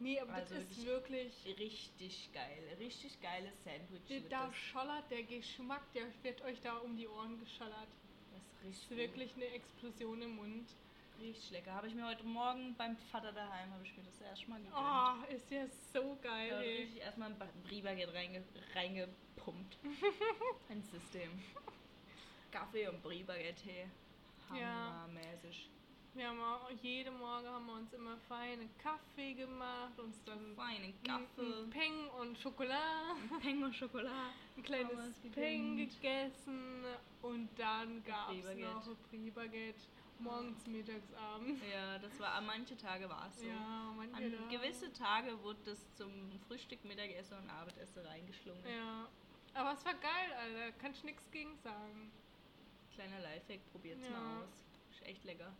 Nee, 0.00 0.18
aber 0.18 0.32
Also 0.32 0.54
das 0.54 0.64
ist 0.70 0.86
wirklich... 0.86 1.32
Richtig 1.58 2.30
geil. 2.32 2.76
Richtig 2.78 3.20
geiles 3.20 3.52
Sandwich. 3.62 4.22
Da 4.30 4.46
das. 4.46 4.56
schollert 4.56 5.10
der 5.10 5.22
Geschmack, 5.24 5.82
der 5.92 6.04
wird 6.22 6.42
euch 6.42 6.60
da 6.62 6.76
um 6.78 6.96
die 6.96 7.06
Ohren 7.06 7.38
geschallert. 7.38 7.88
Das 8.32 8.40
ist 8.42 8.90
Das 8.90 8.90
richtig, 8.90 8.90
ist 8.90 8.96
wirklich 8.96 9.34
eine 9.36 9.44
Explosion 9.54 10.22
im 10.22 10.36
Mund. 10.36 10.68
richtig 11.20 11.50
lecker. 11.50 11.74
Habe 11.74 11.88
ich 11.88 11.94
mir 11.94 12.06
heute 12.06 12.24
Morgen 12.24 12.74
beim 12.76 12.96
Vater 13.12 13.32
daheim, 13.32 13.72
habe 13.72 13.84
ich 13.84 13.94
mir 13.96 14.02
das 14.04 14.20
erst 14.22 14.48
mal 14.48 14.58
gegönnt. 14.60 14.74
Oh, 14.76 15.34
ist 15.34 15.50
ja 15.50 15.66
so 15.92 16.16
geil, 16.22 16.48
Da 16.50 16.56
hab 16.56 16.64
ich 16.64 16.96
erstmal 16.96 17.30
ein 17.30 17.38
Brie-Baguette 17.64 18.14
reinge 18.14 18.42
reingepumpt. 18.74 19.78
ein 20.70 20.82
System. 20.82 21.30
Kaffee 22.50 22.88
und 22.88 23.02
Brie-Baguette. 23.02 23.68
hey. 23.68 23.86
Ja. 24.58 25.06
Wir 26.14 26.28
haben 26.28 26.40
auch, 26.40 26.68
jeden 26.82 27.16
Morgen 27.18 27.46
haben 27.46 27.66
wir 27.66 27.74
uns 27.74 27.92
immer 27.92 28.16
feinen 28.28 28.68
Kaffee 28.78 29.32
gemacht, 29.34 29.98
uns 29.98 30.22
dann 30.24 30.54
Feinen 30.56 30.92
ein- 30.92 31.02
Kaffee. 31.04 31.64
Peng 31.70 32.08
und 32.18 32.36
Schokolade, 32.36 33.14
Peng 33.40 33.62
und 33.62 33.74
Schokolade. 33.74 34.32
ein 34.56 34.62
kleines 34.62 35.14
Peng 35.32 35.76
gegessen 35.76 36.84
und 37.22 37.48
dann 37.56 38.02
gab 38.04 38.32
es 38.32 38.44
noch 38.44 38.86
ein 38.88 38.96
Brie-Baguette. 39.08 39.80
Morgens, 40.18 40.66
mittags, 40.66 41.14
abends. 41.14 41.62
Ja, 41.72 41.98
das 41.98 42.18
war, 42.20 42.34
an 42.34 42.44
manche 42.44 42.76
Tage 42.76 43.08
war 43.08 43.26
es 43.28 43.40
so. 43.40 43.46
Ja, 43.46 43.94
manche 43.96 44.16
An 44.16 44.32
da. 44.50 44.54
gewisse 44.56 44.92
Tage 44.92 45.42
wurde 45.42 45.60
das 45.64 45.78
zum 45.94 46.10
Frühstück, 46.46 46.84
Mittagessen 46.84 47.38
und 47.38 47.48
Abendessen 47.48 48.04
reingeschlungen. 48.04 48.62
Ja. 48.66 49.08
Aber 49.54 49.72
es 49.72 49.82
war 49.84 49.94
geil, 49.94 50.32
Alter. 50.38 50.72
Kann 50.78 50.92
ich 50.92 51.04
nichts 51.04 51.30
gegen 51.30 51.56
sagen. 51.56 52.12
Kleiner 52.94 53.20
Lifehack, 53.20 53.60
probiert's 53.72 54.04
Ja. 54.04 54.10
mal 54.10 54.42
aus. 54.42 54.50
Ist 54.90 55.06
echt 55.06 55.24
lecker. 55.24 55.52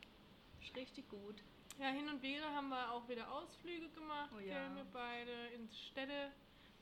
Ist 0.62 0.77
richtig 0.77 1.09
gut. 1.09 1.37
Ja, 1.79 1.88
hin 1.88 2.09
und 2.09 2.23
wieder 2.23 2.53
haben 2.55 2.68
wir 2.68 2.92
auch 2.92 3.09
wieder 3.09 3.31
Ausflüge 3.33 3.88
gemacht, 3.90 4.31
Oh 4.37 4.38
ja. 4.40 4.75
wir 4.75 4.85
beide 4.92 5.33
ins 5.55 5.79
Städte. 5.90 6.31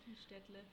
Die 0.07 0.17
Städtle. 0.17 0.65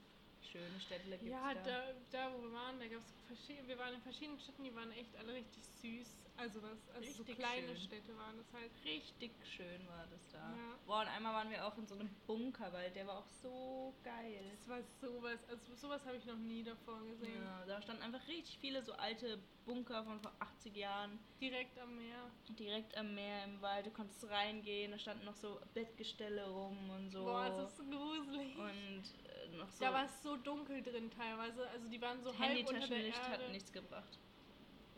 Schöne 0.50 0.80
Städtle 0.80 1.18
gibt's 1.18 1.30
Ja, 1.32 1.54
da. 1.54 1.62
da, 1.62 1.82
da 2.10 2.32
wo 2.34 2.42
wir 2.42 2.52
waren, 2.52 2.78
da 2.80 2.86
gab 2.86 3.00
es 3.00 3.12
verschiedene, 3.26 3.68
wir 3.68 3.78
waren 3.78 3.94
in 3.94 4.00
verschiedenen 4.02 4.40
Städten, 4.40 4.64
die 4.64 4.74
waren 4.74 4.90
echt 4.92 5.14
alle 5.16 5.34
richtig 5.34 5.62
süß. 5.82 6.08
Also 6.38 6.62
was, 6.62 6.88
also 6.94 7.12
so 7.12 7.24
kleine 7.24 7.68
schön. 7.68 7.76
Städte 7.78 8.16
waren 8.18 8.36
das 8.36 8.52
halt. 8.52 8.70
Richtig 8.84 9.32
schön 9.46 9.86
war 9.88 10.06
das 10.10 10.28
da. 10.32 10.38
Ja. 10.38 10.78
Boah, 10.86 11.00
und 11.00 11.08
einmal 11.08 11.32
waren 11.34 11.50
wir 11.50 11.66
auch 11.66 11.76
in 11.78 11.86
so 11.86 11.94
einem 11.94 12.10
Bunkerwald, 12.26 12.94
der 12.94 13.06
war 13.06 13.18
auch 13.18 13.28
so 13.42 13.94
geil. 14.04 14.44
Das 14.50 14.68
war 14.68 14.82
sowas, 15.00 15.38
also 15.48 15.74
sowas 15.74 16.04
habe 16.04 16.16
ich 16.16 16.24
noch 16.26 16.36
nie 16.36 16.62
davor 16.62 17.00
gesehen. 17.04 17.42
Ja, 17.42 17.64
da 17.66 17.80
standen 17.80 18.02
einfach 18.02 18.26
richtig 18.28 18.58
viele 18.58 18.82
so 18.82 18.92
alte 18.94 19.38
Bunker 19.64 20.04
von 20.04 20.20
vor 20.20 20.32
80 20.38 20.76
Jahren, 20.76 21.18
Direkt 21.40 21.78
am 21.78 21.96
Meer. 21.96 22.30
direkt 22.58 22.96
am 22.96 23.14
Meer 23.14 23.44
im 23.44 23.60
Wald. 23.62 23.86
Du 23.86 23.90
konntest 23.90 24.28
reingehen, 24.28 24.92
da 24.92 24.98
standen 24.98 25.24
noch 25.24 25.34
so 25.34 25.58
Bettgestelle 25.74 26.48
rum 26.48 26.90
und 26.90 27.10
so. 27.10 27.24
Boah, 27.24 27.48
das 27.48 27.70
ist 27.70 27.78
so 27.78 27.84
gruselig. 27.84 28.56
und 28.56 29.02
äh, 29.24 29.56
noch 29.56 29.70
so 29.70 29.84
da 29.84 29.92
war 29.92 30.04
es 30.04 30.22
so 30.22 30.36
dunkel 30.36 30.82
drin 30.82 31.10
teilweise, 31.10 31.66
also 31.70 31.88
die 31.88 32.00
waren 32.00 32.22
so 32.22 32.28
halb 32.38 32.58
unter 32.58 32.72
der 32.72 32.80
Handytaschenlicht 32.82 33.18
Erde. 33.18 33.44
hat 33.44 33.52
nichts 33.52 33.72
gebracht. 33.72 34.18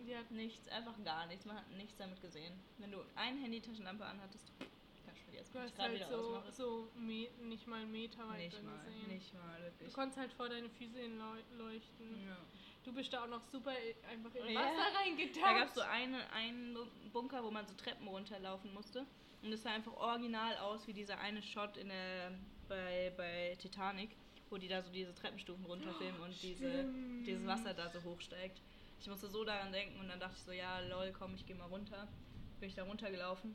Die 0.07 0.17
hat, 0.17 0.31
Nichts, 0.31 0.69
einfach 0.69 0.95
gar 1.05 1.27
nichts. 1.27 1.45
Man 1.45 1.57
hat 1.57 1.71
nichts 1.77 1.97
damit 1.99 2.21
gesehen. 2.23 2.53
Wenn 2.79 2.91
du 2.93 2.99
eine 3.17 3.41
Handytaschenlampe 3.41 4.05
anhattest, 4.05 4.53
kannst 5.05 5.21
du 5.21 5.25
vergessen. 5.25 5.53
du 5.53 5.61
hast 5.61 5.79
halt 5.79 5.95
wieder 5.95 6.09
so, 6.09 6.43
so 6.51 6.89
nicht 6.97 7.67
mal 7.67 7.83
einen 7.83 7.93
Meter 7.93 8.27
weit 8.29 8.39
Nicht 8.39 8.63
mal, 8.65 8.79
gesehen. 8.85 9.09
nicht 9.09 9.35
mal, 9.35 9.57
Du 9.59 9.65
wirklich. 9.65 9.93
konntest 9.93 10.19
halt 10.19 10.33
vor 10.33 10.49
deine 10.49 10.69
Füße 10.71 10.99
hin 10.99 11.19
leu- 11.19 11.57
leuchten. 11.65 12.25
Ja. 12.27 12.37
Du 12.85 12.93
bist 12.93 13.13
da 13.13 13.25
auch 13.25 13.29
noch 13.29 13.43
super 13.53 13.73
i- 13.73 13.95
einfach 14.11 14.35
in 14.35 14.49
Ja. 14.55 14.61
Wasser 14.61 14.99
reingetaucht. 14.99 15.43
Da 15.45 15.53
gab 15.59 15.69
es 15.69 15.75
so 15.75 15.81
eine, 15.83 16.31
einen 16.33 16.77
Bunker, 17.13 17.43
wo 17.45 17.51
man 17.51 17.67
so 17.67 17.75
Treppen 17.75 18.09
runterlaufen 18.09 18.73
musste. 18.73 19.05
Und 19.43 19.53
es 19.53 19.63
sah 19.63 19.71
einfach 19.73 19.93
original 19.95 20.57
aus 20.59 20.87
wie 20.87 20.93
dieser 20.93 21.19
eine 21.19 21.43
Shot 21.43 21.77
in 21.77 21.89
der, 21.89 22.33
bei, 22.69 23.13
bei 23.17 23.57
Titanic, 23.61 24.11
wo 24.51 24.57
die 24.57 24.69
da 24.69 24.83
so 24.83 24.91
diese 24.91 25.15
Treppenstufen 25.15 25.65
runterfilmen 25.67 26.21
und 26.23 26.43
diese, 26.43 26.87
dieses 27.27 27.47
Wasser 27.47 27.75
da 27.75 27.91
so 27.91 28.03
hochsteigt. 28.05 28.61
Ich 29.01 29.07
musste 29.09 29.29
so 29.29 29.45
daran 29.45 29.73
denken 29.73 30.01
und 30.01 30.09
dann 30.09 30.21
dachte 30.21 30.37
ich 30.37 30.43
so, 30.43 30.53
ja 30.53 30.81
lol, 30.81 31.13
komm, 31.13 31.35
ich 31.35 31.47
gehe 31.47 31.57
mal 31.57 31.67
runter. 31.67 32.09
Bin 32.61 32.69
ich 32.69 32.75
da 32.75 32.83
runtergelaufen, 32.83 33.55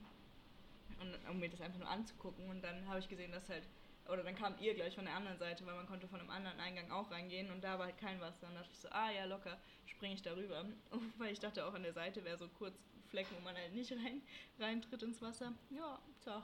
und, 0.99 1.29
um 1.29 1.39
mir 1.39 1.49
das 1.49 1.61
einfach 1.61 1.79
nur 1.79 1.89
anzugucken. 1.89 2.49
Und 2.49 2.61
dann 2.61 2.87
habe 2.87 2.99
ich 2.99 3.09
gesehen, 3.09 3.31
dass 3.31 3.49
halt, 3.49 3.67
oder 4.07 4.23
dann 4.23 4.35
kam 4.35 4.55
ihr 4.59 4.73
gleich 4.73 4.95
von 4.95 5.05
der 5.05 5.15
anderen 5.15 5.37
Seite, 5.37 5.65
weil 5.65 5.75
man 5.75 5.87
konnte 5.87 6.07
von 6.07 6.19
einem 6.19 6.29
anderen 6.29 6.59
Eingang 6.59 6.91
auch 6.91 7.11
reingehen 7.11 7.51
und 7.51 7.63
da 7.63 7.77
war 7.79 7.85
halt 7.85 7.97
kein 7.97 8.19
Wasser. 8.19 8.47
Und 8.47 8.55
dann 8.55 8.63
dachte 8.63 8.73
ich 8.73 8.79
so, 8.79 8.89
ah 8.89 9.11
ja, 9.11 9.25
locker, 9.25 9.59
springe 9.85 10.15
ich 10.15 10.21
da 10.21 10.33
rüber. 10.33 10.65
weil 11.17 11.33
ich 11.33 11.39
dachte 11.39 11.65
auch 11.65 11.73
an 11.73 11.83
der 11.83 11.93
Seite 11.93 12.23
wäre 12.23 12.37
so 12.37 12.47
kurz 12.47 12.75
Flecken, 13.09 13.35
wo 13.37 13.41
man 13.41 13.55
halt 13.55 13.73
nicht 13.73 13.91
rein, 13.91 14.21
reintritt 14.59 15.03
ins 15.03 15.21
Wasser. 15.21 15.53
Ja, 15.69 15.99
doch. 16.25 16.43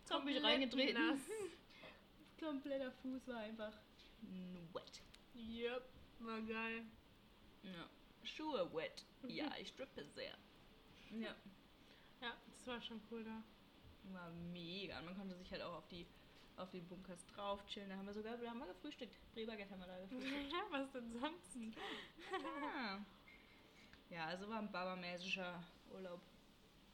Jetzt 0.00 0.10
hab 0.12 0.26
ich 0.26 0.42
reingetreten. 0.42 0.94
nass. 0.94 1.20
Kompletter 2.40 2.92
Fuß 3.02 3.26
war 3.28 3.38
einfach 3.38 3.72
wet. 4.72 5.02
Yep, 5.34 5.82
war 6.20 6.40
geil. 6.42 6.84
Ja. 7.64 7.97
Schuhe 8.22 8.70
wet. 8.74 9.04
Ja, 9.26 9.50
ich 9.60 9.68
strippe 9.68 10.04
sehr. 10.14 10.36
Ja. 11.10 11.34
Ja, 12.20 12.36
das 12.46 12.66
war 12.66 12.80
schon 12.80 13.00
cool 13.10 13.24
da. 13.24 13.42
War 14.12 14.30
mega. 14.52 14.98
Und 14.98 15.06
man 15.06 15.16
konnte 15.16 15.36
sich 15.36 15.50
halt 15.50 15.62
auch 15.62 15.74
auf 15.74 15.88
die, 15.88 16.06
auf 16.56 16.70
die 16.70 16.80
Bunkers 16.80 17.24
drauf 17.26 17.64
chillen. 17.66 17.90
Da 17.90 17.96
haben 17.96 18.06
wir 18.06 18.14
sogar 18.14 18.36
da 18.36 18.50
haben 18.50 18.58
wir 18.58 18.66
gefrühstückt. 18.66 19.16
Rehbaguette 19.36 19.70
haben 19.70 19.80
wir 19.80 19.86
da 19.86 19.98
gefrühstückt. 20.00 20.52
Ja, 20.52 20.58
was 20.70 20.90
denn 20.92 21.12
sonst? 21.12 21.56
ja. 22.62 23.04
ja, 24.10 24.26
also 24.26 24.48
war 24.48 24.58
ein 24.58 24.70
babamäßiger 24.72 25.62
Urlaub. 25.92 26.20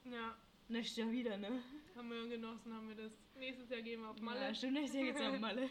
Ja, 0.04 0.36
Nicht 0.68 0.94
schon 0.94 1.10
wieder, 1.12 1.36
ne? 1.38 1.62
haben 1.96 2.10
wir 2.10 2.28
genossen, 2.28 2.74
haben 2.74 2.88
wir 2.88 2.96
das. 2.96 3.12
Nächstes 3.36 3.70
Jahr 3.70 3.82
gehen 3.82 4.00
wir 4.02 4.10
auf 4.10 4.20
Malle. 4.20 4.40
Ja, 4.40 4.54
stimmt, 4.54 4.74
nächstes 4.74 5.00
Jahr 5.00 5.12
geht's 5.12 5.20
auf 5.20 5.38
Malle. 5.40 5.62
Äh, 5.62 5.68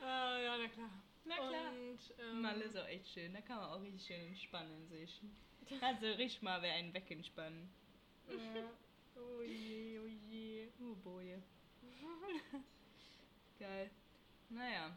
ja, 0.44 0.56
na 0.58 0.68
klar. 0.68 0.90
Na 1.24 1.36
klar. 1.36 1.72
Und, 1.72 1.98
ähm, 2.18 2.42
Malle 2.42 2.64
ist 2.64 2.76
auch 2.76 2.86
echt 2.86 3.08
schön. 3.08 3.32
Da 3.32 3.40
kann 3.40 3.58
man 3.58 3.70
auch 3.70 3.80
richtig 3.82 4.06
schön 4.06 4.26
entspannen 4.28 4.86
sich. 4.88 5.20
Du 6.00 6.06
richtig 6.18 6.42
mal 6.42 6.60
wer 6.60 6.74
einen 6.74 6.92
wegentspannen. 6.92 7.70
Ja. 8.28 8.70
Oh 9.16 9.42
je, 9.42 9.98
oh 10.00 10.06
je. 10.06 10.68
Oh 10.80 10.94
boje. 10.96 11.42
Geil. 13.58 13.90
Naja. 14.50 14.96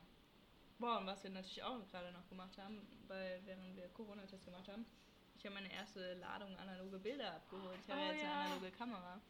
Boah, 0.79 0.99
und 0.99 1.07
was 1.07 1.23
wir 1.23 1.31
natürlich 1.31 1.63
auch 1.63 1.87
gerade 1.87 2.11
noch 2.11 2.27
gemacht 2.29 2.57
haben, 2.57 2.85
weil 3.07 3.41
während 3.45 3.75
wir 3.75 3.87
Corona-Test 3.89 4.45
gemacht 4.45 4.67
haben, 4.67 4.85
ich 5.37 5.45
habe 5.45 5.55
meine 5.55 5.71
erste 5.71 6.15
Ladung 6.15 6.55
analoge 6.57 6.99
Bilder 6.99 7.35
abgeholt. 7.35 7.79
Ich 7.83 7.89
habe 7.89 8.01
Oh 8.01 8.11
jetzt 8.11 8.23
ja. 8.23 8.31
eine 8.31 8.51
analoge 8.51 8.71
Kamera. 8.71 9.21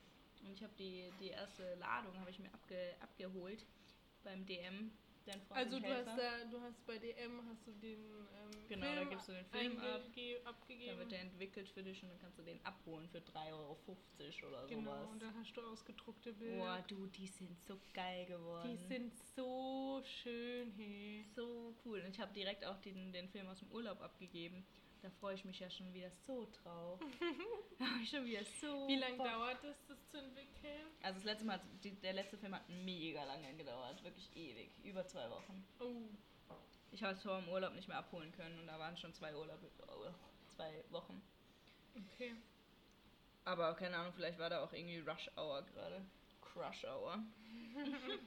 Und 0.43 0.53
ich 0.53 0.63
habe 0.63 0.73
die, 0.77 1.11
die 1.19 1.29
erste 1.29 1.75
Ladung 1.75 2.17
habe 2.19 2.29
ich 2.29 2.39
mir 2.39 2.53
abge, 2.53 2.95
abgeholt 2.99 3.65
beim 4.23 4.45
DM. 4.45 4.91
Dein 5.27 5.41
Freund 5.41 5.57
Also 5.59 5.79
du 5.79 5.87
hast 5.93 6.17
da, 6.17 6.45
du 6.49 6.61
hast 6.61 6.85
bei 6.85 6.97
DM 6.97 7.41
hast 7.49 7.67
du 7.67 7.71
den 7.73 7.99
ähm, 7.99 8.67
Genau, 8.69 8.85
da 8.85 8.93
Film 8.95 9.09
gibst 9.09 9.27
du 9.27 9.33
den 9.33 9.45
Film 9.45 9.77
ab. 9.79 10.01
eingege- 10.01 10.39
Da 10.43 10.49
abgegeben. 10.49 10.97
wird 10.99 11.11
der 11.11 11.19
entwickelt 11.21 11.69
für 11.69 11.83
dich 11.83 12.01
und 12.01 12.09
dann 12.09 12.19
kannst 12.19 12.37
du 12.39 12.43
den 12.43 12.65
abholen 12.65 13.09
für 13.09 13.17
3,50 13.19 13.51
Euro 13.53 13.75
oder 14.47 14.67
genau, 14.67 14.91
sowas. 14.95 15.09
und 15.11 15.21
dann 15.21 15.35
hast 15.35 15.53
du 15.53 15.61
ausgedruckte 15.61 16.31
Boah, 16.33 16.39
Bilder. 16.39 16.83
du, 16.87 17.07
die 17.07 17.27
sind 17.27 17.61
so 17.61 17.77
geil 17.93 18.25
geworden. 18.25 18.69
Die 18.69 18.77
sind 18.87 19.13
so 19.35 20.01
schön, 20.23 20.71
hey. 20.71 21.25
so 21.35 21.75
cool. 21.85 21.99
Und 22.01 22.11
ich 22.11 22.19
habe 22.21 22.31
direkt 22.33 22.63
auch 22.65 22.77
den, 22.79 23.11
den 23.11 23.27
Film 23.27 23.47
aus 23.47 23.59
dem 23.59 23.69
Urlaub 23.71 24.01
abgegeben. 24.01 24.65
Da 25.07 25.13
freue 25.21 25.35
ich 25.35 25.45
mich 25.45 25.57
ja 25.57 25.69
schon 25.69 25.93
wieder 25.93 26.11
so 26.11 26.49
drauf. 26.61 26.99
da 27.79 27.85
ich 28.03 28.09
schon 28.09 28.25
wieder 28.25 28.43
so. 28.59 28.89
Wie 28.89 28.97
lange 28.97 29.17
dauert 29.17 29.63
es, 29.63 29.77
das 29.87 30.05
zu 30.09 30.17
entwickeln? 30.17 30.81
Also 31.01 31.19
das 31.19 31.23
letzte 31.23 31.45
Mal, 31.45 31.61
die, 31.81 31.91
der 31.91 32.11
letzte 32.11 32.37
Film 32.37 32.53
hat 32.53 32.67
mega 32.67 33.23
lange 33.23 33.53
gedauert, 33.55 34.03
wirklich 34.03 34.29
ewig, 34.35 34.69
über 34.83 35.07
zwei 35.07 35.29
Wochen. 35.29 35.65
Oh, 35.79 36.09
Ich 36.91 37.01
habe 37.03 37.13
es 37.13 37.23
vor 37.23 37.39
dem 37.39 37.47
Urlaub 37.47 37.73
nicht 37.73 37.87
mehr 37.87 37.99
abholen 37.99 38.33
können 38.33 38.59
und 38.59 38.67
da 38.67 38.77
waren 38.79 38.97
schon 38.97 39.13
zwei 39.13 39.33
Urlaube, 39.33 39.71
oh, 39.87 40.13
zwei 40.49 40.83
Wochen. 40.89 41.21
okay. 41.95 42.35
Aber 43.45 43.73
keine 43.75 43.95
Ahnung, 43.95 44.11
vielleicht 44.13 44.39
war 44.39 44.49
da 44.49 44.61
auch 44.61 44.73
irgendwie 44.73 44.99
Rush 44.99 45.31
Hour 45.37 45.61
gerade. 45.61 46.05
Crush 46.41 46.83
Hour. 46.83 47.23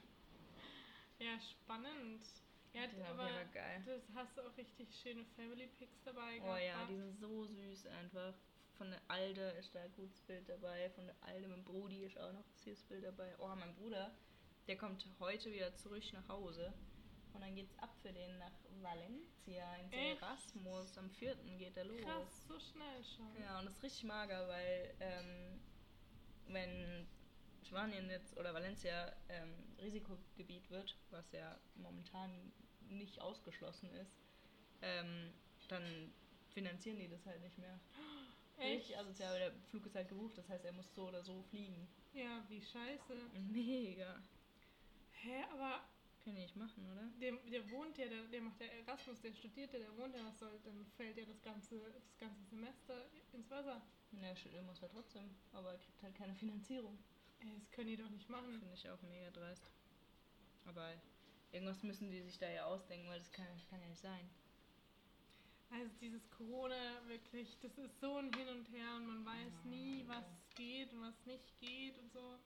Ja, 1.19 1.39
spannend. 1.39 2.23
Ja, 2.73 2.87
Die 2.87 2.99
waren 2.99 3.19
aber 3.19 3.45
geil. 3.53 3.83
das 3.85 4.01
hast 4.15 4.37
du 4.37 4.41
auch 4.41 4.55
richtig 4.57 4.87
schöne 5.01 5.25
Family 5.35 5.67
Pics 5.67 6.01
dabei 6.03 6.39
Oh 6.41 6.45
gehabt. 6.45 6.61
ja, 6.63 6.81
wa? 6.81 6.85
die 6.87 6.95
sind 6.97 7.17
so 7.19 7.45
süß 7.45 7.87
einfach. 7.87 8.33
Von 8.77 8.89
der 8.91 9.01
Alde 9.09 9.49
ist 9.59 9.75
da 9.75 9.81
ein 9.81 9.91
gutes 9.93 10.21
Bild 10.21 10.47
dabei. 10.49 10.89
Von 10.91 11.05
der 11.05 11.15
Alde 11.21 11.47
mit 11.47 11.57
dem 11.57 11.63
Brudi 11.65 12.03
ist 12.05 12.17
auch 12.17 12.31
noch 12.31 12.39
ein 12.45 12.55
süßes 12.55 12.83
Bild 12.85 13.03
dabei. 13.03 13.35
Oh, 13.39 13.53
mein 13.55 13.75
Bruder, 13.75 14.11
der 14.67 14.77
kommt 14.77 15.05
heute 15.19 15.51
wieder 15.51 15.75
zurück 15.75 16.03
nach 16.13 16.27
Hause. 16.29 16.73
Und 17.33 17.41
dann 17.41 17.53
geht's 17.55 17.77
ab 17.79 17.93
für 18.01 18.11
den 18.11 18.37
nach 18.39 18.51
Valencia 18.81 19.75
ins 19.75 19.93
Echt? 19.93 20.21
Erasmus. 20.21 20.97
Am 20.97 21.09
4. 21.11 21.35
geht 21.57 21.77
er 21.77 21.85
los. 21.85 22.01
Krass, 22.01 22.47
so 22.47 22.59
schnell 22.59 23.03
schon. 23.15 23.41
Ja, 23.41 23.59
und 23.59 23.65
das 23.65 23.75
ist 23.75 23.83
richtig 23.83 24.03
mager, 24.05 24.47
weil 24.47 24.93
ähm, 24.99 25.61
wenn 26.47 27.07
Spanien 27.71 28.09
jetzt 28.09 28.37
oder 28.37 28.53
Valencia 28.53 29.15
ähm, 29.29 29.53
Risikogebiet 29.81 30.69
wird, 30.69 30.97
was 31.09 31.31
ja 31.31 31.57
momentan 31.75 32.51
nicht 32.89 33.21
ausgeschlossen 33.21 33.89
ist, 33.93 34.19
ähm, 34.81 35.31
dann 35.69 36.13
finanzieren 36.53 36.99
die 36.99 37.07
das 37.07 37.25
halt 37.25 37.41
nicht 37.41 37.57
mehr. 37.57 37.79
Echt? 38.57 38.95
Asozial, 38.97 39.31
weil 39.31 39.39
der 39.39 39.53
Flug 39.69 39.85
ist 39.85 39.95
halt 39.95 40.09
gebucht, 40.09 40.37
das 40.37 40.49
heißt, 40.49 40.65
er 40.65 40.73
muss 40.73 40.93
so 40.93 41.07
oder 41.07 41.23
so 41.23 41.41
fliegen. 41.43 41.87
Ja, 42.11 42.43
wie 42.49 42.61
scheiße. 42.61 43.15
Mega. 43.49 44.21
Hä, 45.13 45.43
aber 45.53 45.79
Kann 46.25 46.35
ich 46.35 46.41
nicht 46.43 46.55
machen, 46.57 46.85
oder? 46.91 47.07
der, 47.21 47.31
der 47.49 47.71
wohnt 47.71 47.97
ja, 47.97 48.07
der, 48.09 48.23
der 48.27 48.41
macht 48.41 48.59
ja 48.59 48.67
Erasmus, 48.67 49.21
der 49.21 49.33
studiert 49.33 49.71
ja, 49.71 49.79
der 49.79 49.95
wohnt 49.97 50.13
ja, 50.13 50.25
was 50.25 50.37
soll, 50.39 50.59
dann 50.65 50.85
fällt 50.97 51.17
ja 51.17 51.23
das 51.25 51.41
ganze, 51.41 51.79
das 51.93 52.17
ganze 52.17 52.43
Semester 52.43 53.05
ins 53.31 53.49
Wasser. 53.49 53.81
Ja, 54.11 54.33
er 54.53 54.63
muss 54.63 54.81
halt 54.81 54.91
trotzdem, 54.91 55.33
aber 55.53 55.71
er 55.71 55.77
kriegt 55.79 56.03
halt 56.03 56.15
keine 56.15 56.35
Finanzierung. 56.35 56.99
Ey, 57.41 57.53
das 57.59 57.71
können 57.71 57.87
die 57.87 57.97
doch 57.97 58.09
nicht 58.09 58.29
machen. 58.29 58.59
Finde 58.59 58.73
ich 58.73 58.89
auch 58.89 59.01
mega 59.03 59.29
dreist. 59.31 59.71
Aber 60.65 60.93
irgendwas 61.51 61.81
müssen 61.83 62.09
die 62.11 62.21
sich 62.21 62.37
da 62.37 62.49
ja 62.49 62.65
ausdenken, 62.65 63.07
weil 63.09 63.19
das 63.19 63.31
kann, 63.31 63.45
kann 63.69 63.81
ja 63.81 63.87
nicht 63.87 64.01
sein. 64.01 64.29
Also 65.71 65.89
dieses 66.01 66.29
Corona 66.31 66.75
wirklich, 67.07 67.57
das 67.61 67.77
ist 67.77 67.99
so 67.99 68.17
ein 68.17 68.31
Hin 68.33 68.47
und 68.49 68.69
Her 68.71 68.95
und 68.95 69.05
man 69.07 69.25
weiß 69.25 69.53
Ja. 69.63 69.69
nie, 69.69 70.03
was 70.07 70.25
geht 70.55 70.91
und 70.93 71.01
was 71.01 71.25
nicht 71.25 71.59
geht 71.61 71.97
und 71.97 72.11
so. 72.11 72.37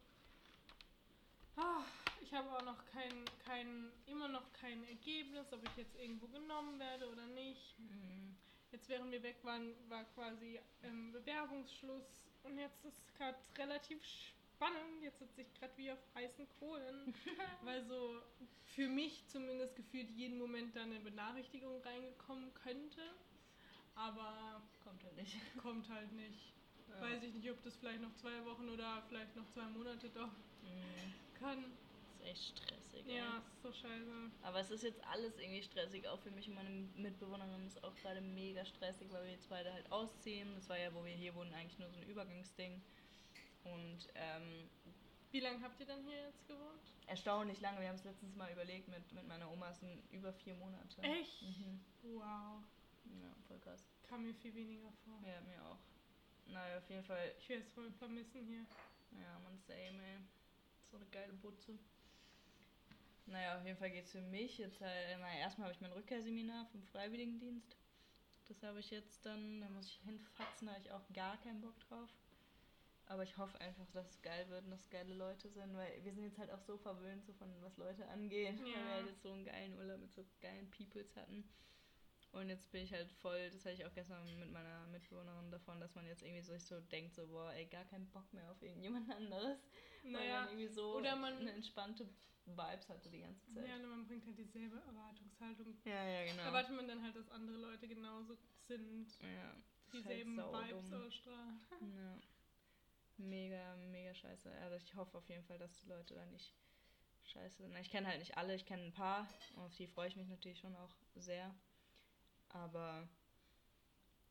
Ah, 1.57 1.83
ich 2.21 2.33
habe 2.33 2.49
auch 2.51 2.61
noch 2.63 2.85
kein, 2.85 3.25
kein, 3.45 3.91
immer 4.05 4.27
noch 4.27 4.51
kein 4.53 4.83
Ergebnis, 4.87 5.51
ob 5.53 5.63
ich 5.63 5.75
jetzt 5.77 5.95
irgendwo 5.95 6.27
genommen 6.27 6.77
werde 6.79 7.09
oder 7.09 7.25
nicht. 7.27 7.79
Mhm. 7.79 8.35
Jetzt 8.71 8.89
während 8.89 9.11
wir 9.11 9.23
weg 9.23 9.37
waren, 9.43 9.73
war 9.89 10.03
quasi 10.13 10.59
ähm, 10.83 11.11
Bewerbungsschluss 11.13 12.27
und 12.43 12.57
jetzt 12.59 12.83
ist 12.85 13.15
gerade 13.15 13.37
relativ 13.57 14.03
spannend. 14.55 15.01
Jetzt 15.01 15.19
sitze 15.19 15.41
ich 15.41 15.53
gerade 15.53 15.75
wie 15.77 15.91
auf 15.91 15.99
heißen 16.15 16.47
Kohlen, 16.59 17.13
weil 17.63 17.83
so 17.85 18.21
für 18.65 18.87
mich 18.87 19.25
zumindest 19.27 19.75
gefühlt 19.75 20.09
jeden 20.11 20.37
Moment 20.37 20.75
da 20.75 20.83
eine 20.83 20.99
Benachrichtigung 20.99 21.81
reingekommen 21.83 22.53
könnte. 22.53 23.01
Aber 23.95 24.61
Kommt 24.83 25.03
halt 25.03 25.15
nicht. 25.17 25.35
kommt 25.61 25.89
halt 25.89 26.11
nicht. 26.13 26.53
Ja. 26.89 27.01
Weiß 27.01 27.23
ich 27.23 27.33
nicht, 27.33 27.49
ob 27.49 27.61
das 27.63 27.75
vielleicht 27.77 28.01
noch 28.01 28.13
zwei 28.15 28.43
Wochen 28.45 28.69
oder 28.69 29.01
vielleicht 29.07 29.35
noch 29.35 29.47
zwei 29.49 29.63
Monate 29.65 30.09
dauern 30.09 30.35
Mhm. 30.63 31.13
kann. 31.39 31.63
ist 32.19 32.21
echt 32.25 32.57
stressig. 32.57 33.05
Ja, 33.07 33.37
ist 33.53 33.61
so 33.61 33.71
scheiße. 33.71 34.31
Aber 34.41 34.59
es 34.59 34.71
ist 34.71 34.83
jetzt 34.83 35.03
alles 35.05 35.37
irgendwie 35.37 35.61
stressig, 35.61 36.07
auch 36.07 36.19
für 36.19 36.31
mich 36.31 36.47
und 36.47 36.55
meine 36.55 36.69
Mitbewohnerin 36.95 37.67
ist 37.67 37.83
auch 37.83 37.95
gerade 37.95 38.19
mega 38.21 38.65
stressig, 38.65 39.11
weil 39.11 39.23
wir 39.25 39.31
jetzt 39.31 39.47
beide 39.49 39.71
halt 39.71 39.91
ausziehen. 39.91 40.53
Das 40.55 40.67
war 40.69 40.77
ja, 40.77 40.93
wo 40.93 41.03
wir 41.05 41.13
hier 41.13 41.33
wohnen, 41.35 41.53
eigentlich 41.53 41.77
nur 41.79 41.89
so 41.89 41.97
ein 41.97 42.03
Übergangsding. 42.09 42.81
Und 43.65 44.07
ähm, 44.15 44.69
Wie 45.31 45.39
lange 45.41 45.61
habt 45.61 45.79
ihr 45.79 45.85
dann 45.85 46.03
hier 46.03 46.21
jetzt 46.23 46.47
gewohnt? 46.47 46.79
erstaunlich 47.07 47.61
lange, 47.61 47.81
wir 47.81 47.87
haben 47.89 47.95
es 47.97 48.03
letztens 48.03 48.35
mal 48.35 48.51
überlegt 48.51 48.87
mit, 48.87 49.11
mit 49.13 49.27
meiner 49.27 49.51
Oma, 49.51 49.69
es 49.69 49.79
sind 49.79 50.01
über 50.11 50.33
vier 50.33 50.55
Monate. 50.55 51.01
Echt? 51.03 51.41
Mhm. 51.43 51.79
Wow. 52.01 52.63
Ja, 53.21 53.31
voll 53.47 53.59
krass. 53.59 53.87
Kam 54.09 54.23
mir 54.23 54.33
viel 54.33 54.55
weniger 54.55 54.91
vor. 55.03 55.19
Ja, 55.23 55.39
mir 55.41 55.63
auch. 55.65 55.77
Naja, 56.47 56.77
auf 56.79 56.89
jeden 56.89 57.03
Fall, 57.03 57.31
Ich 57.37 57.47
werde 57.49 57.61
es 57.63 57.69
voll 57.73 57.91
vermissen 57.91 58.43
hier. 58.47 58.65
ja, 59.21 59.39
man, 59.43 59.55
same, 59.59 60.01
ey. 60.03 60.17
So 60.89 60.97
eine 60.97 61.05
geile 61.07 61.33
Butze. 61.33 61.77
Naja, 63.27 63.57
auf 63.57 63.65
jeden 63.65 63.77
Fall 63.77 63.89
geht 63.91 64.05
es 64.05 64.11
für 64.11 64.21
mich 64.21 64.57
jetzt 64.59 64.81
halt, 64.81 65.19
naja, 65.19 65.39
erstmal 65.41 65.65
habe 65.67 65.75
ich 65.75 65.81
mein 65.81 65.91
Rückkehrseminar 65.91 66.65
vom 66.67 66.81
Freiwilligendienst. 66.83 67.75
Das 68.47 68.61
habe 68.63 68.79
ich 68.79 68.91
jetzt 68.91 69.25
dann, 69.25 69.61
da 69.61 69.69
muss 69.69 69.87
ich 69.87 69.99
hinfatzen, 70.05 70.67
da 70.67 70.73
habe 70.73 70.83
ich 70.83 70.91
auch 70.91 71.01
gar 71.13 71.37
keinen 71.41 71.61
Bock 71.61 71.79
drauf. 71.81 72.09
Aber 73.07 73.21
ich 73.23 73.37
hoffe 73.37 73.59
einfach, 73.61 73.85
dass 73.91 74.09
es 74.09 74.21
geil 74.23 74.49
wird 74.49 74.65
und 74.65 74.71
dass 74.71 74.89
geile 74.89 75.13
Leute 75.13 75.47
sind, 75.49 75.75
weil 75.75 76.03
wir 76.03 76.11
sind 76.13 76.23
jetzt 76.23 76.39
halt 76.39 76.49
auch 76.51 76.59
so 76.61 76.77
verwöhnt, 76.77 77.23
so 77.23 77.33
von 77.33 77.49
was 77.61 77.77
Leute 77.77 78.07
angeht, 78.07 78.59
weil 78.59 78.67
Ja. 78.67 78.75
wir 78.77 78.93
halt 78.95 79.07
jetzt 79.07 79.21
so 79.21 79.31
einen 79.31 79.45
geilen 79.45 79.77
Urlaub 79.77 79.99
mit 79.99 80.11
so 80.11 80.25
geilen 80.41 80.69
Peoples 80.71 81.15
hatten. 81.15 81.47
Und 82.31 82.49
jetzt 82.49 82.69
bin 82.71 82.81
ich 82.83 82.91
halt 82.91 83.09
voll, 83.11 83.49
das 83.51 83.63
hatte 83.63 83.75
ich 83.75 83.85
auch 83.85 83.93
gestern 83.93 84.25
mit 84.39 84.51
meiner 84.51 84.87
Mitbewohnerin 84.87 85.51
davon, 85.51 85.79
dass 85.79 85.95
man 85.95 86.05
jetzt 86.05 86.21
irgendwie 86.23 86.41
sich 86.41 86.65
so 86.65 86.81
denkt, 86.81 87.13
so, 87.13 87.27
boah, 87.27 87.53
ey, 87.53 87.65
gar 87.67 87.85
keinen 87.85 88.09
Bock 88.11 88.33
mehr 88.33 88.49
auf 88.51 88.61
irgendjemand 88.61 89.09
anderes. 89.09 89.59
Weil 90.03 90.11
Naja, 90.11 90.39
man 90.41 90.49
irgendwie 90.49 90.67
so 90.67 90.95
oder 90.97 91.15
man- 91.15 91.37
eine 91.37 91.53
entspannte 91.53 92.09
Vibes 92.45 92.89
hatte 92.89 93.09
die 93.09 93.21
ganze 93.21 93.45
Zeit. 93.53 93.67
ja, 93.67 93.77
man 93.77 94.05
bringt 94.05 94.25
halt 94.25 94.37
dieselbe 94.37 94.77
Erwartungshaltung. 94.77 95.77
Ja, 95.85 96.03
ja, 96.09 96.25
genau. 96.25 96.43
Erwartet 96.43 96.75
man 96.75 96.87
dann 96.87 97.01
halt, 97.03 97.15
dass 97.15 97.29
andere 97.29 97.57
Leute 97.57 97.87
genauso 97.87 98.35
sind, 98.67 99.07
ja, 99.21 99.51
ist 99.53 99.93
dieselben 99.93 100.37
halt 100.41 100.71
Vibes 100.71 100.89
saudumm. 100.89 101.05
ausstrahlen. 101.05 101.59
Ja. 101.95 102.19
Mega, 103.17 103.75
mega 103.77 104.13
scheiße. 104.13 104.51
Also 104.61 104.75
ich 104.75 104.95
hoffe 104.95 105.17
auf 105.17 105.29
jeden 105.29 105.43
Fall, 105.45 105.57
dass 105.57 105.73
die 105.81 105.87
Leute 105.87 106.15
da 106.15 106.25
nicht 106.25 106.53
scheiße 107.23 107.63
sind. 107.63 107.75
Ich 107.77 107.89
kenne 107.89 108.07
halt 108.07 108.19
nicht 108.19 108.37
alle, 108.37 108.55
ich 108.55 108.65
kenne 108.65 108.83
ein 108.83 108.93
paar. 108.93 109.27
Und 109.55 109.63
auf 109.63 109.75
die 109.75 109.87
freue 109.87 110.07
ich 110.07 110.15
mich 110.15 110.27
natürlich 110.27 110.59
schon 110.59 110.75
auch 110.75 110.95
sehr. 111.15 111.53
Aber 112.49 113.07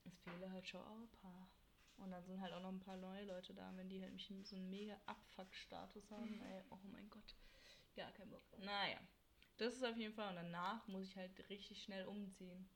es 0.05 0.19
fehlen 0.21 0.53
halt 0.53 0.69
schon 0.69 0.83
auch 0.83 0.99
ein 0.99 1.11
paar. 1.23 1.49
Und 1.97 2.11
dann 2.11 2.25
sind 2.25 2.41
halt 2.41 2.53
auch 2.53 2.61
noch 2.61 2.73
ein 2.73 2.81
paar 2.81 2.97
neue 2.97 3.25
Leute 3.25 3.55
da. 3.55 3.73
Wenn 3.77 3.89
die 3.89 4.03
halt 4.03 4.13
mich 4.13 4.31
so 4.45 4.57
einen 4.57 4.69
mega 4.69 5.01
Abfuck-Status 5.07 6.11
haben, 6.11 6.41
ey, 6.43 6.63
oh 6.71 6.79
mein 6.85 7.09
Gott, 7.09 7.37
gar 7.95 8.11
kein 8.13 8.29
Bock. 8.31 8.43
Naja, 8.59 8.99
das 9.57 9.75
ist 9.75 9.85
auf 9.85 9.97
jeden 9.97 10.15
Fall. 10.15 10.31
Und 10.31 10.37
danach 10.37 10.87
muss 10.89 11.05
ich 11.05 11.17
halt 11.17 11.49
richtig 11.49 11.83
schnell 11.83 12.07
umziehen. 12.07 12.69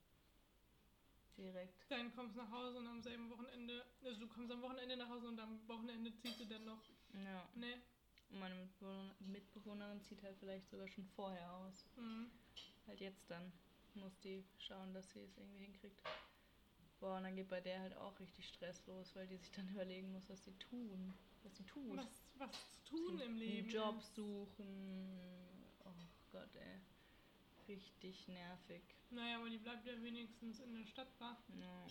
Direkt. 1.39 1.89
Dann 1.89 2.13
kommst 2.15 2.35
du 2.37 2.41
nach 2.43 2.51
Hause 2.51 2.79
und 2.79 2.87
am 2.89 3.01
selben 3.01 3.31
Wochenende, 3.31 3.85
also 4.05 4.21
du 4.21 4.27
kommst 4.27 4.51
am 4.53 4.61
Wochenende 4.61 4.97
nach 4.97 5.09
Hause 5.09 5.29
und 5.29 5.39
am 5.39 5.67
Wochenende 5.69 6.13
ziehst 6.17 6.41
du 6.41 6.45
dann 6.47 6.65
noch 6.65 6.83
Ja. 7.15 7.49
Ne? 7.55 7.81
Und 8.31 8.41
meine 8.41 8.55
Mitbewohner- 8.57 9.15
Mitbewohnerin 9.21 10.03
zieht 10.03 10.23
halt 10.23 10.37
vielleicht 10.39 10.69
sogar 10.69 10.89
schon 10.89 11.07
vorher 11.07 11.51
aus. 11.53 11.87
Mhm. 11.97 12.31
Halt 12.87 13.01
jetzt 13.01 13.31
dann 13.31 13.53
muss 13.95 14.19
die 14.21 14.45
schauen, 14.59 14.93
dass 14.93 15.11
sie 15.11 15.21
es 15.21 15.37
irgendwie 15.39 15.61
hinkriegt. 15.65 16.03
Boah, 17.01 17.17
und 17.19 17.23
dann 17.23 17.37
geht 17.37 17.49
bei 17.49 17.61
der 17.61 17.81
halt 17.81 17.97
auch 17.97 18.19
richtig 18.19 18.49
Stress 18.49 18.85
los, 18.87 19.15
weil 19.15 19.27
die 19.29 19.37
sich 19.37 19.51
dann 19.53 19.69
überlegen 19.87 20.13
muss, 20.13 20.29
was 20.29 20.45
sie 20.45 20.53
tun. 20.59 21.15
Was 21.45 21.57
sie 21.57 21.65
tut. 21.65 21.97
Was, 21.97 22.25
was 22.35 22.51
zu 22.85 22.97
tun 22.97 23.21
im 23.21 23.37
Leben. 23.37 23.69
Einen 23.69 23.71
Job 23.71 24.03
suchen. 24.03 25.21
Oh 25.85 25.93
Gott, 26.33 26.55
ey. 26.57 26.81
Richtig 27.69 28.27
nervig. 28.29 28.83
Naja, 29.11 29.37
aber 29.39 29.51
die 29.51 29.59
bleibt 29.59 29.85
ja 29.87 29.93
wenigstens 30.03 30.59
in 30.61 30.75
der 30.75 30.87
Stadt, 30.87 31.09
wa? 31.19 31.37
Ja, 31.61 31.87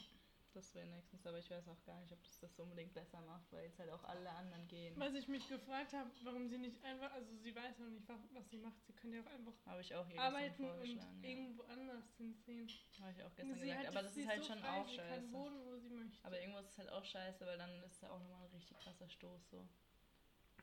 das 0.54 0.74
wäre 0.74 0.88
nächstens, 0.88 1.26
aber 1.28 1.38
ich 1.38 1.50
weiß 1.52 1.68
auch 1.68 1.84
gar 1.84 2.00
nicht, 2.02 2.12
ob 2.12 2.24
das 2.24 2.40
das 2.40 2.60
unbedingt 2.60 2.94
besser 2.96 3.22
macht, 3.22 3.52
weil 3.52 3.66
jetzt 3.66 3.78
halt 3.78 3.92
auch 3.92 4.04
alle 4.06 4.30
anderen 4.32 4.68
gehen. 4.68 4.96
Was 4.98 5.14
ich 5.14 5.28
mich 5.28 5.48
gefragt 5.48 5.94
habe, 5.94 6.10
warum 6.24 6.48
sie 6.50 6.58
nicht 6.58 6.84
einfach, 6.84 7.12
also 7.14 7.36
sie 7.38 7.56
weiß 7.56 7.78
noch 7.78 7.90
nicht, 7.90 8.08
wa- 8.10 8.18
was 8.32 8.50
sie 8.50 8.58
macht. 8.58 8.84
Sie 8.88 8.94
könnte 8.94 9.18
ja 9.18 9.24
auch 9.24 9.28
einfach 9.32 9.54
Habe 9.68 9.82
ich 9.82 9.94
auch 9.94 10.08
hier 10.08 10.20
arbeiten 10.20 10.66
und. 10.66 10.86
Ja. 10.96 11.04
irgendwo 11.22 11.62
anders 11.64 12.06
hinziehen. 12.18 12.68
Habe 13.00 13.12
ich 13.12 13.24
auch 13.24 13.36
gestern 13.36 13.54
sie 13.56 13.62
gesagt. 13.68 13.80
hat- 13.80 13.88
Aber 13.94 14.02
das 14.04 14.18
ist 14.18 14.28
halt 14.28 14.42
so 14.44 14.48
schon 14.48 14.60
frei, 14.60 14.82
auch 14.82 14.90
scheiße. 14.90 15.32
wohnen. 15.32 16.12
Aber 16.24 16.40
irgendwo 16.40 16.60
ist 16.60 16.70
es 16.72 16.78
halt 16.80 16.90
auch 16.90 17.06
scheiße, 17.06 17.46
weil 17.46 17.58
dann 17.60 17.84
ist 17.84 17.94
es 17.94 18.02
ja 18.02 18.10
auch 18.10 18.20
nochmal 18.20 18.46
ein 18.46 18.52
richtig 18.52 18.78
krasser 18.80 19.10
Stoß 19.10 19.50
so. 19.52 19.58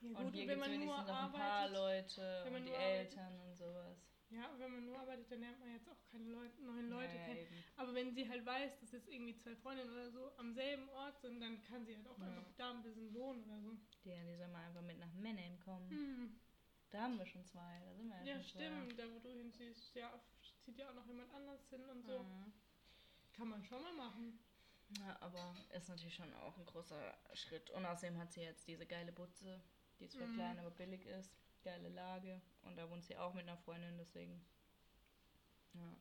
ja, 0.01 0.09
und 0.09 0.25
gut, 0.25 0.35
hier 0.35 0.49
wenn 0.49 0.55
gibt 0.59 0.67
es 0.67 0.73
wenigstens 0.73 1.07
noch 1.07 1.23
ein 1.23 1.33
paar 1.33 1.69
Leute 1.69 2.45
und 2.47 2.65
die 2.67 2.73
arbeitet. 2.73 2.81
Eltern 2.81 3.41
und 3.43 3.55
sowas. 3.57 3.97
Ja, 4.35 4.51
wenn 4.59 4.73
man 4.73 4.85
nur 4.85 4.99
arbeitet, 4.99 5.31
dann 5.31 5.41
lernt 5.41 5.61
man 5.61 5.71
jetzt 5.73 5.89
auch 5.89 6.03
keine 6.11 6.29
Leute, 6.29 6.61
neuen 6.63 6.89
Leute 6.91 7.15
ja, 7.15 7.21
ja, 7.21 7.25
kennen. 7.27 7.39
eben. 7.41 7.65
Aber 7.77 7.95
wenn 7.95 8.15
sie 8.15 8.29
halt 8.29 8.45
weiß, 8.45 8.81
dass 8.81 8.93
jetzt 8.93 9.09
irgendwie 9.09 9.37
zwei 9.37 9.55
Freundinnen 9.57 9.91
oder 9.91 10.11
so 10.11 10.33
am 10.37 10.53
selben 10.53 10.89
Ort 10.91 11.21
sind, 11.21 11.41
dann 11.41 11.63
kann 11.65 11.85
sie 11.87 11.97
halt 11.97 12.07
auch 12.09 12.19
Ja. 12.19 12.27
einfach 12.27 12.47
da 12.57 12.71
ein 12.71 12.83
bisschen 12.83 13.13
wohnen 13.15 13.43
oder 13.45 13.61
so. 13.61 13.73
Die, 14.05 14.11
die 14.11 14.37
sollen 14.37 14.53
mal 14.53 14.67
einfach 14.67 14.83
mit 14.83 14.99
nach 14.99 15.13
Mannheim 15.15 15.59
kommen. 15.61 15.89
Hm. 15.91 16.41
Da 16.91 17.03
haben 17.03 17.19
wir 17.19 17.27
schon 17.27 17.45
zwei, 17.45 17.81
da 17.85 17.95
sind 17.95 18.09
wir 18.09 18.17
ja, 18.25 18.37
Ja, 18.37 18.43
stimmt. 18.43 18.99
Da, 18.99 19.05
wo 19.13 19.19
du 19.19 19.29
hinziehst, 19.31 19.95
ja, 19.97 20.13
zieht 20.61 20.79
ja 20.79 20.89
auch 20.91 20.95
noch 20.95 21.07
jemand 21.07 21.33
anders 21.35 21.69
hin 21.71 21.85
und 21.89 22.05
so. 22.05 22.23
Mhm. 22.23 22.53
Kann 23.33 23.49
man 23.49 23.65
schon 23.65 23.83
mal 23.83 23.95
machen. 23.95 24.39
Ja, 25.01 25.17
aber 25.21 25.57
ist 25.73 25.89
natürlich 25.89 26.15
schon 26.15 26.33
auch 26.35 26.57
ein 26.57 26.67
großer 26.67 27.17
Schritt. 27.33 27.71
Und 27.71 27.85
außerdem 27.85 28.17
hat 28.19 28.33
sie 28.33 28.43
jetzt 28.43 28.69
diese 28.69 28.87
geile 28.87 29.11
Butze, 29.13 29.61
die 29.99 30.09
zwar 30.09 30.29
Mhm. 30.29 30.35
klein, 30.35 30.59
aber 30.61 30.71
billig 30.71 31.05
ist. 31.07 31.33
Geile 31.65 31.89
Lage. 31.89 32.41
Und 32.63 32.77
da 32.77 32.89
wohnt 32.89 33.05
sie 33.05 33.17
auch 33.17 33.35
mit 33.35 33.49
einer 33.49 33.57
Freundin, 33.57 33.97
deswegen. 33.99 34.45
Ja. 35.75 35.97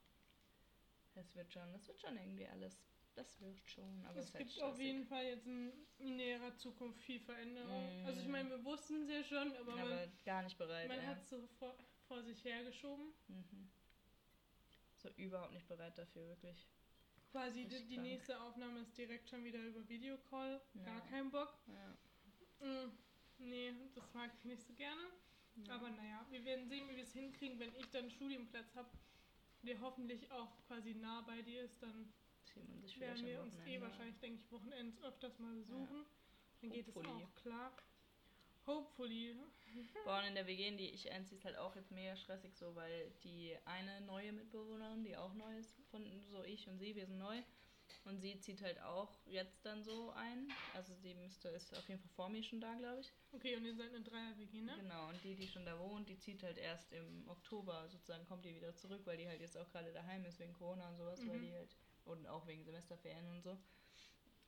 Es 1.15 1.35
wird 1.35 1.51
schon, 1.51 1.71
das 1.71 1.87
wird 1.87 1.99
schon 1.99 2.17
irgendwie 2.17 2.47
alles. 2.47 2.79
Das 3.15 3.39
wird 3.41 3.59
schon. 3.69 4.05
Aber 4.05 4.19
es 4.19 4.33
halt 4.33 4.47
gibt 4.47 4.61
auf 4.61 4.79
jeden 4.79 5.05
Fall 5.05 5.23
jetzt 5.25 5.45
in, 5.45 5.71
in 5.99 6.15
näherer 6.15 6.55
Zukunft 6.55 6.99
viel 6.99 7.19
Veränderung. 7.19 7.99
Mhm. 8.01 8.05
Also 8.07 8.21
ich 8.21 8.27
meine, 8.27 8.49
wir 8.49 8.63
wussten 8.63 9.03
es 9.03 9.09
ja 9.09 9.23
schon, 9.23 9.55
aber, 9.55 9.73
Aber 9.73 9.89
man, 9.89 10.11
gar 10.25 10.41
nicht 10.41 10.57
bereit. 10.57 10.87
man 10.87 10.99
ey. 10.99 11.05
hat 11.05 11.21
es 11.21 11.29
so 11.29 11.47
vor, 11.59 11.75
vor 12.07 12.23
sich 12.23 12.43
hergeschoben. 12.43 13.13
Mhm. 13.27 13.69
So 14.95 15.09
überhaupt 15.17 15.53
nicht 15.53 15.67
bereit 15.67 15.97
dafür, 15.97 16.27
wirklich. 16.29 16.67
Quasi 17.31 17.65
die, 17.65 17.85
die 17.85 17.97
nächste 17.97 18.39
Aufnahme 18.41 18.79
ist 18.81 18.97
direkt 18.97 19.29
schon 19.29 19.43
wieder 19.43 19.59
über 19.59 19.87
Videocall. 19.87 20.61
Ja. 20.73 20.83
Gar 20.83 21.01
kein 21.07 21.29
Bock. 21.29 21.57
Ja. 21.67 22.65
Mm, 22.65 22.91
nee, 23.39 23.73
das 23.93 24.13
mag 24.13 24.31
ich 24.37 24.45
nicht 24.45 24.63
so 24.63 24.73
gerne. 24.73 25.01
Ja. 25.55 25.75
Aber 25.75 25.89
naja, 25.89 26.25
wir 26.29 26.43
werden 26.45 26.67
sehen, 26.67 26.89
wie 26.89 26.95
wir 26.95 27.03
es 27.03 27.13
hinkriegen, 27.13 27.59
wenn 27.59 27.75
ich 27.75 27.89
dann 27.91 28.03
einen 28.03 28.11
Studienplatz 28.11 28.75
habe, 28.75 28.89
der 29.61 29.79
hoffentlich 29.79 30.29
auch 30.31 30.57
quasi 30.67 30.93
nah 30.95 31.21
bei 31.21 31.41
dir 31.41 31.63
ist, 31.63 31.81
dann 31.81 32.13
werden 32.99 33.25
wir 33.25 33.41
uns 33.41 33.57
eh 33.65 33.81
wahrscheinlich, 33.81 34.19
denke 34.19 34.41
ich, 34.43 34.51
Wochenends 34.51 35.01
öfters 35.03 35.39
mal 35.39 35.55
besuchen. 35.55 36.05
Dann 36.61 36.71
geht 36.71 36.87
es 36.87 36.97
auch 36.97 37.35
klar. 37.35 37.75
Hopefully. 38.65 39.35
Boah, 40.05 40.19
und 40.19 40.25
in 40.25 40.35
der 40.35 40.47
WG, 40.47 40.67
in 40.67 40.77
die 40.77 40.89
ich 40.89 41.11
einziehe, 41.11 41.37
ist 41.37 41.45
halt 41.45 41.57
auch 41.57 41.75
jetzt 41.75 41.91
mega 41.91 42.15
stressig 42.15 42.55
so, 42.55 42.75
weil 42.75 43.11
die 43.23 43.57
eine 43.65 44.01
neue 44.01 44.31
Mitbewohnerin, 44.31 45.03
die 45.03 45.17
auch 45.17 45.33
neu 45.33 45.57
ist, 45.57 45.75
von 45.91 46.05
so 46.29 46.43
ich 46.43 46.67
und 46.69 46.79
sie, 46.79 46.95
wir 46.95 47.05
sind 47.05 47.17
neu. 47.17 47.41
Und 48.05 48.19
sie 48.19 48.37
zieht 48.39 48.61
halt 48.61 48.81
auch 48.81 49.09
jetzt 49.25 49.65
dann 49.65 49.81
so 49.83 50.11
ein. 50.11 50.47
Also 50.73 50.93
sie 50.95 51.13
müsste, 51.13 51.49
ist 51.49 51.73
auf 51.73 51.87
jeden 51.87 52.01
Fall 52.01 52.11
vor 52.15 52.29
mir 52.29 52.43
schon 52.43 52.59
da, 52.59 52.73
glaube 52.75 52.99
ich. 53.01 53.09
Okay, 53.31 53.55
und 53.55 53.65
ihr 53.65 53.75
seid 53.75 53.93
eine 53.93 54.01
Dreier-WG, 54.03 54.61
ne? 54.61 54.75
Genau, 54.75 55.09
und 55.09 55.23
die, 55.23 55.35
die 55.35 55.47
schon 55.47 55.65
da 55.65 55.77
wohnt, 55.79 56.09
die 56.09 56.17
zieht 56.19 56.43
halt 56.43 56.57
erst 56.57 56.91
im 56.91 57.27
Oktober 57.29 57.87
sozusagen, 57.89 58.25
kommt 58.25 58.43
die 58.45 58.55
wieder 58.55 58.75
zurück, 58.75 59.01
weil 59.05 59.17
die 59.17 59.27
halt 59.27 59.39
jetzt 59.39 59.57
auch 59.57 59.69
gerade 59.71 59.91
daheim 59.93 60.25
ist 60.25 60.39
wegen 60.39 60.53
Corona 60.53 60.89
und 60.89 60.97
sowas, 60.97 61.19
weil 61.27 61.39
Mhm. 61.39 61.41
die 61.41 61.53
halt, 61.53 61.75
und 62.05 62.27
auch 62.27 62.45
wegen 62.47 62.63
Semesterferien 62.63 63.27
und 63.29 63.41
so. 63.41 63.57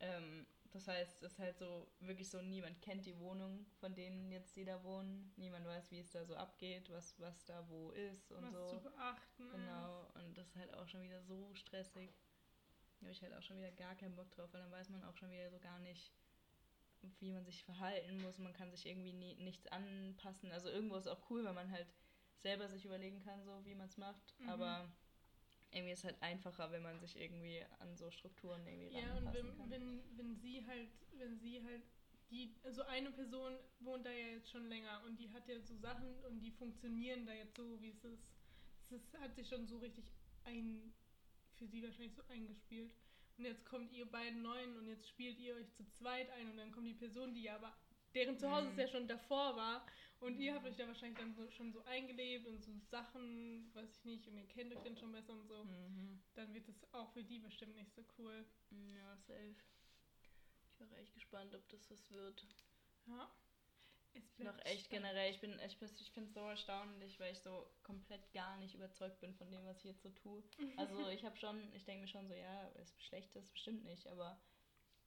Ähm, 0.02 0.46
das 0.74 0.88
heißt, 0.90 1.24
es 1.24 1.32
ist 1.32 1.40
halt 1.40 1.58
so, 1.58 1.88
wirklich 2.02 2.30
so, 2.30 2.42
niemand 2.42 2.82
kennt 2.82 3.06
die 3.06 3.18
Wohnung 3.20 3.66
von 3.80 3.96
denen 3.96 4.30
jetzt, 4.32 4.58
die 4.58 4.66
da 4.66 4.84
wohnen. 4.84 5.32
Niemand 5.38 5.66
weiß, 5.66 5.90
wie 5.92 6.00
es 6.00 6.12
da 6.12 6.26
so 6.26 6.36
abgeht, 6.36 6.92
was, 6.92 7.18
was 7.20 7.46
da 7.46 7.64
wo 7.70 7.92
ist 7.92 8.32
und 8.34 8.44
Was 8.44 8.52
so. 8.52 8.78
zu 8.78 8.84
beachten. 8.84 9.50
Genau, 9.52 10.06
und 10.16 10.38
das 10.38 10.48
ist 10.50 10.56
halt 10.58 10.74
auch 10.74 10.88
schon 10.88 11.02
wieder 11.04 11.22
so 11.22 11.54
stressig. 11.54 12.12
Habe 13.06 13.12
ich 13.12 13.22
halt 13.22 13.36
auch 13.36 13.44
schon 13.44 13.58
wieder 13.58 13.72
gar 13.72 13.94
keinen 13.94 14.16
Bock 14.16 14.32
drauf, 14.32 14.52
weil 14.52 14.62
dann 14.62 14.72
weiß 14.72 14.90
man 14.90 15.04
auch 15.04 15.16
schon 15.16 15.30
wieder 15.30 15.48
so 15.52 15.60
gar 15.60 15.78
nicht, 15.78 16.12
wie 17.20 17.32
man 17.32 17.46
sich 17.46 17.64
verhalten 17.64 18.20
muss. 18.24 18.40
Man 18.40 18.52
kann 18.52 18.72
sich 18.72 18.88
irgendwie 18.88 19.14
nie, 19.14 19.36
nichts 19.36 19.68
anpassen. 19.68 20.52
Also 20.52 20.70
irgendwo 20.70 20.96
ist 20.96 21.06
auch 21.06 21.30
cool, 21.30 21.46
wenn 21.46 21.54
man 21.54 21.70
halt 21.70 21.86
selber 22.40 22.68
sich 22.68 22.84
überlegen 22.84 23.20
kann, 23.20 23.44
so 23.44 23.64
wie 23.64 23.76
man 23.76 23.90
es 23.90 23.98
macht. 23.98 24.34
Mhm. 24.40 24.50
Aber 24.50 24.90
irgendwie 25.70 25.92
ist 25.92 26.00
es 26.00 26.06
halt 26.06 26.20
einfacher, 26.24 26.72
wenn 26.72 26.82
man 26.82 27.00
sich 27.00 27.16
irgendwie 27.16 27.64
an 27.78 27.96
so 27.96 28.10
Strukturen 28.10 28.66
irgendwie 28.66 28.98
Ja, 28.98 29.16
und 29.18 29.32
wenn, 29.32 29.56
kann. 29.56 29.70
wenn, 29.70 30.18
wenn 30.18 30.36
sie 30.38 30.66
halt, 30.66 30.90
wenn 31.20 31.38
sie 31.38 31.64
halt, 31.64 31.84
die, 32.32 32.56
also 32.64 32.82
eine 32.86 33.12
Person 33.12 33.56
wohnt 33.82 34.04
da 34.04 34.10
ja 34.10 34.30
jetzt 34.30 34.50
schon 34.50 34.68
länger 34.68 35.04
und 35.06 35.20
die 35.20 35.30
hat 35.32 35.48
ja 35.48 35.60
so 35.62 35.76
Sachen 35.76 36.24
und 36.24 36.40
die 36.40 36.50
funktionieren 36.50 37.28
da 37.28 37.34
jetzt 37.34 37.56
so, 37.56 37.80
wie 37.82 37.90
es 37.90 38.04
ist. 38.04 38.24
Es 38.82 38.92
ist, 38.94 39.18
hat 39.20 39.36
sich 39.36 39.48
schon 39.48 39.68
so 39.68 39.78
richtig 39.78 40.06
ein, 40.44 40.92
für 41.56 41.68
sie 41.68 41.84
wahrscheinlich 41.84 42.14
so 42.16 42.24
eingespielt. 42.30 42.94
Und 43.38 43.46
jetzt 43.46 43.66
kommt 43.66 43.92
ihr 43.92 44.06
beiden 44.06 44.42
Neuen 44.42 44.78
und 44.78 44.88
jetzt 44.88 45.10
spielt 45.10 45.38
ihr 45.40 45.56
euch 45.56 45.70
zu 45.74 45.86
zweit 45.90 46.30
ein 46.32 46.50
und 46.52 46.58
dann 46.58 46.72
kommt 46.72 46.88
die 46.88 46.94
Person, 46.94 47.34
die 47.34 47.44
ja 47.44 47.56
aber, 47.56 47.76
deren 48.14 48.38
Zuhause 48.38 48.68
es 48.70 48.74
Mhm. 48.76 48.80
ja 48.80 48.88
schon 48.88 49.08
davor 49.08 49.56
war 49.58 49.86
und 50.22 50.40
ihr 50.40 50.54
habt 50.54 50.66
euch 50.66 50.78
da 50.78 50.88
wahrscheinlich 50.88 51.18
dann 51.20 51.34
so, 51.34 51.50
schon 51.52 51.74
so 51.74 51.82
eingelebt 51.84 52.48
und 52.48 52.64
so 52.64 52.72
Sachen, 52.90 53.70
weiß 53.74 53.98
ich 53.98 54.06
nicht, 54.06 54.28
und 54.28 54.38
ihr 54.38 54.48
kennt 54.48 54.74
euch 54.74 54.82
dann 54.84 54.96
schon 54.96 55.12
besser 55.12 55.34
und 55.34 55.48
so. 55.48 55.66
Mhm. 55.66 56.22
Dann 56.34 56.54
wird 56.54 56.68
es 56.70 56.94
auch 56.94 57.12
für 57.12 57.24
die 57.24 57.40
bestimmt 57.40 57.76
nicht 57.76 57.94
so 57.94 58.06
cool. 58.18 58.46
Ja, 58.72 59.18
safe. 59.18 59.56
Ich 60.74 60.82
auch 60.82 60.92
echt 60.98 61.14
gespannt, 61.14 61.54
ob 61.56 61.68
das 61.70 61.90
was 61.92 62.10
wird. 62.12 62.46
Ja. 63.08 63.30
Ich 64.16 64.36
bin 64.38 64.48
auch 64.48 64.58
echt 64.66 64.86
spannend. 64.86 64.90
generell, 64.90 65.32
ich 65.32 65.40
bin, 65.40 65.60
ich, 65.60 65.82
ich 65.82 66.12
finde 66.12 66.30
es 66.30 66.34
so 66.34 66.42
erstaunlich, 66.42 67.20
weil 67.20 67.34
ich 67.34 67.42
so 67.42 67.70
komplett 67.84 68.32
gar 68.34 68.58
nicht 68.58 68.76
überzeugt 68.76 69.20
bin 69.20 69.34
von 69.36 69.52
dem, 69.52 69.66
was 69.66 69.80
ich 69.80 69.86
jetzt 69.86 70.04
so 70.04 70.10
tue. 70.10 70.44
Also 70.78 71.08
ich 71.10 71.24
habe 71.24 71.38
schon, 71.38 71.74
ich 71.74 71.86
denke 71.86 72.02
mir 72.02 72.08
schon 72.08 72.28
so, 72.28 72.34
ja, 72.34 72.70
es 72.76 72.92
ist 72.92 73.04
schlecht 73.04 73.36
ist 73.36 73.52
bestimmt 73.52 73.84
nicht, 73.86 74.08
aber 74.08 74.40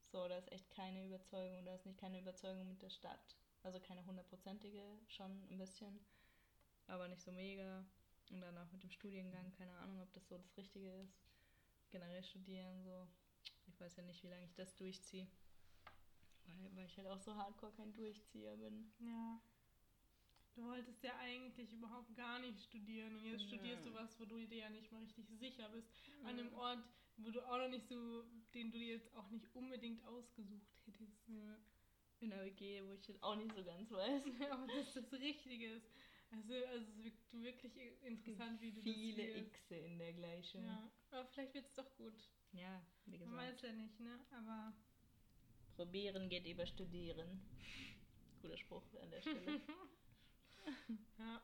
so, 0.00 0.28
da 0.28 0.38
ist 0.38 0.50
echt 0.52 0.70
keine 0.70 1.04
Überzeugung, 1.06 1.64
da 1.64 1.74
ist 1.74 1.86
nicht 1.86 1.98
keine 1.98 2.18
Überzeugung 2.20 2.68
mit 2.68 2.82
der 2.82 2.90
Stadt. 2.90 3.36
Also 3.62 3.80
keine 3.80 4.04
hundertprozentige, 4.06 4.82
schon 5.08 5.46
ein 5.50 5.58
bisschen, 5.58 5.98
aber 6.86 7.08
nicht 7.08 7.22
so 7.22 7.32
mega. 7.32 7.84
Und 8.30 8.40
dann 8.40 8.58
auch 8.58 8.70
mit 8.72 8.82
dem 8.82 8.90
Studiengang, 8.90 9.52
keine 9.52 9.74
Ahnung, 9.78 10.02
ob 10.02 10.12
das 10.12 10.28
so 10.28 10.36
das 10.36 10.56
Richtige 10.56 10.92
ist. 11.00 11.18
Generell 11.90 12.22
studieren, 12.22 12.82
so. 12.84 13.08
Ich 13.66 13.80
weiß 13.80 13.96
ja 13.96 14.02
nicht, 14.02 14.22
wie 14.22 14.28
lange 14.28 14.44
ich 14.44 14.54
das 14.54 14.74
durchziehe. 14.76 15.26
Weil, 16.56 16.74
weil 16.76 16.86
ich 16.86 16.96
halt 16.96 17.06
auch 17.08 17.18
so 17.20 17.34
hardcore 17.36 17.72
kein 17.72 17.92
Durchzieher 17.94 18.56
bin. 18.56 18.90
Ja. 18.98 19.40
Du 20.54 20.64
wolltest 20.64 21.02
ja 21.04 21.16
eigentlich 21.18 21.72
überhaupt 21.72 22.14
gar 22.16 22.40
nicht 22.40 22.60
studieren 22.64 23.14
und 23.16 23.24
jetzt 23.24 23.42
Ja. 23.42 23.48
studierst 23.48 23.86
du 23.86 23.94
was, 23.94 24.18
wo 24.18 24.24
du 24.24 24.38
dir 24.46 24.58
ja 24.58 24.70
nicht 24.70 24.90
mal 24.90 25.00
richtig 25.02 25.28
sicher 25.38 25.68
bist. 25.68 25.88
An 26.24 26.36
Ja. 26.36 26.44
einem 26.44 26.52
Ort, 26.54 26.82
wo 27.18 27.30
du 27.30 27.40
auch 27.46 27.58
noch 27.58 27.68
nicht 27.68 27.86
so, 27.86 28.24
den 28.54 28.70
du 28.72 28.78
dir 28.78 28.94
jetzt 28.94 29.14
auch 29.14 29.30
nicht 29.30 29.46
unbedingt 29.54 30.04
ausgesucht 30.04 30.66
hättest. 30.86 31.28
Ja. 31.28 31.56
In 32.20 32.30
der 32.30 32.44
WG, 32.44 32.82
wo 32.84 32.92
ich 32.94 33.06
jetzt 33.06 33.22
auch 33.22 33.36
nicht 33.36 33.54
so 33.54 33.62
ganz 33.62 33.90
weiß. 33.92 34.22
Aber 34.50 34.66
dass 34.66 34.92
das 34.94 35.12
Richtige 35.12 35.74
ist. 35.74 35.86
Also, 36.30 36.52
also 36.54 36.76
es 36.76 36.88
ist 37.06 37.32
wirk- 37.32 37.62
wirklich 37.62 38.02
interessant, 38.02 38.60
wie 38.60 38.72
du 38.72 38.82
Viele 38.82 39.26
das 39.26 39.34
wählst. 39.36 39.54
Xe 39.54 39.76
in 39.76 39.98
der 39.98 40.12
Gleichung. 40.12 40.62
Ja, 40.64 40.90
aber 41.10 41.24
vielleicht 41.28 41.54
wird 41.54 41.64
es 41.64 41.72
doch 41.72 41.96
gut. 41.96 42.28
Ja, 42.52 42.84
wie 43.06 43.12
Man 43.12 43.30
gesagt. 43.30 43.36
weiß 43.36 43.62
ja 43.62 43.72
nicht, 43.72 43.98
ne? 43.98 44.20
Aber 44.32 44.74
Probieren 45.78 46.28
geht 46.28 46.44
über 46.44 46.66
Studieren. 46.66 47.40
Guter 48.42 48.56
Spruch 48.56 48.82
an 49.00 49.12
der 49.12 49.20
Stelle. 49.20 49.60
ja. 51.18 51.40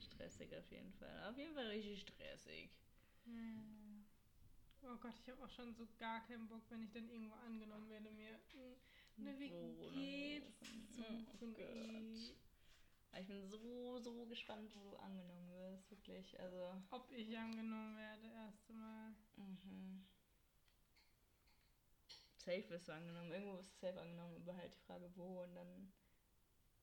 stressig 0.00 0.52
auf 0.56 0.68
jeden 0.68 0.92
Fall. 0.94 1.30
Auf 1.30 1.38
jeden 1.38 1.54
Fall 1.54 1.68
richtig 1.68 2.00
stressig. 2.00 2.70
Hm. 3.24 4.04
Oh 4.82 4.96
Gott, 4.96 5.14
ich 5.22 5.30
habe 5.30 5.44
auch 5.44 5.50
schon 5.50 5.72
so 5.76 5.86
gar 5.96 6.26
keinen 6.26 6.48
Bock, 6.48 6.62
wenn 6.70 6.82
ich 6.82 6.90
dann 6.90 7.08
irgendwo 7.08 7.36
angenommen 7.36 7.88
werde, 7.88 8.10
mir 8.10 8.36
eine 9.18 9.38
WG 9.38 10.42
zu 10.90 10.98
Oh 10.98 11.14
suchen. 11.14 11.36
Aber 13.12 13.20
Ich 13.20 13.28
bin 13.28 13.46
so, 13.46 14.00
so 14.00 14.26
gespannt, 14.26 14.74
wo 14.74 14.80
du 14.90 14.96
angenommen 14.96 15.48
wirst. 15.50 15.88
Wirklich. 15.88 16.40
Also. 16.40 16.82
Ob 16.90 17.12
ich 17.12 17.38
angenommen 17.38 17.96
werde, 17.96 18.26
erste 18.26 18.72
Mal. 18.72 19.14
Mhm. 19.36 20.04
Safe 22.46 22.68
wirst 22.70 22.88
du 22.88 22.92
angenommen. 22.92 23.30
Irgendwo 23.32 23.56
wirst 23.58 23.72
du 23.74 23.86
safe 23.86 24.00
angenommen, 24.00 24.36
aber 24.36 24.56
halt 24.56 24.72
die 24.74 24.80
Frage, 24.86 25.10
wo 25.16 25.42
und 25.42 25.54
dann. 25.54 25.92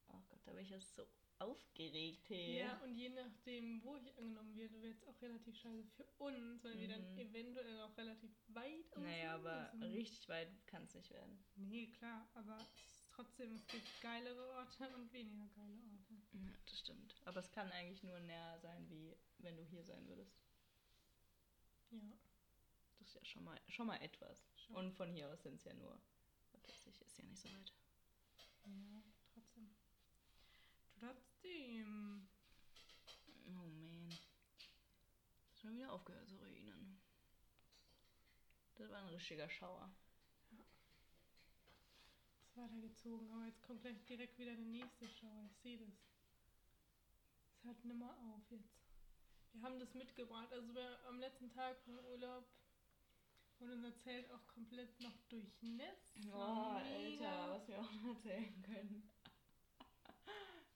Oh 0.09 0.19
Gott, 0.29 0.39
da 0.45 0.51
bin 0.51 0.63
ich 0.63 0.69
ja 0.69 0.79
so 0.79 1.07
aufgeregt, 1.39 2.29
hey. 2.29 2.59
Ja, 2.59 2.77
und 2.83 2.95
je 2.95 3.09
nachdem, 3.09 3.83
wo 3.83 3.95
ich 3.97 4.07
angenommen 4.17 4.55
werde, 4.55 4.81
wird 4.81 4.95
es 4.95 5.03
auch 5.07 5.19
relativ 5.21 5.57
scheiße 5.57 5.89
für 5.95 6.05
uns, 6.19 6.63
weil 6.63 6.77
wir 6.79 6.87
dann 6.87 7.11
Mhm. 7.13 7.17
eventuell 7.19 7.81
auch 7.81 7.97
relativ 7.97 8.31
weit 8.49 8.85
aus 8.95 9.01
Naja, 9.03 9.37
sind. 9.37 9.45
aber 9.47 9.71
Also- 9.71 9.85
richtig 9.87 10.29
weit 10.29 10.67
kann 10.67 10.83
es 10.83 10.93
nicht 10.93 11.09
werden. 11.11 11.43
Nee, 11.55 11.87
klar, 11.87 12.29
aber 12.35 12.57
trotzdem, 13.11 13.55
es 13.55 13.65
gibt 13.67 13.87
geilere 14.01 14.47
Orte 14.57 14.87
und 14.95 15.11
weniger 15.11 15.47
geile 15.55 15.73
Orte. 15.77 16.13
Ja, 16.33 16.53
das 16.65 16.79
stimmt. 16.79 17.15
Aber 17.25 17.39
es 17.39 17.51
kann 17.51 17.71
eigentlich 17.71 18.03
nur 18.03 18.19
näher 18.19 18.59
sein, 18.59 18.87
wie 18.89 19.15
wenn 19.39 19.57
du 19.57 19.63
hier 19.63 19.83
sein 19.83 20.07
würdest. 20.07 20.37
Ja, 21.91 21.99
Das 22.99 23.07
ist 23.09 23.15
ja 23.15 23.25
schon 23.25 23.43
mal, 23.43 23.59
schon 23.67 23.87
mal 23.87 23.97
etwas. 23.97 24.37
Schon. 24.63 24.75
Und 24.75 24.93
von 24.93 25.09
hier 25.11 25.29
aus 25.29 25.43
sind 25.43 25.55
es 25.55 25.63
ja 25.65 25.73
nur. 25.73 25.99
Ich, 26.85 27.01
ist 27.01 27.17
ja 27.17 27.23
nicht 27.25 27.41
so 27.41 27.49
weit. 27.49 27.73
ja, 28.65 29.03
trotzdem. 29.33 29.75
Trotzdem. 30.99 32.27
Oh 33.47 33.51
man. 33.51 34.09
Ist 34.09 35.59
schon 35.61 35.75
wieder 35.75 35.91
aufgehört 35.91 36.27
zu 36.27 36.37
regnen. 36.37 37.01
Das 38.75 38.89
war 38.89 38.97
ein 38.99 39.09
richtiger 39.09 39.49
Schauer. 39.49 39.93
Ist 42.41 42.57
weitergezogen, 42.57 43.31
aber 43.31 43.45
jetzt 43.45 43.61
kommt 43.63 43.81
gleich 43.81 44.03
direkt 44.05 44.37
wieder 44.37 44.55
der 44.55 44.65
nächste 44.65 45.07
Schauer. 45.07 45.45
Ich 45.49 45.57
sehe 45.57 45.77
das. 45.77 45.93
Es 47.55 47.63
hört 47.63 47.85
nimmer 47.85 48.17
auf 48.17 48.51
jetzt. 48.51 48.83
Wir 49.53 49.61
haben 49.61 49.79
das 49.79 49.93
mitgebracht. 49.93 50.51
Also 50.51 50.73
wir, 50.73 50.99
am 51.07 51.19
letzten 51.19 51.49
Tag 51.49 51.79
vom 51.81 51.97
Urlaub 51.99 52.45
wurde 53.63 53.73
unser 53.75 53.95
Zelt 53.99 54.29
auch 54.31 54.45
komplett 54.47 54.99
noch 54.99 55.17
durchnässt. 55.29 56.17
Oh. 56.31 56.37
Alter, 56.37 57.49
was 57.55 57.67
wir 57.67 57.79
auch 57.79 57.91
noch 57.91 58.15
erzählen 58.25 58.61
können. 58.63 59.09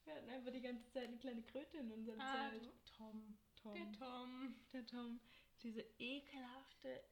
Wir 0.06 0.15
hatten 0.15 0.30
einfach 0.30 0.52
die 0.52 0.62
ganze 0.62 0.89
Zeit 0.91 1.08
eine 1.10 1.17
kleine 1.17 1.41
Kröte 1.43 1.78
in 1.78 1.91
unserem 1.91 2.19
Ah, 2.21 2.50
Zelt. 2.50 2.71
Tom. 2.97 3.38
Tom. 3.62 3.73
Der 3.73 3.91
Tom. 3.91 4.56
Der 4.71 4.86
Tom. 4.86 5.19
Diese 5.62 5.82
ekelhafte 6.00 7.04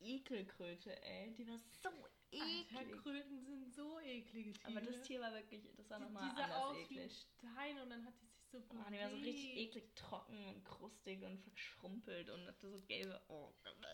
Ekelkröte, 0.00 1.00
ey. 1.02 1.32
Die 1.34 1.46
war 1.46 1.58
so 1.58 1.88
Alter, 1.88 2.82
eklig. 2.82 3.02
Kröten 3.02 3.40
sind 3.44 3.72
so 3.72 4.00
eklige 4.00 4.52
Tiere. 4.52 4.66
Aber 4.68 4.80
das 4.80 5.02
Tier 5.02 5.20
war 5.20 5.32
wirklich, 5.32 5.62
das 5.76 5.88
war 5.90 5.98
nochmal 6.00 6.28
die 6.30 6.36
sah 6.36 6.42
anders 6.44 6.62
aus 6.62 6.76
eklig. 6.76 6.98
wie 6.98 7.10
Stein 7.10 7.78
und 7.80 7.90
dann 7.90 8.04
hat 8.04 8.14
die 8.20 8.26
sich 8.26 8.37
so 8.52 8.60
bewegt. 8.60 8.86
Oh, 8.86 8.90
die 8.90 8.98
war 8.98 9.10
so 9.10 9.16
richtig 9.16 9.56
eklig 9.56 9.84
trocken 9.94 10.46
und 10.48 10.64
krustig 10.64 11.22
und 11.24 11.38
verschrumpelt 11.38 12.30
und 12.30 12.46
hatte 12.46 12.70
so 12.70 12.80
gelbe. 12.86 13.20
Oh, 13.28 13.48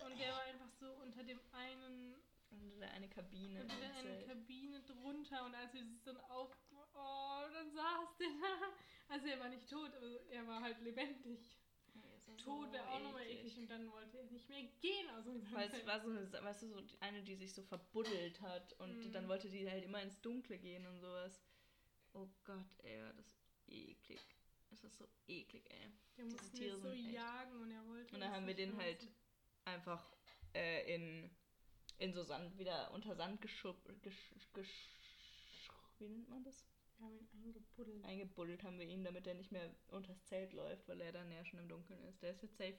Und 0.07 0.19
der 0.19 0.33
war 0.33 0.43
einfach 0.43 0.69
so 0.81 0.93
unter 1.03 1.23
dem 1.25 1.41
einen, 1.53 2.15
unter 2.51 2.77
der 2.79 2.93
eine 2.93 3.09
Kabine. 3.09 3.63
unter 3.63 3.77
der 3.77 3.93
Zelt. 3.95 4.27
Kabine 4.29 4.81
drunter 4.83 5.45
und 5.47 5.55
als 5.55 5.75
wir 5.75 5.85
sich 5.85 6.03
dann 6.05 6.17
auf, 6.19 6.51
oh, 6.95 7.43
dann 7.53 7.71
saß 7.73 8.17
der 8.19 8.29
da. 8.29 8.73
Also 9.09 9.27
er 9.27 9.39
war 9.41 9.49
nicht 9.49 9.69
tot, 9.69 9.91
aber 9.95 10.21
er 10.31 10.47
war 10.47 10.61
halt 10.63 10.81
lebendig. 10.81 11.39
War 11.95 12.37
Tot 12.37 12.69
so 12.69 12.73
wäre 12.73 12.89
auch 12.91 13.01
nochmal 13.01 13.27
eklig 13.27 13.57
und 13.59 13.69
dann 13.71 13.91
wollte 13.93 14.19
er 14.19 14.25
nicht 14.25 14.49
mehr 14.49 14.63
gehen 14.81 15.09
aus 15.11 15.27
unserem 15.27 15.55
Weil 15.55 15.69
es 15.71 15.87
war 15.87 16.01
so 16.01 16.09
eine, 16.11 16.33
weißt 16.33 16.63
du, 16.63 16.69
so 16.69 16.81
die- 16.81 17.01
eine, 17.01 17.23
die 17.23 17.37
sich 17.37 17.53
so 17.55 17.63
verbuddelt 17.63 18.41
hat 18.41 18.73
und 18.81 18.99
Mhm. 19.07 19.13
dann 19.13 19.29
wollte 19.29 19.49
die 19.49 19.69
halt 19.71 19.85
immer 19.85 20.03
ins 20.03 20.21
Dunkle 20.21 20.59
gehen 20.59 20.87
und 20.87 21.01
sowas. 21.01 21.41
Oh 22.15 22.27
Gott, 22.45 22.65
ey, 22.83 22.99
das 23.17 23.27
eklig. 23.69 24.21
Ist 24.85 24.99
so 24.99 25.07
eklig, 25.27 25.65
ey. 25.71 25.91
Der 26.17 26.25
diese 26.27 26.37
musste 26.37 26.57
Tiere 26.57 26.79
so 26.79 26.89
echt- 26.91 27.13
jagen 27.13 27.61
und 27.63 27.71
er 27.71 27.85
wollte 27.87 28.15
Und 28.15 28.21
dann 28.21 28.31
das 28.31 28.37
haben 28.37 28.47
wir 28.47 28.55
den 28.55 28.77
halt 28.77 29.03
lassen. 29.03 29.15
einfach 29.65 30.13
äh, 30.55 30.95
in, 30.95 31.31
in 31.99 32.13
so 32.13 32.23
Sand, 32.23 32.57
wieder 32.59 32.91
unter 32.93 33.15
Sand 33.17 33.41
geschub, 33.41 33.77
gesch, 34.03 34.35
gesch, 34.53 34.89
wie 35.99 36.09
nennt 36.09 36.29
man 36.29 36.45
das? 36.45 36.65
Wir 36.99 37.07
haben 37.07 37.19
ihn 37.19 37.29
eingebuddelt. 37.45 38.05
Eingebuddelt 38.05 38.63
haben 38.63 38.79
wir 38.79 38.87
ihn, 38.87 39.03
damit 39.05 39.27
er 39.27 39.35
nicht 39.35 39.51
mehr 39.51 39.75
unters 39.89 40.25
Zelt 40.27 40.53
läuft, 40.53 40.87
weil 40.89 41.01
er 41.01 41.13
dann 41.13 41.31
ja 41.33 41.45
schon 41.45 41.59
im 41.59 41.69
Dunkeln 41.69 42.03
ist. 42.05 42.23
Der 42.23 42.31
ist 42.31 42.43
jetzt 42.43 42.57
safe 42.57 42.79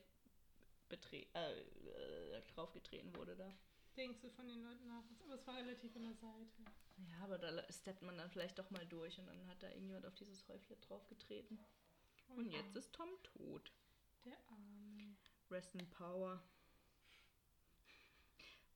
betre 0.88 1.18
äh, 1.34 2.42
draufgetreten 2.54 3.14
wurde 3.16 3.36
da. 3.36 3.52
Denkst 3.98 4.22
du 4.22 4.30
von 4.30 4.48
den 4.48 4.62
Leuten 4.62 4.88
nach? 4.88 5.04
Aber 5.24 5.36
es 5.36 5.46
war 5.48 5.56
relativ 5.58 5.96
an 5.96 6.04
der 6.04 6.14
Seite. 6.14 6.64
Ja, 7.10 7.24
aber 7.24 7.38
da 7.38 7.72
steppt 7.72 8.02
man 8.04 8.18
dann 8.18 8.30
vielleicht 8.30 8.58
doch 8.58 8.70
mal 8.70 8.86
durch 8.88 9.18
und 9.20 9.26
dann 9.28 9.48
hat 9.48 9.62
da 9.64 9.68
irgendjemand 9.70 10.06
auf 10.06 10.16
dieses 10.16 10.48
Häufle 10.48 10.78
draufgetreten. 10.78 11.60
Und 12.30 12.52
jetzt 12.52 12.76
ist 12.76 12.94
Tom 12.94 13.10
tot. 13.24 13.72
Der 14.26 14.38
Arme. 14.50 15.16
Rest 15.50 15.76
in 15.76 15.90
Power. 15.90 16.44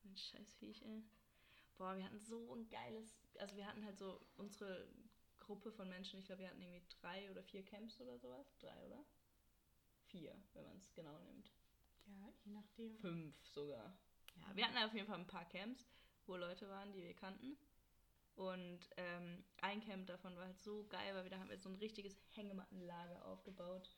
Ein 0.04 0.16
scheiß 0.16 0.54
Viech, 0.54 0.82
ey. 0.82 1.04
Boah, 1.76 1.96
wir 1.96 2.04
hatten 2.04 2.20
so 2.20 2.54
ein 2.54 2.68
geiles. 2.68 3.18
Also, 3.38 3.56
wir 3.56 3.66
hatten 3.66 3.84
halt 3.84 3.98
so 3.98 4.20
unsere 4.36 4.88
Gruppe 5.38 5.72
von 5.72 5.88
Menschen. 5.88 6.20
Ich 6.20 6.26
glaube, 6.26 6.42
wir 6.42 6.48
hatten 6.48 6.62
irgendwie 6.62 6.84
drei 7.00 7.30
oder 7.30 7.42
vier 7.42 7.64
Camps 7.64 8.00
oder 8.00 8.18
sowas. 8.18 8.56
Drei, 8.58 8.86
oder? 8.86 9.04
Vier, 10.06 10.36
wenn 10.54 10.64
man 10.64 10.76
es 10.76 10.92
genau 10.94 11.18
nimmt. 11.20 11.50
Ja, 12.06 12.32
je 12.44 12.52
nachdem. 12.52 12.96
Fünf 12.98 13.46
sogar. 13.46 13.96
Ja, 14.36 14.56
wir 14.56 14.66
hatten 14.66 14.78
auf 14.78 14.94
jeden 14.94 15.06
Fall 15.06 15.18
ein 15.18 15.26
paar 15.26 15.48
Camps, 15.48 15.84
wo 16.26 16.36
Leute 16.36 16.68
waren, 16.68 16.92
die 16.92 17.02
wir 17.02 17.14
kannten. 17.14 17.56
Und 18.40 18.88
ähm, 18.96 19.44
ein 19.60 19.82
Camp 19.82 20.06
davon 20.06 20.34
war 20.34 20.46
halt 20.46 20.58
so 20.58 20.86
geil, 20.88 21.14
weil 21.14 21.24
wir 21.24 21.30
da 21.30 21.38
haben 21.38 21.50
wir 21.50 21.58
so 21.58 21.68
ein 21.68 21.74
richtiges 21.74 22.16
Hängemattenlager 22.30 23.22
aufgebaut. 23.26 23.94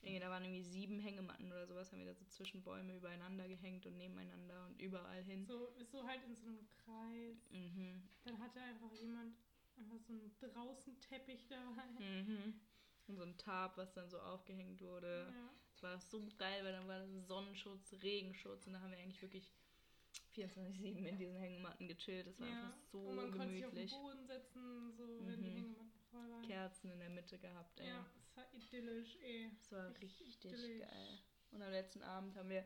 Irgendwie, 0.00 0.20
da 0.20 0.30
waren 0.30 0.42
irgendwie 0.42 0.62
sieben 0.62 0.98
Hängematten 0.98 1.52
oder 1.52 1.66
sowas, 1.66 1.92
haben 1.92 1.98
wir 1.98 2.06
da 2.06 2.14
so 2.14 2.24
zwischen 2.24 2.62
Bäume 2.62 2.96
übereinander 2.96 3.46
gehängt 3.46 3.84
und 3.84 3.98
nebeneinander 3.98 4.64
und 4.64 4.80
überall 4.80 5.22
hin. 5.24 5.44
So, 5.44 5.68
so 5.82 6.02
halt 6.06 6.24
in 6.24 6.34
so 6.34 6.46
einem 6.46 6.66
Kreis. 6.78 7.50
Mhm. 7.50 8.08
Dann 8.24 8.38
hatte 8.38 8.58
einfach 8.62 8.90
jemand 8.92 9.36
einfach 9.76 9.98
so 9.98 10.14
einen 10.14 10.34
draußen 10.40 10.98
Teppich 11.00 11.46
dabei. 11.48 12.02
Mhm. 12.02 12.58
Und 13.06 13.16
so 13.16 13.22
ein 13.22 13.36
Tarp, 13.36 13.76
was 13.76 13.92
dann 13.92 14.08
so 14.08 14.18
aufgehängt 14.18 14.80
wurde. 14.80 15.30
Ja. 15.30 15.50
Es 15.74 15.82
war 15.82 16.00
so 16.00 16.26
geil, 16.38 16.64
weil 16.64 16.72
dann 16.72 16.88
war 16.88 17.00
das 17.00 17.26
Sonnenschutz, 17.26 17.92
Regenschutz 18.02 18.66
und 18.66 18.72
da 18.72 18.80
haben 18.80 18.92
wir 18.92 18.98
eigentlich 18.98 19.20
wirklich 19.20 19.52
24-7 20.34 21.06
in 21.06 21.18
diesen 21.18 21.36
Hängematten 21.36 21.88
gechillt. 21.88 22.26
Das 22.26 22.40
war 22.40 22.48
ja. 22.48 22.64
einfach 22.64 22.76
so 22.90 22.98
Und 23.00 23.16
man 23.16 23.30
konnte 23.30 23.54
sich 23.54 23.64
auf 23.64 23.72
den 23.72 23.86
gemütlich. 23.86 23.92
Boden 24.00 24.26
setzen, 24.26 24.92
so 24.96 25.26
wenn 25.26 25.42
die 25.42 25.50
Mhm. 25.50 25.56
Hängematten 25.56 26.00
voll 26.10 26.30
waren. 26.30 26.42
Kerzen 26.42 26.90
in 26.90 26.98
der 26.98 27.08
Mitte 27.10 27.38
gehabt, 27.38 27.80
ey. 27.80 27.86
Ja, 27.88 28.06
es 28.22 28.36
war 28.36 28.44
idyllisch, 28.52 29.16
eh. 29.16 29.50
Das 29.58 29.72
war 29.72 29.90
Richtig 30.00 30.36
idyllisch. 30.44 30.80
geil. 30.80 31.18
Und 31.52 31.62
am 31.62 31.70
letzten 31.70 32.02
Abend 32.02 32.36
haben 32.36 32.50
wir 32.50 32.64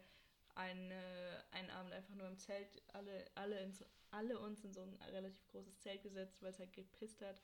einen, 0.54 0.90
äh, 0.90 1.42
einen 1.52 1.70
Abend 1.70 1.92
einfach 1.92 2.14
nur 2.14 2.26
im 2.26 2.38
Zelt, 2.38 2.82
alle, 2.94 3.30
alle, 3.34 3.60
ins, 3.60 3.84
alle 4.10 4.38
uns 4.40 4.64
in 4.64 4.72
so 4.72 4.80
ein 4.82 4.94
relativ 5.12 5.46
großes 5.48 5.78
Zelt 5.80 6.02
gesetzt, 6.02 6.42
weil 6.42 6.50
es 6.50 6.58
halt 6.58 6.72
gepisst 6.72 7.20
hat. 7.22 7.42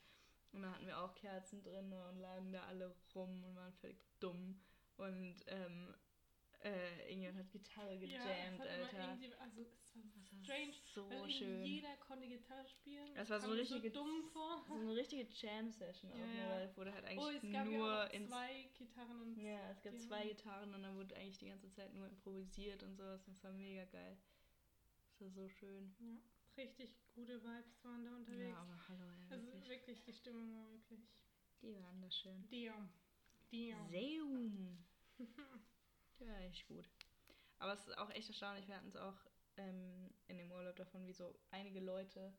Und 0.51 0.61
da 0.63 0.71
hatten 0.73 0.87
wir 0.87 0.99
auch 0.99 1.13
Kerzen 1.15 1.61
drin 1.61 1.91
und 1.93 2.19
lagen 2.19 2.51
da 2.51 2.63
alle 2.63 2.95
rum 3.13 3.43
und 3.43 3.55
waren 3.55 3.73
völlig 3.73 4.01
dumm. 4.19 4.59
Und 4.97 5.35
ähm, 5.47 5.93
äh, 6.65 7.07
irgendjemand 7.09 7.37
hat 7.39 7.51
Gitarre 7.51 7.93
Ja, 7.93 7.95
es 7.95 7.99
gejammt, 8.01 8.55
immer 8.55 8.85
Alter. 8.85 8.97
irgendwie, 9.11 9.33
also 9.35 9.61
es 9.61 9.95
war 9.95 10.03
Das 10.03 10.25
war 10.25 10.43
strange, 10.43 10.73
so 10.93 11.27
schön. 11.29 11.63
jeder 11.63 11.95
konnte 11.97 12.27
Gitarre 12.27 12.67
spielen. 12.67 13.13
Das 13.15 13.29
war 13.29 13.39
so 13.39 13.47
eine 13.51 13.61
richtige- 13.61 13.91
so. 13.91 14.05
So 14.67 14.73
eine 14.73 14.95
richtige 14.95 15.27
Jam-Session 15.31 16.11
auch, 16.11 16.17
Ja, 16.17 16.25
ne, 16.25 16.39
ja. 16.39 16.49
weil 16.49 16.65
es 16.65 16.77
wurde 16.77 16.91
halt 16.93 17.03
Oh, 17.05 17.07
eigentlich 17.27 17.43
es 17.43 17.51
gab 17.51 17.65
nur 17.67 17.87
ja 17.87 18.03
auch 18.05 18.27
zwei 18.27 18.69
Gitarren 18.77 19.21
und 19.21 19.37
Ja, 19.37 19.71
es 19.71 19.81
gab 19.81 19.97
zwei 19.99 20.27
Gitarren 20.27 20.73
und 20.73 20.81
dann 20.83 20.95
wurde 20.97 21.15
eigentlich 21.15 21.37
die 21.37 21.47
ganze 21.49 21.71
Zeit 21.71 21.93
nur 21.93 22.07
improvisiert 22.07 22.83
und 22.83 22.95
sowas. 22.95 23.23
Das 23.25 23.43
war 23.43 23.51
mega 23.53 23.85
geil. 23.85 24.17
Das 25.07 25.21
war 25.21 25.29
so 25.29 25.47
schön. 25.49 25.95
Ja, 25.99 26.17
richtig 26.63 26.95
gute 27.13 27.41
Vibes 27.43 27.83
waren 27.83 28.05
da 28.05 28.15
unterwegs. 28.15 28.49
Ja, 28.49 28.57
aber 28.61 28.87
hallo, 28.89 29.03
ey, 29.11 29.31
also 29.31 29.45
wirklich. 29.47 29.69
wirklich, 29.69 30.03
die 30.03 30.13
Stimmung 30.13 30.53
war 30.55 30.69
wirklich. 30.71 30.99
Die 31.61 31.73
waren 31.75 32.01
das 32.01 32.15
schön. 32.17 32.47
Diom. 32.49 32.89
Diom. 33.51 33.87
Seum. 33.89 34.77
War 36.19 36.39
echt 36.41 36.67
gut. 36.67 36.89
Aber 37.59 37.73
es 37.73 37.87
ist 37.87 37.97
auch 37.97 38.09
echt 38.11 38.29
erstaunlich. 38.29 38.67
Wir 38.67 38.75
hatten 38.77 38.89
es 38.89 38.95
auch 38.97 39.15
ähm, 39.57 40.11
in 40.27 40.37
dem 40.37 40.51
Urlaub 40.51 40.75
davon, 40.75 41.05
wie 41.07 41.13
so 41.13 41.33
einige 41.51 41.79
Leute 41.79 42.33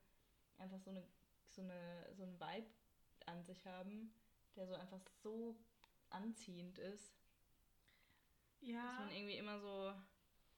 einfach 0.59 0.81
so 0.81 0.91
eine 0.91 1.07
so 1.51 1.63
eine 1.63 2.09
so 2.15 2.23
einen 2.25 2.41
Vibe 2.41 2.69
an 3.27 3.45
sich 3.45 3.67
haben, 3.67 4.13
der 4.57 4.67
so 4.67 4.75
einfach 4.75 5.01
so 5.23 5.57
anziehend 6.11 6.79
ist, 6.79 7.17
dass 8.83 8.97
Ja, 8.97 8.99
man 8.99 9.11
irgendwie 9.11 9.37
immer 9.37 9.59
so 9.61 9.93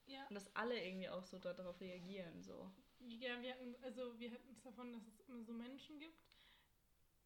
ja, 0.07 0.27
und 0.29 0.35
dass 0.35 0.55
alle 0.55 0.81
irgendwie 0.83 1.09
auch 1.09 1.25
so 1.25 1.39
darauf 1.39 1.79
reagieren 1.81 2.41
so. 2.43 2.71
ja, 2.99 3.41
wir 3.41 3.51
hatten, 3.53 3.75
also 3.83 4.17
wir 4.19 4.31
hatten 4.31 4.51
es 4.51 4.61
davon, 4.61 4.93
dass 4.93 5.05
es 5.07 5.19
immer 5.27 5.43
so 5.43 5.53
Menschen 5.53 5.99
gibt 5.99 6.28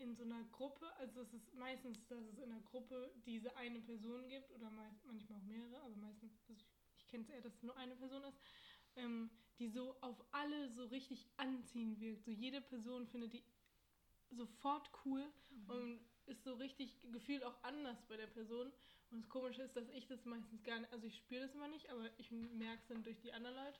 in 0.04 0.16
so 0.16 0.24
einer 0.24 0.44
Gruppe, 0.52 0.86
also 0.98 1.22
es 1.22 1.34
ist 1.34 1.54
meistens, 1.56 2.06
dass 2.08 2.20
es 2.26 2.38
in 2.38 2.52
einer 2.52 2.62
Gruppe 2.62 3.12
diese 3.26 3.56
eine 3.56 3.80
Person 3.80 4.28
gibt 4.28 4.52
oder 4.52 4.70
mei- 4.70 4.94
manchmal 5.06 5.40
auch 5.40 5.46
mehrere, 5.46 5.82
aber 5.82 5.96
meistens, 5.96 6.32
also 6.48 6.54
ich, 6.54 6.68
ich 6.98 7.08
kenne 7.08 7.24
es 7.24 7.30
eher, 7.30 7.42
dass 7.42 7.56
es 7.56 7.64
nur 7.64 7.76
eine 7.78 7.96
Person 7.96 8.24
ist, 8.26 8.38
ähm, 8.96 9.30
die 9.60 9.70
so 9.70 9.96
auf 10.02 10.24
alle 10.32 10.70
so 10.74 10.86
richtig 10.86 11.26
anziehend 11.38 12.00
wirkt. 12.00 12.26
So 12.26 12.32
jede 12.32 12.62
Person 12.62 13.08
findet 13.08 13.34
die 13.34 13.44
sofort 14.32 14.90
cool 15.06 15.24
und 15.68 16.00
ist 16.26 16.44
so 16.44 16.54
richtig 16.56 17.00
gefühlt 17.12 17.44
auch 17.44 17.64
anders 17.64 17.98
bei 18.08 18.18
der 18.18 18.28
Person. 18.28 18.72
Und 19.12 19.22
das 19.22 19.30
Komische 19.30 19.62
ist, 19.64 19.76
dass 19.76 19.88
ich 19.90 20.08
das 20.08 20.26
meistens 20.26 20.64
gar 20.64 20.80
nicht, 20.80 20.92
also 20.92 21.06
ich 21.08 21.18
spüre 21.18 21.42
das 21.42 21.54
immer 21.56 21.68
nicht, 21.68 21.90
aber 21.90 22.10
ich 22.20 22.32
merke 22.32 22.82
es 22.82 22.88
dann 22.88 23.04
durch 23.04 23.20
die 23.22 23.32
anderen 23.32 23.56
Leute. 23.56 23.80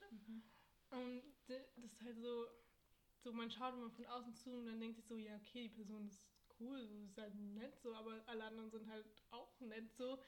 Und 0.92 1.24
d- 1.50 1.66
das 1.76 1.92
ist 1.92 2.02
halt 2.04 2.18
so, 2.20 2.48
so, 3.24 3.32
man 3.32 3.50
schaut 3.50 3.74
immer 3.74 3.90
von 3.90 4.06
außen 4.06 4.36
zu 4.36 4.52
und 4.52 4.66
dann 4.66 4.80
denkt 4.80 4.98
sich 4.98 5.06
so, 5.06 5.18
ja, 5.18 5.36
okay, 5.38 5.64
die 5.64 5.70
Person 5.70 6.08
ist 6.08 6.22
cool, 6.60 6.86
so 6.88 7.00
ist 7.04 7.18
halt 7.18 7.34
nett 7.36 7.80
so, 7.82 7.94
aber 7.96 8.22
alle 8.28 8.44
anderen 8.44 8.70
sind 8.70 8.90
halt 8.90 9.06
auch 9.32 9.60
nett 9.62 9.92
so. 9.94 10.20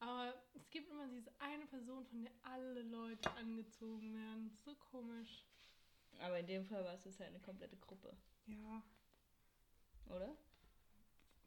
Aber 0.00 0.34
es 0.54 0.68
gibt 0.70 0.90
immer 0.90 1.06
diese 1.06 1.30
eine 1.38 1.64
Person, 1.66 2.04
von 2.06 2.22
der 2.24 2.32
alle 2.42 2.82
Leute 2.82 3.30
angezogen 3.32 4.14
werden. 4.14 4.50
So 4.64 4.74
komisch. 4.74 5.46
Aber 6.20 6.38
in 6.38 6.46
dem 6.46 6.64
Fall 6.64 6.84
war 6.84 6.94
es 6.94 7.04
jetzt 7.04 7.20
halt 7.20 7.30
eine 7.30 7.40
komplette 7.40 7.76
Gruppe, 7.76 8.16
Ja, 8.46 8.82
oder? 10.06 10.36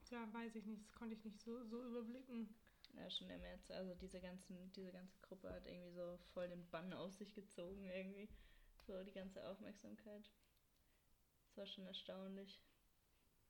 ja, 0.10 0.32
weiß 0.34 0.56
ich 0.56 0.66
nicht, 0.66 0.84
das 0.84 0.93
konnte 0.93 1.16
ich 1.16 1.24
nicht 1.24 1.39
so, 1.41 1.64
so 1.66 1.84
überblicken. 1.84 2.53
Ja, 2.95 3.10
schon 3.10 3.28
der 3.28 3.38
März. 3.39 3.70
Also 3.72 3.93
diese, 3.95 4.22
ganzen, 4.22 4.72
diese 4.74 4.91
ganze 4.91 5.20
Gruppe 5.22 5.51
hat 5.51 5.66
irgendwie 5.66 5.91
so 5.91 6.18
voll 6.34 6.47
den 6.47 6.66
Bann 6.70 6.93
auf 6.93 7.14
sich 7.14 7.34
gezogen 7.34 7.84
irgendwie. 7.86 8.30
So 8.88 9.03
die 9.03 9.12
ganze 9.12 9.45
Aufmerksamkeit. 9.49 10.30
Das 11.56 11.62
war 11.62 11.68
schon 11.68 11.88
erstaunlich. 11.88 12.60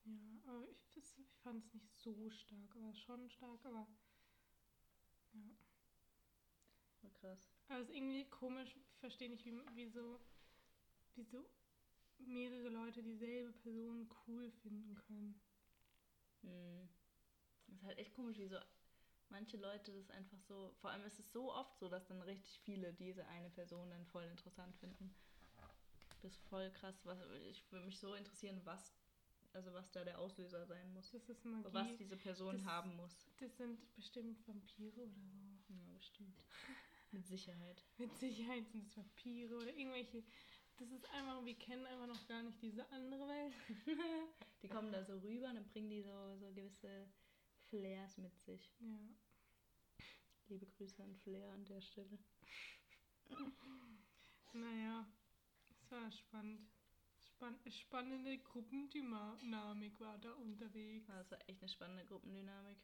Ja, 0.04 0.14
aber 0.46 0.68
ich, 0.94 1.18
ich 1.18 1.34
fand 1.42 1.66
es 1.66 1.74
nicht 1.74 1.98
so 1.98 2.30
stark, 2.30 2.76
aber 2.76 2.94
schon 2.94 3.28
stark, 3.32 3.66
aber 3.66 3.88
ja. 5.34 5.56
War 7.02 7.10
krass. 7.14 7.50
Aber 7.68 7.80
es 7.80 7.90
ist 7.90 7.96
irgendwie 7.96 8.30
komisch, 8.30 8.76
ich 8.76 9.00
verstehe 9.00 9.28
nicht, 9.28 9.44
wie, 9.44 9.60
wieso, 9.74 10.20
wieso 11.16 11.50
mehrere 12.20 12.70
Leute 12.70 13.02
dieselbe 13.02 13.52
Person 13.54 14.08
cool 14.28 14.52
finden 14.52 14.94
können. 14.94 15.42
Hm. 16.44 16.88
Das 17.66 17.78
ist 17.78 17.84
halt 17.86 17.98
echt 17.98 18.14
komisch, 18.14 18.38
wie 18.38 18.48
so 18.48 18.60
manche 19.30 19.58
Leute 19.58 19.92
das 19.94 20.12
einfach 20.12 20.40
so. 20.42 20.76
Vor 20.80 20.92
allem 20.92 21.06
ist 21.06 21.18
es 21.18 21.32
so 21.32 21.52
oft 21.52 21.76
so, 21.80 21.90
dass 21.90 22.06
dann 22.06 22.22
richtig 22.22 22.60
viele 22.66 22.94
diese 22.94 23.26
eine 23.26 23.50
Person 23.50 23.90
dann 23.90 24.06
voll 24.06 24.26
interessant 24.26 24.76
finden. 24.76 25.12
Das 26.26 26.34
ist 26.34 26.44
voll 26.50 26.72
krass. 26.72 27.06
Was, 27.06 27.20
ich 27.52 27.72
würde 27.72 27.86
mich 27.86 28.00
so 28.00 28.16
interessieren, 28.16 28.60
was, 28.64 28.92
also 29.54 29.72
was 29.74 29.92
da 29.92 30.04
der 30.04 30.18
Auslöser 30.20 30.66
sein 30.66 30.92
muss. 30.92 31.12
Das 31.12 31.30
ist 31.30 31.46
Magie. 31.46 31.72
Was 31.72 31.96
diese 31.98 32.18
Person 32.18 32.58
Das- 32.58 32.66
haben 32.66 32.96
muss. 32.96 33.28
Das 33.40 33.56
sind 33.58 33.78
bestimmt 33.96 34.48
Vampire 34.48 35.04
oder 35.04 35.12
so. 35.14 35.30
Ja, 35.70 35.94
bestimmt. 35.94 36.44
Mit 37.12 37.28
Sicherheit. 37.28 37.86
Mit 38.00 38.18
Sicherheit 38.18 38.68
sind 38.72 38.88
es 38.88 38.98
Vampire 38.98 39.56
oder 39.56 39.72
irgendwelche. 39.72 40.24
Das 40.78 40.90
ist 40.90 41.06
einfach, 41.12 41.46
wir 41.46 41.54
kennen 41.60 41.86
einfach 41.86 42.08
noch 42.08 42.28
gar 42.28 42.42
nicht 42.42 42.60
diese 42.60 42.90
andere 42.90 43.28
Welt. 43.28 43.54
Die 44.64 44.68
kommen 44.68 44.92
da 44.92 45.04
so 45.06 45.20
rüber 45.20 45.50
und 45.50 45.56
dann 45.58 45.68
bringen 45.68 45.92
die 45.92 46.02
so, 46.02 46.38
so 46.38 46.52
gewisse 46.54 47.08
Flairs 47.70 48.18
mit 48.18 48.36
sich. 48.40 48.74
Ja. 48.80 48.98
Liebe 50.48 50.66
Grüße 50.66 51.04
an 51.04 51.16
Flair 51.18 51.52
an 51.54 51.66
der 51.66 51.82
Stelle. 51.82 52.18
Naja, 54.54 55.06
war 55.96 56.12
spannend. 56.12 56.62
Spann 57.24 57.58
spannende 57.70 58.38
Gruppendynamik 58.38 60.00
war 60.00 60.18
da 60.20 60.32
unterwegs. 60.34 61.08
Das 61.08 61.32
war 61.32 61.40
echt 61.50 61.62
eine 61.62 61.70
spannende 61.70 62.06
Gruppendynamik. 62.06 62.78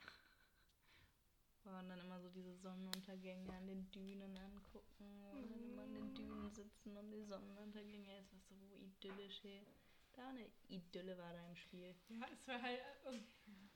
Und 1.64 1.88
dann 1.88 2.00
immer 2.00 2.20
so 2.20 2.30
diese 2.30 2.56
Sonnenuntergänge 2.56 3.52
an 3.52 3.66
den 3.66 3.90
Dünen 3.90 4.36
angucken. 4.36 5.24
Und 5.32 5.50
dann 5.50 5.62
immer 5.62 5.82
an 5.82 5.94
den 5.94 6.14
Dünen 6.14 6.50
sitzen 6.50 6.96
und 6.96 7.10
die 7.10 7.22
Sonnenuntergänge. 7.22 8.18
Es 8.18 8.32
war 8.32 8.40
so 8.58 8.74
idyllisch 8.76 9.38
hier. 9.40 9.64
Da 10.14 10.28
eine 10.28 10.50
Idylle 10.68 11.16
war 11.16 11.32
da 11.32 11.46
im 11.46 11.56
Spiel. 11.56 11.94
Ja, 12.08 12.26
es 12.32 12.48
war 12.48 12.60
halt. 12.60 12.80
Also, 13.04 13.20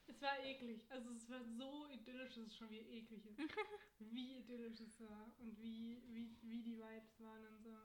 es 0.06 0.20
war 0.22 0.38
eklig. 0.44 0.84
Also, 0.90 1.10
es 1.10 1.28
war 1.28 1.42
so 1.44 1.86
idyllisch, 1.88 2.34
dass 2.34 2.46
es 2.46 2.56
schon 2.56 2.70
wieder 2.70 2.86
eklig 2.88 3.24
ist. 3.26 3.38
wie 3.98 4.38
idyllisch 4.38 4.80
es 4.80 5.00
war 5.00 5.34
und 5.38 5.58
wie, 5.58 6.02
wie, 6.08 6.36
wie 6.42 6.62
die 6.62 6.76
Vibes 6.76 7.20
waren 7.20 7.46
und 7.46 7.62
so. 7.62 7.76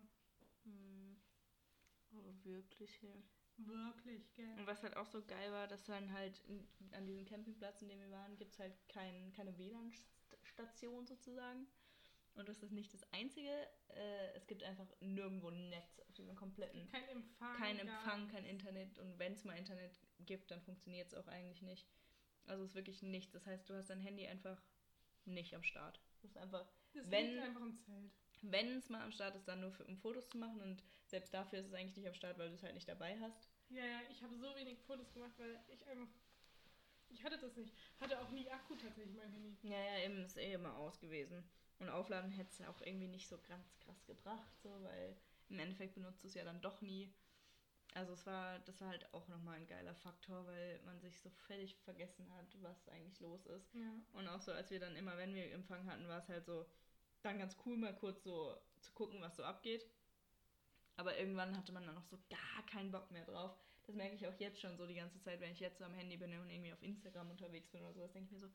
Hm. 0.64 1.18
Aber 2.12 2.44
wirklich 2.44 2.96
hier. 2.96 3.24
Wirklich, 3.58 4.34
gell? 4.36 4.58
Und 4.58 4.68
was 4.68 4.84
halt 4.84 4.96
auch 4.96 5.06
so 5.06 5.24
geil 5.26 5.52
war, 5.52 5.68
dass 5.68 5.84
dann 5.84 6.12
halt 6.14 6.40
in, 6.48 6.68
an 6.94 7.06
diesem 7.06 7.26
Campingplatz, 7.26 7.82
in 7.82 7.90
dem 7.90 8.00
wir 8.00 8.12
waren, 8.12 8.38
gibt 8.38 8.54
es 8.54 8.60
halt 8.60 8.74
kein, 8.88 9.34
keine 9.34 9.58
WLAN-Station 9.58 11.06
sozusagen. 11.06 11.68
Und 12.36 12.48
das 12.48 12.64
ist 12.64 12.72
nicht 12.72 12.94
das 12.94 13.04
Einzige. 13.12 13.52
Äh, 13.90 14.32
es 14.36 14.48
gibt 14.48 14.64
einfach 14.64 14.88
nirgendwo 15.02 15.50
ein 15.50 15.70
Netz 15.70 16.00
auf 16.00 16.14
diesem 16.14 16.36
kompletten. 16.36 16.88
Kein 16.88 17.10
Empfang. 17.10 17.58
Kein 17.58 17.80
Empfang, 17.80 18.28
kein 18.30 18.46
Internet. 18.46 18.98
Und 18.98 19.20
wenn 19.20 19.34
es 19.34 19.44
mal 19.44 19.58
Internet 19.58 20.00
gibt, 20.20 20.50
dann 20.52 20.62
funktioniert 20.62 21.08
es 21.08 21.14
auch 21.16 21.28
eigentlich 21.28 21.62
nicht. 21.62 21.86
Also 22.50 22.64
es 22.64 22.72
ist 22.72 22.76
wirklich 22.76 23.02
nichts. 23.02 23.32
Das 23.34 23.46
heißt, 23.46 23.70
du 23.70 23.76
hast 23.76 23.90
dein 23.90 24.00
Handy 24.02 24.28
einfach 24.28 24.62
nicht 25.26 25.54
am 25.56 25.64
Start. 25.64 26.00
Das 26.22 26.32
ist 26.32 26.38
einfach, 26.38 26.66
Das 26.94 27.10
wenn- 27.10 27.34
liegt 27.34 27.44
einfach 27.44 27.62
im 27.62 27.78
Zelt. 27.78 28.12
wenn 28.42 28.78
es 28.78 28.90
mal 28.90 29.02
am 29.04 29.12
Start 29.12 29.36
ist, 29.36 29.48
dann 29.48 29.62
nur 29.62 29.72
für, 29.72 29.86
um 29.86 29.98
Fotos 29.98 30.28
zu 30.30 30.38
machen. 30.38 30.60
Und 30.62 30.84
selbst 31.06 31.34
dafür 31.34 31.60
ist 31.60 31.68
es 31.68 31.74
eigentlich 31.74 31.96
nicht 31.98 32.08
am 32.08 32.14
Start, 32.14 32.38
weil 32.38 32.50
du 32.50 32.56
es 32.56 32.64
halt 32.64 32.74
nicht 32.74 32.88
dabei 32.88 33.18
hast. 33.20 33.50
Ja, 33.70 33.86
ja, 33.86 34.02
ich 34.10 34.24
habe 34.24 34.36
so 34.38 34.56
wenig 34.56 34.80
Fotos 34.82 35.14
gemacht, 35.14 35.34
weil 35.38 35.60
ich 35.68 35.86
einfach. 35.88 36.08
Ich 37.12 37.24
hatte 37.24 37.38
das 37.40 37.56
nicht. 37.56 37.74
Hatte 38.00 38.20
auch 38.22 38.30
nie 38.32 38.50
Akku 38.50 38.76
tatsächlich, 38.76 39.16
mein 39.16 39.32
Handy. 39.32 39.56
Ja, 39.64 39.78
ja, 39.84 40.06
eben 40.06 40.24
ist 40.24 40.38
eh 40.38 40.54
immer 40.54 40.76
aus 40.78 41.00
gewesen. 41.00 41.44
Und 41.80 41.90
aufladen 41.90 42.32
hätte 42.32 42.50
es 42.52 42.68
auch 42.68 42.82
irgendwie 42.82 43.08
nicht 43.08 43.28
so 43.28 43.38
ganz 43.48 43.74
krass 43.80 44.06
gebracht, 44.06 44.52
so, 44.62 44.70
weil 44.84 45.16
im 45.50 45.60
Endeffekt 45.60 45.96
benutzt 45.96 46.24
du 46.24 46.28
es 46.28 46.34
ja 46.34 46.44
dann 46.44 46.62
doch 46.62 46.82
nie. 46.82 47.12
Also 47.96 48.14
es 48.14 48.26
war, 48.26 48.60
das 48.60 48.80
war 48.82 48.90
halt 48.90 49.12
auch 49.14 49.28
nochmal 49.28 49.56
ein 49.56 49.68
geiler 49.68 49.96
Faktor, 49.96 50.46
weil 50.46 50.80
man 50.86 51.00
sich 51.00 51.20
so 51.20 51.30
völlig 51.30 51.76
vergessen 51.78 52.30
hat, 52.36 52.46
was 52.62 52.88
eigentlich 52.90 53.20
los 53.20 53.46
ist. 53.48 53.74
Ja. 53.74 53.92
Und 54.14 54.28
auch 54.28 54.42
so, 54.42 54.52
als 54.52 54.70
wir 54.70 54.80
dann 54.80 54.96
immer, 54.96 55.18
wenn 55.18 55.34
wir 55.34 55.52
Empfang 55.52 55.86
hatten, 55.90 56.08
war 56.08 56.20
es 56.20 56.30
halt 56.30 56.46
so, 56.46 56.66
dann 57.24 57.40
ganz 57.40 57.58
cool, 57.66 57.78
mal 57.78 57.96
kurz 57.96 58.24
so 58.24 58.56
zu 58.80 58.94
gucken, 58.94 59.22
was 59.22 59.36
so 59.36 59.44
abgeht. 59.44 59.86
Aber 60.98 61.18
irgendwann 61.18 61.58
hatte 61.58 61.72
man 61.72 61.86
dann 61.86 61.96
noch 61.96 62.06
so 62.06 62.20
gar 62.30 62.66
keinen 62.68 62.92
Bock 62.92 63.10
mehr 63.12 63.26
drauf. 63.26 63.58
Das 63.86 63.96
merke 63.96 64.16
ich 64.16 64.28
auch 64.28 64.40
jetzt 64.40 64.60
schon 64.60 64.78
so 64.78 64.86
die 64.86 64.96
ganze 64.96 65.20
Zeit, 65.22 65.40
wenn 65.40 65.52
ich 65.52 65.60
jetzt 65.60 65.80
so 65.80 65.86
am 65.86 65.94
Handy 65.94 66.18
bin 66.18 66.38
und 66.40 66.50
irgendwie 66.50 66.74
auf 66.74 66.84
Instagram 66.84 67.32
unterwegs 67.32 67.70
bin 67.70 67.82
oder 67.82 67.94
sowas, 67.94 68.12
denke 68.12 68.28
ich 68.28 68.32
mir 68.34 68.40
so, 68.40 68.50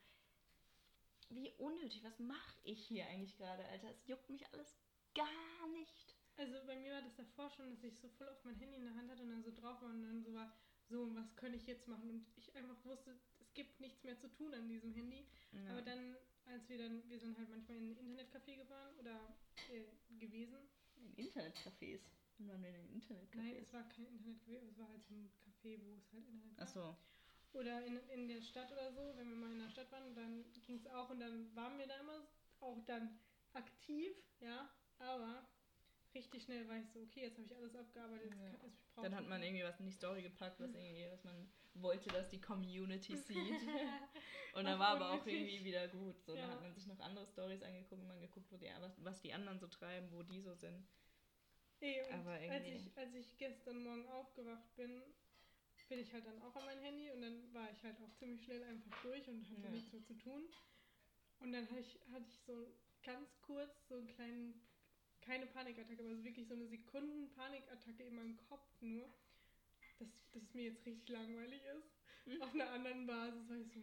wie 1.30 1.50
unnötig, 1.58 2.04
was 2.04 2.18
mache 2.18 2.60
ich 2.62 2.86
hier 2.86 3.06
eigentlich 3.06 3.36
gerade, 3.36 3.66
Alter? 3.66 3.90
Es 3.90 4.06
juckt 4.06 4.30
mich 4.30 4.46
alles 4.52 4.76
gar 5.14 5.68
nicht. 5.72 6.13
Also 6.36 6.54
bei 6.66 6.76
mir 6.76 6.92
war 6.92 7.02
das 7.02 7.14
davor 7.14 7.50
schon, 7.50 7.70
dass 7.70 7.84
ich 7.84 7.98
so 7.98 8.08
voll 8.08 8.28
auf 8.28 8.44
mein 8.44 8.56
Handy 8.56 8.76
in 8.76 8.84
der 8.84 8.94
Hand 8.94 9.10
hatte 9.10 9.22
und 9.22 9.30
dann 9.30 9.42
so 9.42 9.52
drauf 9.52 9.80
war 9.80 9.90
und 9.90 10.02
dann 10.02 10.22
so 10.22 10.34
war, 10.34 10.52
so, 10.88 11.02
und 11.02 11.16
was 11.16 11.34
könnte 11.36 11.56
ich 11.56 11.66
jetzt 11.66 11.88
machen? 11.88 12.10
Und 12.10 12.26
ich 12.36 12.54
einfach 12.54 12.76
wusste, 12.84 13.16
es 13.40 13.54
gibt 13.54 13.80
nichts 13.80 14.02
mehr 14.04 14.18
zu 14.18 14.28
tun 14.28 14.52
an 14.52 14.68
diesem 14.68 14.92
Handy. 14.92 15.26
Ja. 15.52 15.72
Aber 15.72 15.82
dann, 15.82 16.16
als 16.46 16.68
wir 16.68 16.78
dann, 16.78 17.08
wir 17.08 17.18
sind 17.18 17.38
halt 17.38 17.48
manchmal 17.48 17.78
in 17.78 17.90
ein 17.92 17.98
Internetcafé 17.98 18.56
gefahren 18.56 18.94
oder 18.98 19.34
äh, 19.70 19.84
gewesen. 20.18 20.58
in 20.96 21.14
Internetcafés. 21.26 22.00
Und 22.38 22.48
waren 22.48 22.62
wir 22.62 22.68
in 22.70 22.74
den 22.74 23.00
Internetcafés? 23.00 23.36
Nein, 23.36 23.56
es 23.62 23.72
war 23.72 23.88
kein 23.88 24.06
Internetcafé, 24.06 24.68
es 24.68 24.78
war 24.78 24.88
halt 24.88 25.04
so 25.04 25.14
ein 25.14 25.30
Café, 25.38 25.80
wo 25.84 25.94
es 25.94 26.12
halt 26.12 26.26
Internet 26.26 26.56
gab. 26.56 26.66
Ach 26.66 26.72
so. 26.72 26.96
Oder 27.52 27.86
in, 27.86 27.96
in 28.08 28.28
der 28.28 28.42
Stadt 28.42 28.72
oder 28.72 28.92
so, 28.92 29.16
wenn 29.16 29.28
wir 29.28 29.36
mal 29.36 29.52
in 29.52 29.60
der 29.60 29.70
Stadt 29.70 29.90
waren, 29.92 30.14
dann 30.14 30.44
ging 30.66 30.76
es 30.76 30.86
auch 30.88 31.10
und 31.10 31.20
dann 31.20 31.54
waren 31.54 31.78
wir 31.78 31.86
da 31.86 31.94
immer 32.00 32.26
auch 32.60 32.84
dann 32.84 33.16
aktiv, 33.52 34.12
ja, 34.40 34.68
aber 34.98 35.46
richtig 36.14 36.42
schnell 36.44 36.68
war 36.68 36.78
ich 36.78 36.88
so, 36.90 37.00
okay, 37.00 37.22
jetzt 37.22 37.36
habe 37.38 37.46
ich 37.46 37.56
alles 37.56 37.74
abgearbeitet, 37.74 38.30
Ja. 38.30 38.50
kann, 38.50 38.70
jetzt 38.70 38.94
brauche 38.94 39.04
Dann 39.04 39.12
ich 39.12 39.18
hat 39.18 39.28
man 39.28 39.42
irgendwie 39.42 39.64
was 39.64 39.80
in 39.80 39.86
die 39.86 39.92
Story 39.92 40.22
gepackt, 40.22 40.60
was 40.60 40.74
irgendwie, 40.74 41.06
was 41.10 41.24
man 41.24 41.48
wollte, 41.74 42.08
dass 42.10 42.28
die 42.28 42.40
Community 42.40 43.16
sieht. 43.16 43.60
Und 44.54 44.64
dann 44.66 44.78
war 44.78 44.88
aber 44.96 45.10
auch 45.10 45.26
irgendwie 45.26 45.64
wieder 45.64 45.88
gut. 45.88 46.20
So, 46.22 46.34
Ja. 46.36 46.42
dann 46.42 46.50
hat 46.52 46.62
man 46.62 46.72
sich 46.74 46.86
noch 46.86 47.00
andere 47.00 47.26
Stories 47.26 47.62
angeguckt 47.62 48.00
und 48.00 48.06
man 48.06 48.20
geguckt, 48.20 48.46
wo 48.52 48.56
die, 48.56 48.70
was, 48.78 49.02
was 49.04 49.20
die 49.20 49.32
anderen 49.32 49.58
so 49.58 49.66
treiben, 49.66 50.08
wo 50.12 50.22
die 50.22 50.40
so 50.40 50.54
sind. 50.54 50.86
Ey, 51.80 52.00
und 52.02 52.12
Aber 52.14 52.30
als 52.30 52.42
irgendwie- 52.44 52.70
ich, 52.76 52.96
als 52.96 53.14
ich 53.14 53.36
gestern 53.36 53.82
Morgen 53.82 54.06
aufgewacht 54.06 54.74
bin, 54.76 55.02
bin 55.88 55.98
ich 55.98 56.12
halt 56.12 56.24
dann 56.24 56.40
auch 56.40 56.54
an 56.54 56.64
mein 56.66 56.78
Handy 56.78 57.10
und 57.10 57.20
dann 57.22 57.52
war 57.52 57.68
ich 57.70 57.82
halt 57.82 57.96
auch 58.00 58.12
ziemlich 58.14 58.44
schnell 58.44 58.62
einfach 58.62 59.02
durch 59.02 59.26
und 59.28 59.44
hatte 59.50 59.62
Ja. 59.64 59.70
nichts 59.70 59.92
mehr 59.92 60.04
zu 60.04 60.14
tun. 60.14 60.44
Und 61.40 61.52
dann 61.52 61.68
hatte 61.68 61.80
ich, 61.80 61.98
hatte 62.12 62.24
ich 62.28 62.38
so 62.46 62.66
ganz 63.02 63.28
kurz 63.42 63.88
so 63.88 63.96
einen 63.96 64.06
kleinen, 64.06 64.62
keine 65.24 65.46
Panikattacke, 65.46 66.02
aber 66.02 66.14
so 66.16 66.24
wirklich 66.24 66.46
so 66.46 66.54
eine 66.54 66.66
Sekunden 66.66 67.30
Panikattacke 67.30 68.02
in 68.04 68.14
meinem 68.14 68.36
Kopf 68.36 68.66
nur, 68.80 69.08
dass, 69.98 70.08
dass 70.32 70.42
es 70.42 70.54
mir 70.54 70.64
jetzt 70.64 70.84
richtig 70.86 71.08
langweilig 71.08 71.62
ist. 71.76 71.90
Mhm. 72.26 72.42
Auf 72.42 72.54
einer 72.54 72.70
anderen 72.70 73.06
Basis 73.06 73.48
war 73.48 73.56
ich 73.56 73.72
so, 73.72 73.80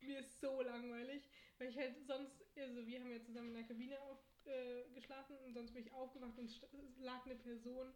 mir 0.00 0.18
ist 0.20 0.40
so 0.40 0.62
langweilig, 0.62 1.28
weil 1.58 1.68
ich 1.68 1.76
halt 1.76 1.94
sonst, 2.06 2.42
also 2.56 2.86
wir 2.86 3.00
haben 3.00 3.10
ja 3.10 3.22
zusammen 3.22 3.48
in 3.48 3.54
der 3.54 3.64
Kabine 3.64 4.00
auf, 4.02 4.18
äh, 4.46 4.88
geschlafen 4.94 5.36
und 5.44 5.52
sonst 5.54 5.72
bin 5.72 5.84
ich 5.86 5.92
aufgewacht 5.92 6.38
und 6.38 6.46
es 6.46 6.60
lag 6.98 7.24
eine 7.26 7.36
Person 7.36 7.92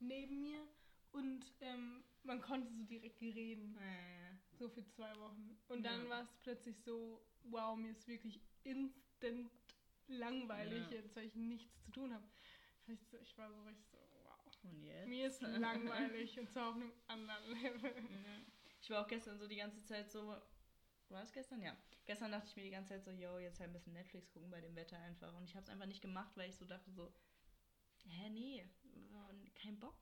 neben 0.00 0.40
mir 0.40 0.66
und 1.12 1.52
ähm, 1.60 2.02
man 2.24 2.40
konnte 2.40 2.72
so 2.72 2.82
direkt 2.84 3.20
reden, 3.20 3.76
Äh, 3.78 4.56
so 4.58 4.68
für 4.68 4.84
zwei 4.86 5.16
Wochen. 5.18 5.56
Und 5.68 5.84
dann 5.84 6.04
Ja. 6.04 6.10
war 6.10 6.22
es 6.22 6.34
plötzlich 6.42 6.76
so, 6.82 7.24
wow, 7.44 7.76
mir 7.76 7.90
ist 7.90 8.06
wirklich 8.08 8.40
instant 8.64 9.50
langweilig 10.08 10.90
Ja. 10.90 10.98
jetzt, 10.98 11.16
weil 11.16 11.26
ich 11.26 11.34
nichts 11.34 11.82
zu 11.82 11.90
tun 11.92 12.12
habe. 12.12 12.26
Ich, 12.86 13.38
war 13.38 13.50
so 13.50 13.62
richtig 13.62 13.86
so, 13.88 13.98
wow. 14.24 14.64
und 14.64 14.82
jetzt? 14.82 15.08
Mir 15.08 15.26
ist 15.26 15.40
langweilig 15.42 16.38
und 16.38 16.50
zwar 16.50 16.70
auf 16.70 16.74
einem 16.74 16.92
anderen 17.06 17.62
Level. 17.62 17.94
Ich 18.80 18.90
war 18.90 19.02
auch 19.02 19.08
gestern 19.08 19.38
so 19.38 19.48
die 19.48 19.56
ganze 19.56 19.82
Zeit 19.84 20.10
so. 20.10 20.36
War 21.08 21.22
es 21.22 21.32
gestern? 21.32 21.62
Ja. 21.62 21.76
Gestern 22.04 22.32
dachte 22.32 22.48
ich 22.48 22.56
mir 22.56 22.64
die 22.64 22.70
ganze 22.70 22.94
Zeit 22.94 23.04
so, 23.04 23.10
yo, 23.10 23.38
jetzt 23.38 23.60
halt 23.60 23.70
ein 23.70 23.72
bisschen 23.72 23.94
Netflix 23.94 24.30
gucken 24.30 24.50
bei 24.50 24.60
dem 24.60 24.76
Wetter 24.76 24.98
einfach. 24.98 25.34
Und 25.34 25.44
ich 25.44 25.54
habe 25.54 25.62
es 25.62 25.70
einfach 25.70 25.86
nicht 25.86 26.02
gemacht, 26.02 26.36
weil 26.36 26.50
ich 26.50 26.56
so 26.56 26.66
dachte 26.66 26.90
so, 26.90 27.14
hä, 28.06 28.28
nee, 28.30 28.68
kein 29.54 29.78
Bock. 29.78 29.96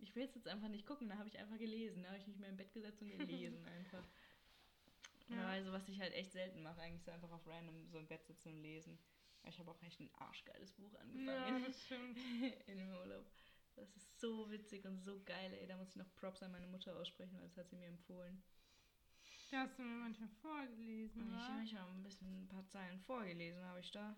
Ich 0.00 0.14
will 0.14 0.24
es 0.24 0.34
jetzt 0.34 0.48
einfach 0.48 0.68
nicht 0.68 0.86
gucken, 0.86 1.08
da 1.08 1.18
habe 1.18 1.28
ich 1.28 1.38
einfach 1.38 1.58
gelesen. 1.58 2.02
Da 2.02 2.10
habe 2.10 2.18
ich 2.18 2.26
mich 2.26 2.38
mehr 2.38 2.48
im 2.48 2.56
Bett 2.56 2.72
gesetzt 2.72 3.02
und 3.02 3.10
gelesen 3.10 3.64
einfach. 3.78 4.06
Ja. 5.28 5.48
Also 5.48 5.72
was 5.72 5.88
ich 5.88 6.00
halt 6.00 6.14
echt 6.14 6.32
selten 6.32 6.62
mache, 6.62 6.80
eigentlich 6.80 7.02
so 7.02 7.10
einfach 7.10 7.30
auf 7.30 7.46
random 7.46 7.86
so 7.88 7.98
im 7.98 8.06
Bett 8.06 8.24
sitzen 8.24 8.48
und 8.50 8.62
lesen. 8.62 8.98
Ich 9.44 9.58
habe 9.58 9.70
auch 9.70 9.82
echt 9.82 10.00
ein 10.00 10.10
arschgeiles 10.14 10.72
Buch 10.72 10.94
angefangen. 10.94 11.26
Ja, 11.26 11.66
das 11.66 11.84
stimmt. 11.84 12.16
in 12.66 12.78
dem 12.78 12.90
Urlaub. 12.90 13.24
Das 13.76 13.96
ist 13.96 14.20
so 14.20 14.50
witzig 14.50 14.84
und 14.84 14.98
so 14.98 15.22
geil, 15.24 15.52
ey. 15.54 15.66
Da 15.66 15.76
muss 15.76 15.90
ich 15.90 15.96
noch 15.96 16.14
Props 16.16 16.42
an 16.42 16.52
meine 16.52 16.66
Mutter 16.66 16.96
aussprechen, 16.96 17.36
weil 17.36 17.46
das 17.46 17.56
hat 17.56 17.70
sie 17.70 17.76
mir 17.76 17.86
empfohlen. 17.86 18.42
Da 19.50 19.60
hast 19.60 19.78
du 19.78 19.82
mir 19.82 19.96
manchmal 19.96 20.28
vorgelesen, 20.42 21.32
Ich 21.32 21.38
habe 21.38 21.56
manchmal 21.56 21.88
ein 21.90 22.02
bisschen 22.02 22.42
ein 22.42 22.48
paar 22.48 22.66
Zeilen 22.66 23.00
vorgelesen, 23.00 23.64
habe 23.64 23.80
ich 23.80 23.90
da. 23.90 24.14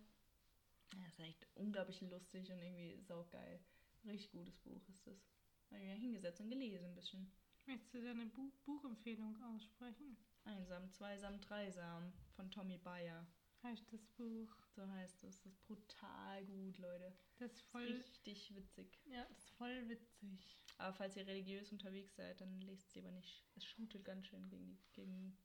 Ja, 0.95 1.05
das 1.05 1.13
ist 1.13 1.21
echt 1.21 1.47
unglaublich 1.55 2.01
lustig 2.01 2.51
und 2.51 2.61
irgendwie 2.61 3.01
saugeil. 3.03 3.61
Richtig 4.05 4.33
gutes 4.33 4.59
Buch 4.59 4.89
ist 4.89 5.07
das. 5.07 5.31
Habe 5.71 5.83
ich 5.83 5.87
mir 5.87 5.95
hingesetzt 5.95 6.41
und 6.41 6.51
gelesen 6.51 6.87
ein 6.87 6.95
bisschen. 6.95 7.31
Möchtest 7.67 7.95
du 7.95 8.03
deine 8.03 8.27
Buch 8.27 8.53
Buchempfehlung 8.65 9.41
aussprechen? 9.43 10.17
Einsam, 10.45 10.91
Zweisam, 10.91 11.41
Dreisam 11.41 12.13
von 12.35 12.51
Tommy 12.51 12.79
Bayer. 12.79 13.25
Heißt 13.63 13.93
das 13.93 14.07
Buch. 14.17 14.55
So 14.75 14.89
heißt 14.89 15.25
es. 15.25 15.43
Das 15.43 15.53
ist 15.53 15.67
brutal 15.67 16.45
gut, 16.47 16.79
Leute. 16.79 17.13
Das 17.39 17.53
ist 17.53 17.61
voll. 17.63 17.85
richtig 17.85 18.55
witzig. 18.55 18.99
Ja, 19.07 19.25
das 19.29 19.39
ist 19.39 19.51
voll 19.51 19.89
witzig. 19.89 20.57
Aber 20.79 20.95
falls 20.95 21.17
ihr 21.17 21.27
religiös 21.27 21.71
unterwegs 21.71 22.17
seid, 22.17 22.41
dann 22.41 22.61
lest 22.63 22.89
es 22.89 22.95
lieber 22.95 23.11
nicht. 23.11 23.45
Es 23.57 23.65
shootet 23.65 24.05
ganz 24.05 24.27
schön 24.27 24.49
gegen 24.49 24.67
die, 24.67 24.79
gegen, 24.93 25.37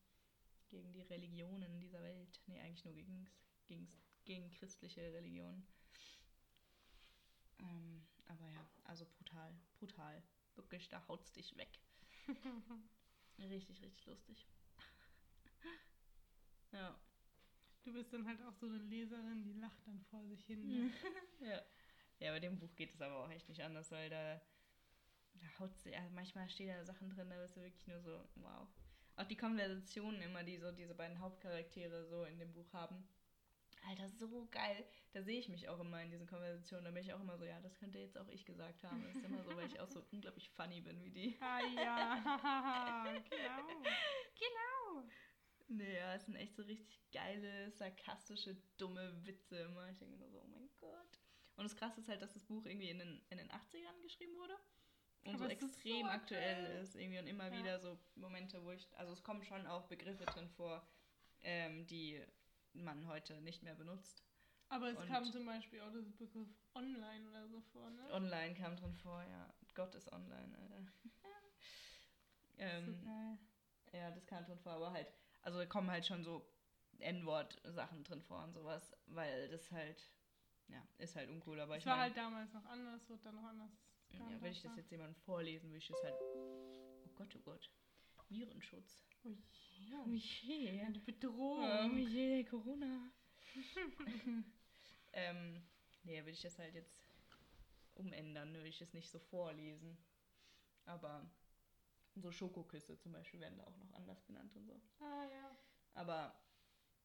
gegen 0.69 0.93
die 0.93 1.01
Religionen 1.01 1.79
dieser 1.81 2.01
Welt. 2.01 2.39
Nee, 2.47 2.61
eigentlich 2.61 2.85
nur 2.85 2.93
gegen, 2.93 3.29
gegen, 3.67 3.87
gegen 4.23 4.49
christliche 4.51 5.01
Religionen. 5.01 5.67
Ähm, 7.59 8.05
aber 8.27 8.47
ja, 8.47 8.65
also 8.85 9.05
brutal, 9.05 9.53
brutal. 9.77 10.23
Wirklich, 10.55 10.87
da 10.87 11.05
haut's 11.09 11.33
dich 11.33 11.57
weg. 11.57 11.79
richtig, 13.39 13.81
richtig 13.81 14.05
lustig. 14.05 14.47
ja. 16.71 16.97
Du 17.85 17.93
bist 17.93 18.11
dann 18.11 18.27
halt 18.27 18.41
auch 18.41 18.53
so 18.55 18.65
eine 18.65 18.79
Leserin, 18.79 19.43
die 19.43 19.53
lacht 19.53 19.85
dann 19.85 20.01
vor 20.09 20.25
sich 20.25 20.43
hin. 20.45 20.67
Ne? 20.67 20.91
ja. 21.39 21.61
Ja, 22.19 22.31
bei 22.31 22.39
dem 22.39 22.57
Buch 22.57 22.75
geht 22.75 22.93
es 22.93 23.01
aber 23.01 23.23
auch 23.23 23.29
echt 23.29 23.47
nicht 23.47 23.61
anders, 23.61 23.91
weil 23.91 24.09
da, 24.09 24.41
da 25.35 25.59
haut 25.59 25.77
sie, 25.77 25.95
also 25.95 26.09
manchmal 26.13 26.49
stehen 26.49 26.69
da 26.69 26.83
Sachen 26.83 27.09
drin, 27.11 27.29
da 27.29 27.39
bist 27.39 27.55
du 27.55 27.61
wirklich 27.61 27.85
nur 27.87 28.01
so, 28.01 28.27
wow. 28.35 28.67
Auch 29.17 29.25
die 29.25 29.37
Konversationen 29.37 30.21
immer, 30.21 30.43
die 30.43 30.57
so 30.57 30.71
diese 30.71 30.95
beiden 30.95 31.19
Hauptcharaktere 31.19 32.05
so 32.07 32.23
in 32.23 32.39
dem 32.39 32.51
Buch 32.53 32.73
haben. 32.73 33.07
Alter, 33.87 34.09
so 34.09 34.47
geil. 34.49 34.83
Da 35.13 35.21
sehe 35.21 35.39
ich 35.39 35.47
mich 35.47 35.69
auch 35.69 35.79
immer 35.79 36.01
in 36.01 36.09
diesen 36.09 36.25
Konversationen. 36.25 36.85
Da 36.85 36.91
bin 36.91 37.03
ich 37.03 37.13
auch 37.13 37.21
immer 37.21 37.37
so, 37.37 37.45
ja, 37.45 37.59
das 37.61 37.75
könnte 37.75 37.99
jetzt 37.99 38.17
auch 38.17 38.27
ich 38.29 38.45
gesagt 38.45 38.83
haben. 38.83 39.03
Das 39.03 39.15
ist 39.15 39.23
immer 39.23 39.43
so, 39.43 39.55
weil 39.55 39.67
ich 39.67 39.79
auch 39.79 39.87
so 39.87 40.03
unglaublich 40.11 40.49
funny 40.49 40.81
bin 40.81 41.03
wie 41.03 41.11
die. 41.11 41.37
Ah 41.39 41.59
ja, 41.59 42.15
genau. 43.29 43.67
Genau. 44.39 44.84
Nee, 45.67 45.95
ja, 45.95 46.15
es 46.15 46.25
sind 46.25 46.35
echt 46.35 46.55
so 46.55 46.63
richtig 46.63 46.99
geile, 47.11 47.71
sarkastische, 47.71 48.55
dumme 48.77 49.25
Witze 49.25 49.57
immer. 49.57 49.89
Ich 49.89 49.97
denke 49.97 50.17
nur 50.17 50.29
so, 50.29 50.41
oh 50.41 50.47
mein 50.47 50.69
Gott. 50.79 51.19
Und 51.55 51.63
das 51.63 51.75
Krasse 51.75 52.01
ist 52.01 52.07
halt, 52.07 52.21
dass 52.21 52.33
das 52.33 52.43
Buch 52.43 52.65
irgendwie 52.65 52.89
in 52.89 52.99
den, 52.99 53.21
in 53.29 53.37
den 53.37 53.49
80ern 53.49 54.01
geschrieben 54.01 54.35
wurde. 54.35 54.55
Und 55.23 55.35
Aber 55.35 55.45
so 55.45 55.49
extrem 55.49 56.05
so 56.05 56.11
aktuell 56.11 56.81
ist 56.83 56.95
irgendwie 56.95 57.17
und 57.17 57.27
immer 57.27 57.51
ja. 57.51 57.57
wieder 57.57 57.79
so 57.79 57.97
Momente, 58.15 58.63
wo 58.63 58.71
ich, 58.71 58.87
also 58.95 59.13
es 59.13 59.23
kommen 59.23 59.43
schon 59.43 59.65
auch 59.65 59.87
Begriffe 59.87 60.25
drin 60.25 60.49
vor, 60.49 60.87
ähm, 61.41 61.87
die 61.87 62.21
man 62.73 63.07
heute 63.07 63.41
nicht 63.41 63.63
mehr 63.63 63.73
benutzt. 63.73 64.23
Aber 64.69 64.89
es 64.89 64.97
und 64.97 65.07
kam 65.07 65.23
zum 65.31 65.45
Beispiel 65.45 65.81
auch 65.81 65.91
das 65.91 66.11
Begriff 66.11 66.49
online 66.75 67.27
oder 67.29 67.47
so 67.47 67.61
vor, 67.61 67.89
ne? 67.89 68.11
Online 68.11 68.53
kam 68.53 68.75
drin 68.75 68.93
vor, 68.95 69.23
ja. 69.23 69.53
Gott 69.73 69.93
ist 69.95 70.11
online, 70.11 70.57
Alter. 70.57 70.85
ähm, 72.57 72.85
so 72.85 73.05
geil. 73.05 73.37
Ja, 73.93 74.11
das 74.11 74.25
kam 74.25 74.45
drin 74.45 74.59
vor, 74.59 74.73
aber 74.73 74.91
halt, 74.91 75.07
also 75.45 75.59
da 75.59 75.65
kommen 75.65 75.89
halt 75.89 76.05
schon 76.05 76.23
so 76.23 76.45
N-Wort-Sachen 76.99 78.03
drin 78.03 78.21
vor 78.21 78.43
und 78.43 78.53
sowas, 78.53 78.95
weil 79.07 79.47
das 79.49 79.71
halt 79.71 80.09
ja, 80.67 80.83
ist 80.97 81.15
halt 81.15 81.29
uncool, 81.29 81.59
aber 81.59 81.75
es 81.75 81.83
ich 81.83 81.85
war 81.85 81.95
mein, 81.95 82.03
halt 82.05 82.17
damals 82.17 82.53
noch 82.53 82.65
anders, 82.65 83.07
wird 83.07 83.25
dann 83.25 83.35
noch 83.35 83.43
anders. 83.43 83.71
Ja, 84.11 84.41
wenn 84.41 84.51
ich 84.51 84.61
das 84.61 84.75
jetzt 84.75 84.91
jemandem 84.91 85.15
vorlesen, 85.15 85.69
würde 85.69 85.77
ich 85.77 85.87
das 85.87 86.03
halt. 86.03 86.15
Oh 86.21 87.09
Gott, 87.15 87.35
oh 87.35 87.39
Gott. 87.39 87.69
Virenschutz. 88.29 89.05
Oh 89.23 89.29
je, 89.29 89.95
oh 89.95 90.09
je. 90.09 90.81
Eine 90.81 90.99
Bedrohung. 90.99 91.91
Oh 91.93 91.97
je, 91.97 92.43
Corona. 92.45 93.11
ähm, 95.13 95.61
nee, 96.03 96.19
würde 96.19 96.31
ich 96.31 96.41
das 96.41 96.57
halt 96.57 96.73
jetzt 96.73 96.97
umändern, 97.95 98.53
würde 98.53 98.67
ich 98.67 98.81
es 98.81 98.93
nicht 98.93 99.09
so 99.09 99.19
vorlesen. 99.19 99.97
Aber 100.85 101.29
so 102.15 102.31
Schokoküsse 102.31 102.97
zum 102.97 103.11
Beispiel 103.11 103.39
werden 103.39 103.57
da 103.57 103.65
auch 103.65 103.77
noch 103.77 103.93
anders 103.93 104.25
genannt 104.25 104.55
und 104.55 104.65
so. 104.65 104.81
Ah 104.99 105.25
ja. 105.25 105.55
Aber. 105.93 106.35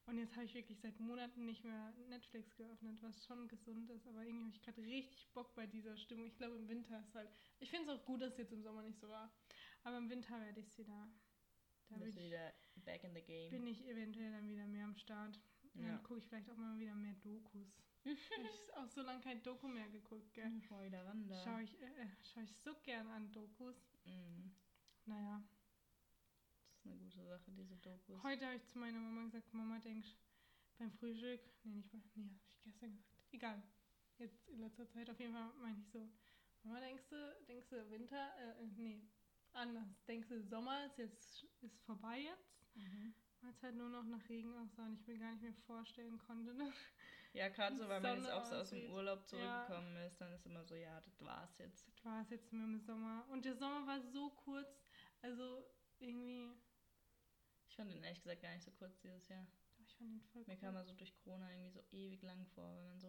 Und 0.06 0.20
jetzt 0.20 0.36
habe 0.36 0.46
ich 0.46 0.54
wirklich 0.54 0.80
seit 0.80 0.98
Monaten 1.02 1.46
nicht 1.46 1.66
mehr 1.66 1.94
Netflix 2.08 2.56
geöffnet, 2.56 3.02
was 3.02 3.26
schon 3.26 3.48
gesund 3.50 3.90
ist. 3.90 4.08
Aber 4.08 4.24
irgendwie 4.24 4.46
habe 4.46 4.56
ich 4.56 4.62
gerade 4.62 4.82
richtig 4.84 5.28
Bock 5.34 5.54
bei 5.54 5.68
dieser 5.68 5.98
Stimmung. 5.98 6.28
Ich 6.28 6.38
glaube, 6.38 6.56
im 6.56 6.70
Winter 6.70 7.02
ist 7.02 7.14
halt. 7.14 7.30
Ich 7.60 7.70
finde 7.70 7.92
es 7.92 8.00
auch 8.00 8.06
gut, 8.06 8.22
dass 8.22 8.32
es 8.32 8.38
jetzt 8.38 8.54
im 8.54 8.64
Sommer 8.64 8.84
nicht 8.84 9.00
so 9.02 9.10
war. 9.10 9.34
Aber 9.84 9.98
im 9.98 10.10
Winter 10.10 10.40
werde 10.40 10.62
ich 10.62 10.68
es 10.68 10.78
wieder 10.78 11.10
da 11.90 11.96
bist 11.98 12.18
du 12.18 12.24
wieder 12.24 12.54
back 12.86 13.04
in 13.04 13.14
the 13.14 13.22
game. 13.22 13.50
Bin 13.50 13.68
ich 13.68 13.86
eventuell 13.88 14.32
dann 14.32 14.48
wieder 14.48 14.68
mehr 14.68 14.86
am 14.86 14.96
Start. 14.96 15.40
Und 15.74 15.84
ja. 15.84 15.92
dann 15.92 16.04
gucke 16.04 16.20
ich 16.20 16.28
vielleicht 16.28 16.50
auch 16.50 16.58
mal 16.58 16.78
wieder 16.80 16.96
mehr 16.96 17.16
Dokus. 17.16 17.87
ich 18.38 18.72
habe 18.72 18.78
auch 18.78 18.90
so 18.90 19.02
lange 19.02 19.22
kein 19.22 19.42
Doku 19.44 19.68
mehr 19.68 19.90
geguckt, 19.90 20.34
gell? 20.34 20.52
Schau 20.68 20.82
wieder 20.84 21.06
ran 21.06 21.28
da. 21.28 21.44
Schau 21.44 21.58
ich, 21.60 21.74
äh, 21.82 22.08
schau 22.24 22.42
ich 22.42 22.54
so 22.58 22.74
gern 22.84 23.08
an 23.10 23.32
Dokus. 23.32 23.76
Mhm. 24.06 24.52
Naja. 25.06 25.44
Das 26.68 26.78
ist 26.80 26.86
eine 26.86 26.96
gute 26.98 27.24
Sache, 27.26 27.52
diese 27.52 27.76
Dokus. 27.78 28.24
Heute 28.24 28.46
habe 28.46 28.56
ich 28.56 28.66
zu 28.68 28.80
meiner 28.80 29.00
Mama 29.00 29.26
gesagt, 29.26 29.54
Mama, 29.54 29.80
denkst 29.80 30.16
beim 30.78 30.92
Frühstück, 30.92 31.42
nee, 31.64 31.74
nicht 31.74 31.92
beim, 31.92 32.04
nee, 32.16 32.30
habe 32.30 32.52
ich 32.54 32.64
gestern 32.64 32.92
gesagt, 32.92 33.18
egal. 33.32 33.64
Jetzt 34.20 34.48
in 34.48 34.60
letzter 34.60 34.88
Zeit 34.90 35.10
auf 35.10 35.20
jeden 35.20 35.34
Fall 35.34 35.52
meine 35.62 35.80
ich 35.80 35.88
so, 35.90 36.10
Mama, 36.64 36.80
denkst 36.80 37.10
du, 37.10 37.46
denkst 37.48 37.70
du 37.70 37.90
Winter, 37.90 38.32
äh, 38.40 38.64
äh 38.64 38.68
nee, 38.76 39.02
anders. 39.54 39.88
Denkst 40.08 40.30
du, 40.30 40.42
Sommer 40.44 40.86
ist 40.86 40.98
jetzt 40.98 41.46
ist 41.62 41.80
vorbei 41.82 42.22
jetzt? 42.22 42.76
Mhm. 42.76 43.14
Weil 43.42 43.52
es 43.52 43.64
halt 43.64 43.76
nur 43.76 43.90
noch 43.90 44.04
nach 44.04 44.28
Regen 44.30 44.54
aussah 44.56 44.86
und 44.86 44.94
ich 44.94 45.08
mir 45.08 45.18
gar 45.18 45.32
nicht 45.32 45.44
mehr 45.44 45.54
vorstellen 45.66 46.18
konnte. 46.18 46.54
Ne? 46.54 46.72
Ja, 47.38 47.50
gerade 47.50 47.76
so, 47.76 47.88
weil 47.88 48.02
man 48.02 48.18
jetzt 48.18 48.32
auch 48.32 48.44
so 48.46 48.56
aus 48.56 48.70
dem 48.72 48.90
Urlaub 48.92 49.28
zurückgekommen 49.28 49.96
ja. 49.96 50.06
ist, 50.08 50.20
dann 50.20 50.34
ist 50.34 50.46
immer 50.48 50.64
so, 50.66 50.74
ja, 50.74 51.00
das 51.02 51.22
war's 51.22 51.56
jetzt. 51.60 51.88
Das 51.88 52.04
war's 52.04 52.30
jetzt 52.32 52.52
mit 52.52 52.64
dem 52.64 52.80
Sommer. 52.80 53.26
Und 53.30 53.46
der 53.46 53.56
Sommer 53.56 53.86
war 53.86 54.02
so 54.02 54.32
kurz, 54.32 54.84
also 55.22 55.64
irgendwie, 56.00 56.50
ich 57.70 57.76
fand 57.76 57.92
den 57.92 58.02
ehrlich 58.04 58.22
gesagt 58.24 58.42
gar 58.42 58.54
nicht 58.56 58.64
so 58.64 58.72
kurz 58.72 59.00
dieses 59.02 59.28
Jahr. 59.28 59.46
Ich 59.86 59.96
fand 59.96 60.12
den 60.12 60.22
voll 60.22 60.44
Mir 60.48 60.54
cool. 60.56 60.60
kam 60.62 60.76
er 60.76 60.84
so 60.84 60.94
durch 60.94 61.16
Corona 61.16 61.52
irgendwie 61.52 61.70
so 61.70 61.82
ewig 61.92 62.24
lang 62.24 62.44
vor, 62.48 62.76
wenn 62.76 62.88
man 62.88 63.00
so 63.00 63.08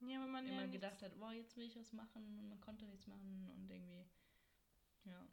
Ja, 0.00 0.22
wenn 0.22 0.30
man 0.30 0.46
ja 0.46 0.52
immer 0.52 0.60
nichts- 0.62 0.72
gedacht 0.74 1.02
hat, 1.02 1.18
boah, 1.18 1.32
jetzt 1.32 1.56
will 1.56 1.66
ich 1.66 1.74
was 1.76 1.92
machen 1.92 2.38
und 2.38 2.48
man 2.48 2.60
konnte 2.60 2.86
nichts 2.86 3.08
machen 3.08 3.50
und 3.56 3.68
irgendwie, 3.68 4.06
ja. 5.04 5.28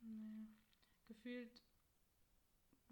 Naja, 0.00 0.48
gefühlt 1.06 1.62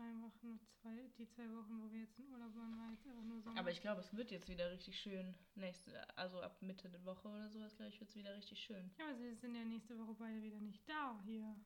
einfach 0.03 0.43
nur 0.43 0.59
zwei, 0.81 1.11
die 1.19 1.29
zwei 1.29 1.51
Wochen, 1.51 1.81
wo 1.83 1.91
wir 1.93 2.01
jetzt 2.01 2.19
in 2.19 2.27
Urlaub 2.29 2.55
waren, 2.55 2.77
war 2.79 2.91
jetzt 2.93 3.07
einfach 3.07 3.23
nur 3.23 3.41
Sommer. 3.41 3.61
Aber 3.61 3.71
ich 3.71 3.81
glaube, 3.81 4.01
es 4.01 4.15
wird 4.15 4.31
jetzt 4.31 4.49
wieder 4.49 4.71
richtig 4.71 4.99
schön. 4.99 5.35
Nächste, 5.55 6.19
also 6.19 6.41
ab 6.41 6.61
Mitte 6.63 6.89
der 6.89 7.05
Woche 7.05 7.29
oder 7.29 7.49
sowas, 7.49 7.77
glaube 7.77 7.91
ich, 7.91 8.01
wird 8.01 8.11
es 8.11 8.17
wieder 8.17 8.35
richtig 8.35 8.59
schön. 8.61 8.91
Ja, 8.99 9.07
also 9.07 9.23
wir 9.23 9.37
sind 9.37 9.55
ja 9.55 9.65
nächste 9.65 9.99
Woche 9.99 10.15
beide 10.15 10.43
wieder 10.43 10.61
nicht 10.61 10.89
da 10.89 11.21
hier. 11.25 11.57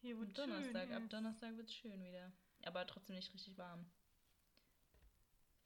Hier, 0.00 0.16
Am 0.16 0.22
es 0.22 0.28
schön 0.28 0.34
Donnerstag, 0.34 0.90
ab. 0.90 1.02
Donnerstag 1.08 1.56
wird 1.56 1.68
es 1.68 1.74
schön 1.74 2.02
wieder. 2.02 2.32
Aber 2.64 2.86
trotzdem 2.86 3.16
nicht 3.16 3.32
richtig 3.32 3.56
warm. 3.58 3.86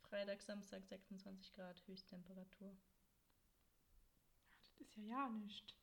Freitag, 0.03 0.43
Samstag 0.43 0.85
26 0.85 1.53
Grad 1.53 1.87
Höchsttemperatur. 1.87 2.77
Das 4.61 4.81
ist 4.81 4.97
ja 4.97 5.03
ja 5.03 5.29
nicht. 5.29 5.77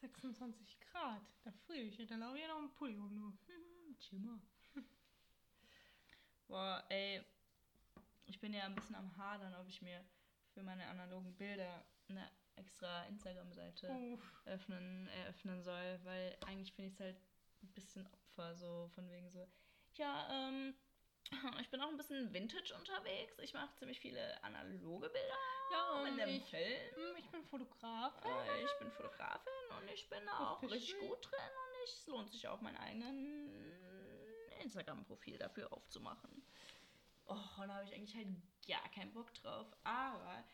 26 0.00 0.78
Grad, 0.80 1.22
da 1.42 1.52
friere 1.52 1.84
ich. 1.84 2.06
Da 2.06 2.16
laufe 2.16 2.36
ich 2.36 2.42
ja 2.42 2.48
noch 2.48 2.62
ein 2.62 2.74
Pulli 2.74 2.98
um, 2.98 3.16
du. 3.16 3.32
Chimmer. 3.98 4.40
Boah, 6.48 6.84
ey. 6.88 7.22
Ich 8.26 8.40
bin 8.40 8.52
ja 8.52 8.64
ein 8.64 8.74
bisschen 8.74 8.96
am 8.96 9.16
Hadern, 9.16 9.54
ob 9.54 9.68
ich 9.68 9.82
mir 9.82 10.04
für 10.54 10.62
meine 10.62 10.86
analogen 10.86 11.34
Bilder 11.36 11.84
eine 12.08 12.28
extra 12.56 13.04
Instagram-Seite 13.06 14.18
öffnen, 14.46 15.08
eröffnen 15.08 15.62
soll, 15.62 16.00
weil 16.04 16.36
eigentlich 16.46 16.72
finde 16.72 16.88
ich 16.88 16.94
es 16.94 17.00
halt 17.00 17.16
ein 17.62 17.72
bisschen 17.72 18.06
Opfer, 18.06 18.54
so 18.56 18.88
von 18.94 19.08
wegen 19.10 19.30
so, 19.30 19.46
ja, 19.94 20.28
ähm, 20.30 20.74
ich 21.60 21.68
bin 21.70 21.80
auch 21.80 21.88
ein 21.88 21.96
bisschen 21.96 22.32
Vintage 22.32 22.74
unterwegs. 22.74 23.38
Ich 23.40 23.52
mache 23.54 23.74
ziemlich 23.76 24.00
viele 24.00 24.42
analoge 24.44 25.08
Bilder 25.08 25.38
Ja, 25.72 26.02
in 26.04 26.12
und 26.12 26.18
dem 26.18 26.28
ich, 26.28 26.44
Film. 26.44 26.94
hm, 26.94 27.16
ich 27.18 27.28
bin 27.30 27.44
Fotografin. 27.44 28.30
Äh, 28.30 28.64
Ich 28.64 28.78
bin 28.78 28.90
Fotografin 28.92 29.52
und 29.78 29.88
ich 29.92 30.08
bin 30.08 30.28
auch 30.28 30.62
Official. 30.62 30.72
richtig 30.72 30.98
gut 31.00 31.24
drin 31.30 31.40
und 31.40 31.84
ich, 31.84 31.90
es 31.92 32.06
lohnt 32.06 32.30
sich 32.30 32.46
auch, 32.48 32.60
mein 32.60 32.76
eigenen 32.76 33.85
Instagram-Profil 34.66 35.38
dafür 35.38 35.72
aufzumachen. 35.72 36.42
Oh, 37.28 37.34
und 37.62 37.68
da 37.68 37.74
habe 37.76 37.84
ich 37.84 37.94
eigentlich 37.94 38.14
halt 38.16 38.28
gar 38.66 38.88
keinen 38.90 39.12
Bock 39.12 39.32
drauf. 39.34 39.66
Aber 39.84 40.44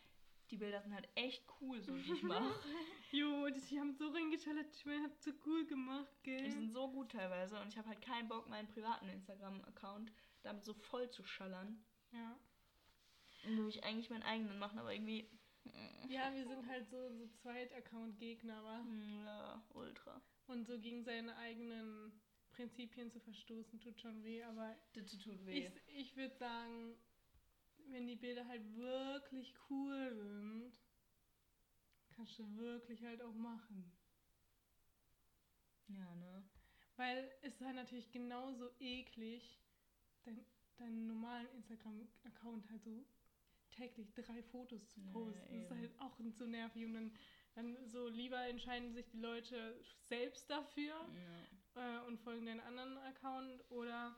die 0.51 0.57
Bilder 0.57 0.81
sind 0.81 0.93
halt 0.93 1.07
echt 1.15 1.43
cool, 1.61 1.81
so 1.81 1.95
wie 1.95 2.13
ich 2.13 2.23
mache. 2.23 2.53
Jo, 3.11 3.47
die, 3.49 3.79
haben 3.79 3.93
so 3.93 4.09
reingeschallert. 4.09 4.75
Ich 4.75 4.85
meine, 4.85 5.03
habt 5.03 5.21
so 5.21 5.31
cool 5.45 5.65
gemacht, 5.67 6.23
gell? 6.23 6.43
die 6.43 6.51
sind 6.51 6.71
so 6.71 6.87
gut 6.89 7.11
teilweise 7.11 7.59
und 7.59 7.67
ich 7.67 7.77
habe 7.77 7.87
halt 7.89 8.01
keinen 8.01 8.27
Bock, 8.27 8.47
meinen 8.49 8.67
privaten 8.67 9.07
Instagram-Account 9.09 10.11
damit 10.41 10.65
so 10.65 10.73
voll 10.73 11.09
zu 11.09 11.23
schallern. 11.23 11.83
Ja. 12.11 12.35
Und 13.45 13.57
würde 13.57 13.69
ich 13.69 13.83
eigentlich 13.83 14.09
meinen 14.09 14.23
eigenen 14.23 14.57
machen, 14.59 14.79
aber 14.79 14.93
irgendwie. 14.93 15.29
mm, 15.63 16.09
Ja, 16.09 16.33
wir 16.33 16.45
sind 16.47 16.67
halt 16.67 16.89
so, 16.89 17.09
so 17.11 17.27
Zweit-Account-Gegner, 17.41 18.63
wa? 18.63 18.77
mm, 18.83 19.25
Ja, 19.25 19.63
ultra. 19.73 20.21
Und 20.47 20.65
so 20.67 20.79
gegen 20.79 21.03
seine 21.03 21.35
eigenen 21.37 22.19
Prinzipien 22.53 23.09
zu 23.11 23.19
verstoßen, 23.19 23.79
tut 23.79 23.99
schon 23.99 24.23
weh. 24.23 24.43
Aber 24.43 24.75
Das 24.93 25.11
tut 25.17 25.45
weh. 25.45 25.67
ich, 25.67 25.71
ich 25.95 26.15
würde 26.15 26.35
sagen, 26.35 26.95
wenn 27.89 28.07
die 28.07 28.15
Bilder 28.15 28.47
halt 28.47 28.63
wirklich 28.75 29.53
cool 29.69 30.13
sind, 30.15 30.73
kannst 32.15 32.37
du 32.39 32.55
wirklich 32.57 33.03
halt 33.03 33.21
auch 33.21 33.33
machen. 33.33 33.91
ja, 35.87 36.15
ne? 36.15 36.43
Weil 36.95 37.31
es 37.41 37.53
ist 37.55 37.61
halt 37.65 37.75
natürlich 37.75 38.11
genauso 38.11 38.69
eklig, 38.79 39.59
dein, 40.23 40.45
deinen 40.77 41.07
normalen 41.07 41.47
Instagram-Account 41.55 42.69
halt 42.69 42.83
so 42.83 43.03
täglich 43.71 44.13
drei 44.13 44.43
Fotos 44.43 44.87
zu 44.89 45.01
posten. 45.11 45.33
das 45.33 45.51
ist 45.51 45.71
halt 45.71 45.99
auch 45.99 46.15
so 46.37 46.45
nervig. 46.45 46.85
Und 46.85 46.93
dann, 46.93 47.11
dann 47.55 47.87
so 47.87 48.07
lieber 48.07 48.47
entscheiden 48.47 48.93
sich 48.93 49.07
die 49.09 49.17
Leute 49.19 49.83
selbst 50.01 50.49
dafür 50.49 50.93
Ja. 51.15 51.47
Äh, 51.75 51.99
und 52.07 52.19
folgen 52.19 52.45
deinen 52.45 52.59
anderen 52.61 52.97
Account 52.97 53.63
oder 53.69 54.15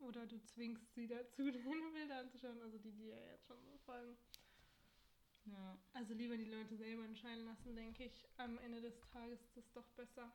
oder 0.00 0.26
du 0.26 0.42
zwingst 0.42 0.94
sie 0.94 1.06
dazu, 1.06 1.42
deine 1.52 1.90
Bilder 1.92 2.18
anzuschauen, 2.20 2.60
also 2.62 2.78
die, 2.78 2.92
die 2.92 3.08
ja 3.08 3.18
jetzt 3.32 3.46
schon 3.46 3.62
so 3.64 3.76
folgen. 3.84 4.16
Ja. 5.44 5.78
Also 5.92 6.14
lieber 6.14 6.36
die 6.36 6.44
Leute 6.44 6.76
selber 6.76 7.04
entscheiden 7.04 7.44
lassen, 7.44 7.74
denke 7.74 8.04
ich. 8.04 8.26
Am 8.38 8.58
Ende 8.58 8.80
des 8.80 8.98
Tages 9.12 9.40
ist 9.42 9.56
es 9.56 9.72
doch 9.72 9.88
besser. 9.90 10.32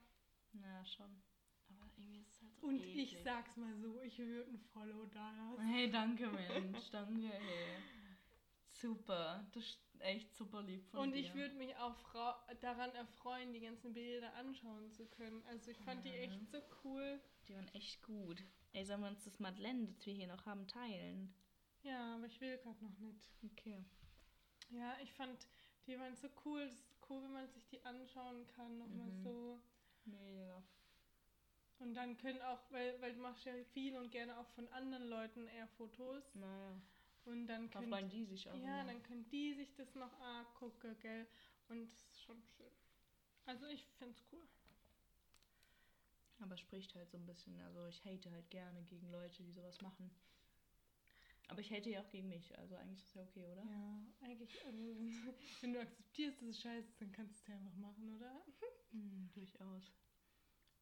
Ja, 0.52 0.84
schon. 0.84 1.22
Aber 1.68 1.90
irgendwie 1.96 2.20
ist 2.20 2.30
es 2.30 2.42
halt 2.42 2.60
so 2.60 2.66
Und 2.66 2.80
eklig. 2.80 3.12
ich 3.14 3.22
sag's 3.22 3.56
mal 3.56 3.76
so, 3.78 4.00
ich 4.02 4.18
würde 4.18 4.48
ein 4.50 4.58
Follow 4.72 5.06
da 5.06 5.32
lassen. 5.32 5.62
Hey, 5.62 5.90
danke, 5.90 6.28
Mensch. 6.28 6.90
danke, 6.90 7.28
hey. 7.28 7.76
Super. 8.80 9.46
Das 9.52 9.64
ist 9.64 9.78
echt 10.00 10.34
super 10.34 10.62
lieb 10.62 10.86
von 10.90 11.00
Und 11.00 11.12
dir. 11.12 11.20
ich 11.20 11.34
würde 11.34 11.54
mich 11.54 11.74
auch 11.76 11.96
daran 12.60 12.90
erfreuen, 12.94 13.52
die 13.52 13.60
ganzen 13.60 13.92
Bilder 13.92 14.32
anschauen 14.34 14.90
zu 14.92 15.06
können. 15.06 15.42
Also 15.46 15.70
ich 15.70 15.78
fand 15.78 16.04
die 16.04 16.10
Ja. 16.10 16.16
echt 16.16 16.48
so 16.50 16.58
cool. 16.84 17.20
Die 17.48 17.54
waren 17.54 17.68
echt 17.74 18.02
gut. 18.02 18.42
Ey, 18.72 18.84
sollen 18.84 19.00
wir 19.00 19.08
uns 19.08 19.24
das 19.24 19.38
Madeleine, 19.38 19.86
das 19.86 20.04
wir 20.04 20.12
hier 20.14 20.26
noch 20.26 20.44
haben, 20.46 20.66
teilen? 20.66 21.34
Ja, 21.82 22.16
aber 22.16 22.26
ich 22.26 22.40
will 22.40 22.58
gerade 22.58 22.84
noch 22.84 22.98
nicht. 22.98 23.30
Okay. 23.44 23.84
Ja, 24.70 24.96
ich 25.02 25.12
fand, 25.14 25.46
die 25.86 25.98
waren 25.98 26.14
so 26.16 26.28
cool. 26.44 26.60
Es 26.62 26.74
ist 26.74 26.96
cool, 27.08 27.22
wenn 27.22 27.32
man 27.32 27.48
sich 27.48 27.66
die 27.68 27.82
anschauen 27.84 28.46
kann, 28.48 28.76
nochmal 28.78 29.06
Mhm. 29.08 29.22
so. 29.22 29.60
Mega. 30.04 30.62
Und 31.78 31.94
dann 31.94 32.16
können 32.16 32.40
auch, 32.42 32.70
weil, 32.70 33.00
weil 33.00 33.14
du 33.14 33.20
machst 33.20 33.44
ja 33.44 33.52
viel 33.72 33.96
und 33.96 34.10
gerne 34.10 34.38
auch 34.38 34.48
von 34.50 34.66
anderen 34.68 35.08
Leuten 35.08 35.46
eher 35.46 35.68
Fotos. 35.68 36.34
Naja. 36.34 36.80
Und 37.26 37.46
dann 37.48 37.68
Da 37.70 37.80
können, 37.80 37.90
freuen 37.90 38.08
die 38.08 38.24
sich 38.24 38.48
auch. 38.48 38.54
ja, 38.54 38.80
immer. 38.80 38.92
dann 38.92 39.02
können 39.02 39.28
die 39.28 39.52
sich 39.54 39.72
das 39.74 39.94
noch 39.94 40.18
angucken, 40.20 40.96
gell? 41.00 41.26
Und 41.68 41.80
das 41.82 41.90
ist 41.92 42.22
schon 42.22 42.40
schön. 42.56 42.70
Also 43.44 43.66
ich 43.66 43.84
find's 43.98 44.22
cool. 44.32 44.46
Aber 46.38 46.56
spricht 46.56 46.94
halt 46.94 47.10
so 47.10 47.16
ein 47.16 47.26
bisschen. 47.26 47.58
Also 47.62 47.86
ich 47.88 48.04
hate 48.04 48.30
halt 48.30 48.48
gerne 48.50 48.82
gegen 48.84 49.10
Leute, 49.10 49.42
die 49.42 49.50
sowas 49.52 49.80
machen. 49.80 50.10
Aber 51.48 51.60
ich 51.60 51.70
hate 51.72 51.90
ja 51.90 52.00
auch 52.02 52.10
gegen 52.10 52.28
mich. 52.28 52.56
Also 52.58 52.76
eigentlich 52.76 53.00
ist 53.00 53.08
das 53.08 53.14
ja 53.14 53.22
okay, 53.22 53.46
oder? 53.46 53.64
Ja, 53.64 54.00
eigentlich, 54.20 54.64
also, 54.64 54.96
wenn 55.62 55.72
du 55.72 55.80
akzeptierst, 55.80 56.40
dass 56.42 56.48
es 56.48 56.60
scheiße 56.60 56.88
ist, 56.88 57.00
dann 57.00 57.12
kannst 57.12 57.34
du 57.36 57.42
es 57.42 57.46
ja 57.48 57.54
einfach 57.56 57.74
machen, 57.76 58.14
oder? 58.14 58.44
Hm, 58.90 59.30
durchaus. 59.32 59.92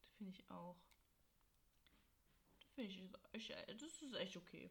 Das 0.03 0.13
finde 0.17 0.31
ich 0.31 0.49
auch. 0.51 0.77
Das 2.61 2.71
finde 2.73 2.89
ich, 2.91 3.49
ich, 3.49 3.55
das 3.77 4.01
ist 4.01 4.13
echt 4.15 4.37
okay. 4.37 4.69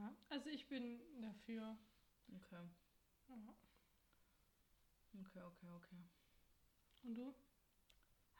Ja, 0.00 0.14
also 0.30 0.48
ich 0.48 0.66
bin 0.66 0.98
dafür. 1.20 1.76
Okay. 2.34 2.66
Ja. 3.28 3.54
Okay, 5.20 5.42
okay, 5.42 5.68
okay. 5.76 5.96
Und 7.02 7.14
du? 7.16 7.34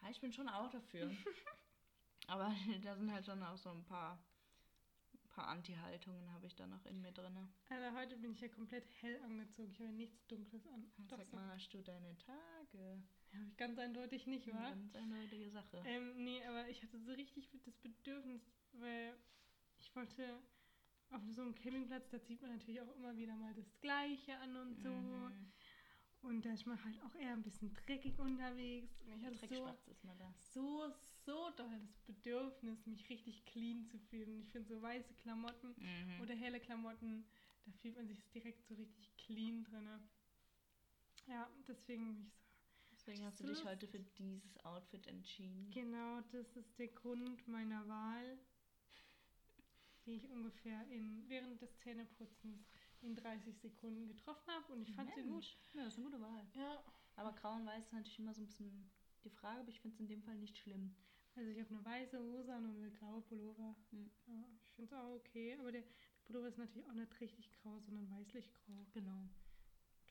Ja, 0.02 0.08
ich 0.11 0.20
bin 0.20 0.32
schon 0.32 0.48
auch 0.48 0.70
dafür. 0.70 1.11
Aber 2.28 2.50
da 2.82 2.96
sind 2.96 3.12
halt 3.12 3.26
schon 3.26 3.42
auch 3.42 3.58
so 3.58 3.68
ein 3.70 3.84
paar, 3.84 4.18
paar 5.28 5.48
Anti-Haltungen 5.48 6.32
habe 6.32 6.46
ich 6.46 6.54
da 6.54 6.66
noch 6.66 6.86
in 6.86 7.02
mir 7.02 7.12
drin. 7.12 7.36
Alter, 7.68 7.94
heute 7.94 8.16
bin 8.16 8.32
ich 8.32 8.40
ja 8.40 8.48
komplett 8.48 8.88
hell 9.02 9.20
angezogen. 9.22 9.70
Ich 9.70 9.80
habe 9.80 9.92
nichts 9.92 10.26
Dunkles 10.28 10.66
an. 10.68 10.90
Doch, 11.08 11.18
Sag 11.18 11.32
mal, 11.34 11.46
hast 11.52 11.68
du 11.74 11.82
deine 11.82 12.16
Tage? 12.16 13.02
Ja, 13.32 13.38
ich 13.46 13.56
ganz 13.58 13.78
eindeutig 13.78 14.26
nicht, 14.26 14.46
Ja, 14.46 14.54
wa? 14.54 14.70
ganz 14.70 14.96
eindeutige 14.96 15.50
Sache. 15.50 15.82
Ähm, 15.84 16.24
nee, 16.24 16.42
aber 16.46 16.68
ich 16.68 16.82
hatte 16.82 16.98
so 17.00 17.12
richtig 17.12 17.50
das 17.66 17.76
Bedürfnis, 17.76 18.40
weil 18.72 19.14
ich 19.78 19.94
wollte 19.94 20.40
auf 21.11 21.22
so 21.30 21.42
einem 21.42 21.54
Campingplatz, 21.54 22.08
da 22.11 22.22
zieht 22.22 22.40
man 22.42 22.52
natürlich 22.52 22.80
auch 22.80 22.94
immer 22.96 23.16
wieder 23.16 23.34
mal 23.36 23.52
das 23.54 23.78
Gleiche 23.80 24.36
an 24.38 24.56
und 24.56 24.74
so. 24.76 24.90
Mhm. 24.90 25.32
Und 26.22 26.44
da 26.44 26.52
ist 26.52 26.66
man 26.66 26.82
halt 26.84 27.00
auch 27.02 27.14
eher 27.14 27.32
ein 27.32 27.42
bisschen 27.42 27.72
dreckig 27.72 28.18
unterwegs. 28.18 29.00
Und 29.06 29.14
ich 29.16 29.24
hatte 29.24 29.46
so, 29.48 29.66
ist 29.90 30.04
mal 30.04 30.14
da. 30.18 30.30
so, 30.52 30.92
so 31.24 31.50
doll 31.56 31.80
das 31.80 31.96
Bedürfnis, 32.06 32.84
mich 32.86 33.08
richtig 33.08 33.44
clean 33.46 33.86
zu 33.86 33.98
fühlen. 33.98 34.40
Ich 34.42 34.50
finde 34.52 34.68
so 34.68 34.82
weiße 34.82 35.14
Klamotten 35.14 35.68
Mhm. 35.78 36.20
oder 36.20 36.34
helle 36.34 36.61
Klamotten, 36.61 37.24
da 37.64 37.72
fühlt 37.72 37.96
man 37.96 38.06
sich 38.06 38.22
direkt 38.30 38.66
so 38.66 38.74
richtig 38.74 39.16
clean 39.16 39.64
drin. 39.64 39.88
Ja, 41.26 41.48
deswegen 41.66 42.14
bin 42.14 42.20
ich 42.26 42.32
so. 42.34 42.40
Deswegen 42.92 43.24
hast 43.24 43.40
du 43.40 43.46
dich 43.46 43.64
heute 43.64 43.86
für 43.88 44.00
dieses 44.00 44.58
Outfit 44.64 45.06
entschieden. 45.06 45.70
Genau, 45.70 46.20
das 46.32 46.54
ist 46.56 46.78
der 46.78 46.88
Grund 46.88 47.48
meiner 47.48 47.86
Wahl, 47.88 48.38
die 50.11 50.16
ich 50.16 50.28
ungefähr 50.28 50.84
in, 50.90 51.24
während 51.28 51.62
des 51.62 51.78
Zähneputzens 51.78 52.66
in 53.02 53.14
30 53.14 53.56
Sekunden 53.58 54.08
getroffen 54.08 54.52
habe. 54.52 54.72
Und 54.72 54.82
ich 54.82 54.92
fand 54.94 55.14
sie 55.14 55.22
gut. 55.22 55.56
Ja, 55.72 55.84
das 55.84 55.94
ist 55.94 55.98
eine 55.98 56.11
gute 56.11 56.20
Wahl. 56.20 56.46
Ja, 56.54 56.82
Aber 57.16 57.32
grau 57.32 57.54
und 57.54 57.66
weiß 57.66 57.84
ist 57.84 57.92
natürlich 57.92 58.18
immer 58.18 58.34
so 58.34 58.42
ein 58.42 58.46
bisschen 58.46 58.90
die 59.22 59.30
Frage, 59.30 59.61
aber 59.61 59.68
ich 59.68 59.80
finde 59.80 59.94
es 59.94 60.00
in 60.00 60.08
dem 60.08 60.22
Fall 60.22 60.36
nicht 60.38 60.58
schlimm. 60.58 60.94
also 61.36 61.48
ich 61.50 61.61
habe 61.61 61.70
eine 61.74 61.84
weiße 61.84 62.18
Hose 62.18 62.52
an 62.52 62.64
und 62.64 62.76
eine 62.76 62.90
graue 62.90 63.22
Pullover. 63.22 63.76
Hm. 63.90 64.11
Ja, 64.26 64.44
ich 64.62 64.72
finde 64.72 64.94
es 64.94 65.00
auch 65.00 65.14
okay, 65.14 65.56
aber 65.61 65.70
der, 65.70 65.82
der 65.82 65.88
Pullover 66.24 66.48
ist 66.48 66.58
natürlich 66.58 66.88
auch 66.88 66.94
nicht 66.94 67.20
richtig 67.20 67.52
grau, 67.52 67.78
sondern 67.80 68.11
weißlich 68.11 68.52
grau. 68.54 68.86
Genau. 68.92 69.28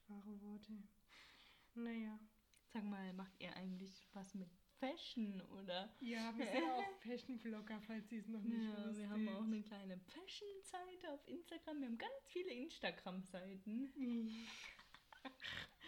Wahre 0.08 0.42
Worte. 0.42 0.82
Naja. 1.76 2.20
Sag 2.72 2.84
mal, 2.84 3.14
macht 3.14 3.34
ihr 3.40 3.56
eigentlich 3.56 4.08
was 4.14 4.36
mit 4.36 4.50
Fashion 4.80 5.42
oder? 5.60 5.90
Ja, 6.00 6.34
wir 6.38 6.46
sind 6.48 6.64
auch 6.72 7.02
Fashion-Vlogger, 7.02 7.82
falls 7.82 8.12
ihr 8.12 8.20
es 8.20 8.28
noch 8.28 8.42
nicht 8.42 8.62
Ja, 8.64 8.78
wusstet. 8.78 8.98
wir 8.98 9.10
haben 9.10 9.30
auch 9.30 9.44
eine 9.44 9.62
kleine 9.62 9.98
Fashion-Seite 10.00 11.12
auf 11.14 11.28
Instagram. 11.28 11.80
Wir 11.82 11.88
haben 11.88 11.98
ganz 11.98 12.26
viele 12.28 12.52
Instagram-Seiten. 12.52 13.94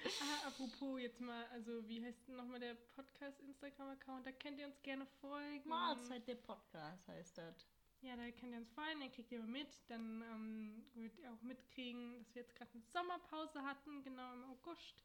Ah, 0.04 0.48
apropos 0.48 1.00
jetzt 1.00 1.22
mal, 1.22 1.46
also 1.52 1.88
wie 1.88 2.04
heißt 2.04 2.28
denn 2.28 2.36
nochmal 2.36 2.60
der 2.60 2.74
Podcast-Instagram-Account? 2.96 4.26
Da 4.26 4.32
könnt 4.32 4.58
ihr 4.58 4.66
uns 4.66 4.82
gerne 4.82 5.06
folgen. 5.06 5.70
Mahlzeit 5.70 6.28
der 6.28 6.36
Podcast 6.36 7.08
heißt 7.08 7.38
das. 7.38 7.68
Ja, 8.02 8.16
da 8.16 8.32
könnt 8.32 8.52
ihr 8.54 8.58
uns 8.58 8.72
folgen, 8.72 9.00
dann 9.00 9.12
kriegt 9.12 9.32
ihr 9.32 9.40
mal 9.40 9.48
mit. 9.48 9.70
Dann 9.90 10.24
ähm, 10.24 10.84
würdet 10.96 11.20
ihr 11.20 11.32
auch 11.32 11.42
mitkriegen, 11.44 12.18
dass 12.18 12.34
wir 12.34 12.42
jetzt 12.42 12.56
gerade 12.56 12.72
eine 12.74 12.82
Sommerpause 12.82 13.62
hatten, 13.62 14.04
genau 14.04 14.34
im 14.34 14.44
August. 14.46 15.04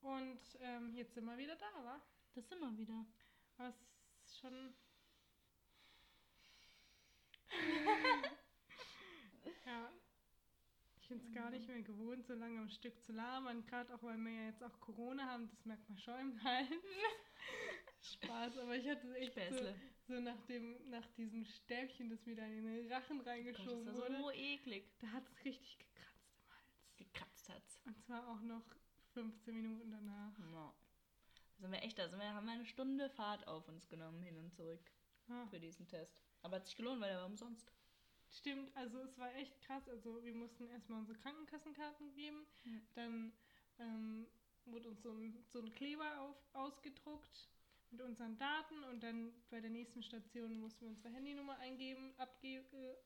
Und 0.00 0.38
ähm, 0.60 0.94
jetzt 0.94 1.14
sind 1.14 1.24
wir 1.24 1.36
wieder 1.36 1.56
da, 1.56 1.84
wa? 1.84 2.00
Das 2.34 2.48
sind 2.48 2.60
wir 2.60 2.76
wieder. 2.76 3.06
Aber 3.56 3.68
es 3.68 3.76
ist 4.24 4.40
schon. 4.40 4.74
ja. 9.66 9.92
Ich 10.96 11.06
finde 11.06 11.24
es 11.24 11.32
gar 11.34 11.50
nicht 11.50 11.68
mehr 11.68 11.82
gewohnt, 11.82 12.26
so 12.26 12.34
lange 12.34 12.58
am 12.60 12.70
Stück 12.70 13.00
zu 13.04 13.12
labern. 13.12 13.64
Gerade 13.66 13.94
auch, 13.94 14.02
weil 14.02 14.16
wir 14.16 14.32
ja 14.32 14.46
jetzt 14.46 14.64
auch 14.64 14.80
Corona 14.80 15.26
haben, 15.26 15.48
das 15.48 15.64
merkt 15.64 15.88
man 15.88 15.98
schon 15.98 16.18
im 16.18 16.42
Hals. 16.42 16.68
Spaß, 18.00 18.58
aber 18.58 18.76
ich 18.76 18.88
hatte 18.88 19.14
echt 19.14 19.34
so, 19.34 19.40
Späßle. 19.40 19.74
so 20.08 20.20
nach, 20.20 20.40
dem, 20.46 20.90
nach 20.90 21.06
diesem 21.16 21.44
Stäbchen, 21.44 22.10
das 22.10 22.24
mir 22.26 22.36
da 22.36 22.44
in 22.46 22.64
den 22.64 22.92
Rachen 22.92 23.18
Gott, 23.18 23.26
reingeschoben 23.26 23.86
das 23.86 23.94
war 23.94 24.08
wurde, 24.08 24.16
so 24.16 24.30
eklig. 24.32 24.90
da 24.98 25.06
hat 25.08 25.24
es 25.28 25.44
richtig 25.44 25.78
gekratzt 25.78 26.34
im 26.36 26.50
Hals. 26.50 26.96
Gekratzt 26.96 27.48
hat's. 27.48 27.80
Und 27.84 27.98
zwar 28.00 28.28
auch 28.28 28.40
noch 28.40 28.64
15 29.12 29.54
Minuten 29.54 29.90
danach. 29.90 30.38
Ja. 30.38 30.74
Sind 31.58 31.70
wir 31.72 31.82
echt, 31.82 31.98
da 31.98 32.08
sind 32.08 32.18
wir, 32.20 32.34
haben 32.34 32.46
wir 32.46 32.52
eine 32.52 32.66
Stunde 32.66 33.08
Fahrt 33.10 33.46
auf 33.46 33.68
uns 33.68 33.88
genommen, 33.88 34.22
hin 34.22 34.36
und 34.38 34.52
zurück 34.54 34.80
Ah. 35.28 35.46
für 35.46 35.58
diesen 35.60 35.86
Test. 35.88 36.20
Aber 36.42 36.56
hat 36.56 36.66
sich 36.66 36.76
gelohnt, 36.76 37.00
weil 37.00 37.08
der 37.10 37.18
war 37.20 37.26
umsonst. 37.26 37.72
Stimmt, 38.30 38.76
also 38.76 39.00
es 39.00 39.16
war 39.18 39.32
echt 39.36 39.60
krass. 39.62 39.88
Also 39.88 40.22
wir 40.24 40.34
mussten 40.34 40.66
erstmal 40.68 40.98
unsere 41.00 41.18
Krankenkassenkarten 41.18 42.12
geben, 42.12 42.46
Ja. 42.64 42.78
dann 42.94 43.32
ähm, 43.78 44.26
wurde 44.66 44.88
uns 44.88 45.02
so 45.02 45.12
ein, 45.12 45.44
so 45.48 45.60
ein 45.60 45.72
Kleber 45.72 46.20
auf, 46.20 46.36
ausgedruckt 46.52 47.48
mit 47.90 48.02
unseren 48.02 48.36
Daten 48.36 48.82
und 48.84 49.02
dann 49.02 49.32
bei 49.50 49.60
der 49.60 49.70
nächsten 49.70 50.02
Station 50.02 50.58
mussten 50.58 50.82
wir 50.86 50.88
unsere 50.90 51.10
Handynummer 51.14 51.58
eingeben, 51.58 52.12
abgeben, 52.18 52.66
äh, 52.74 52.96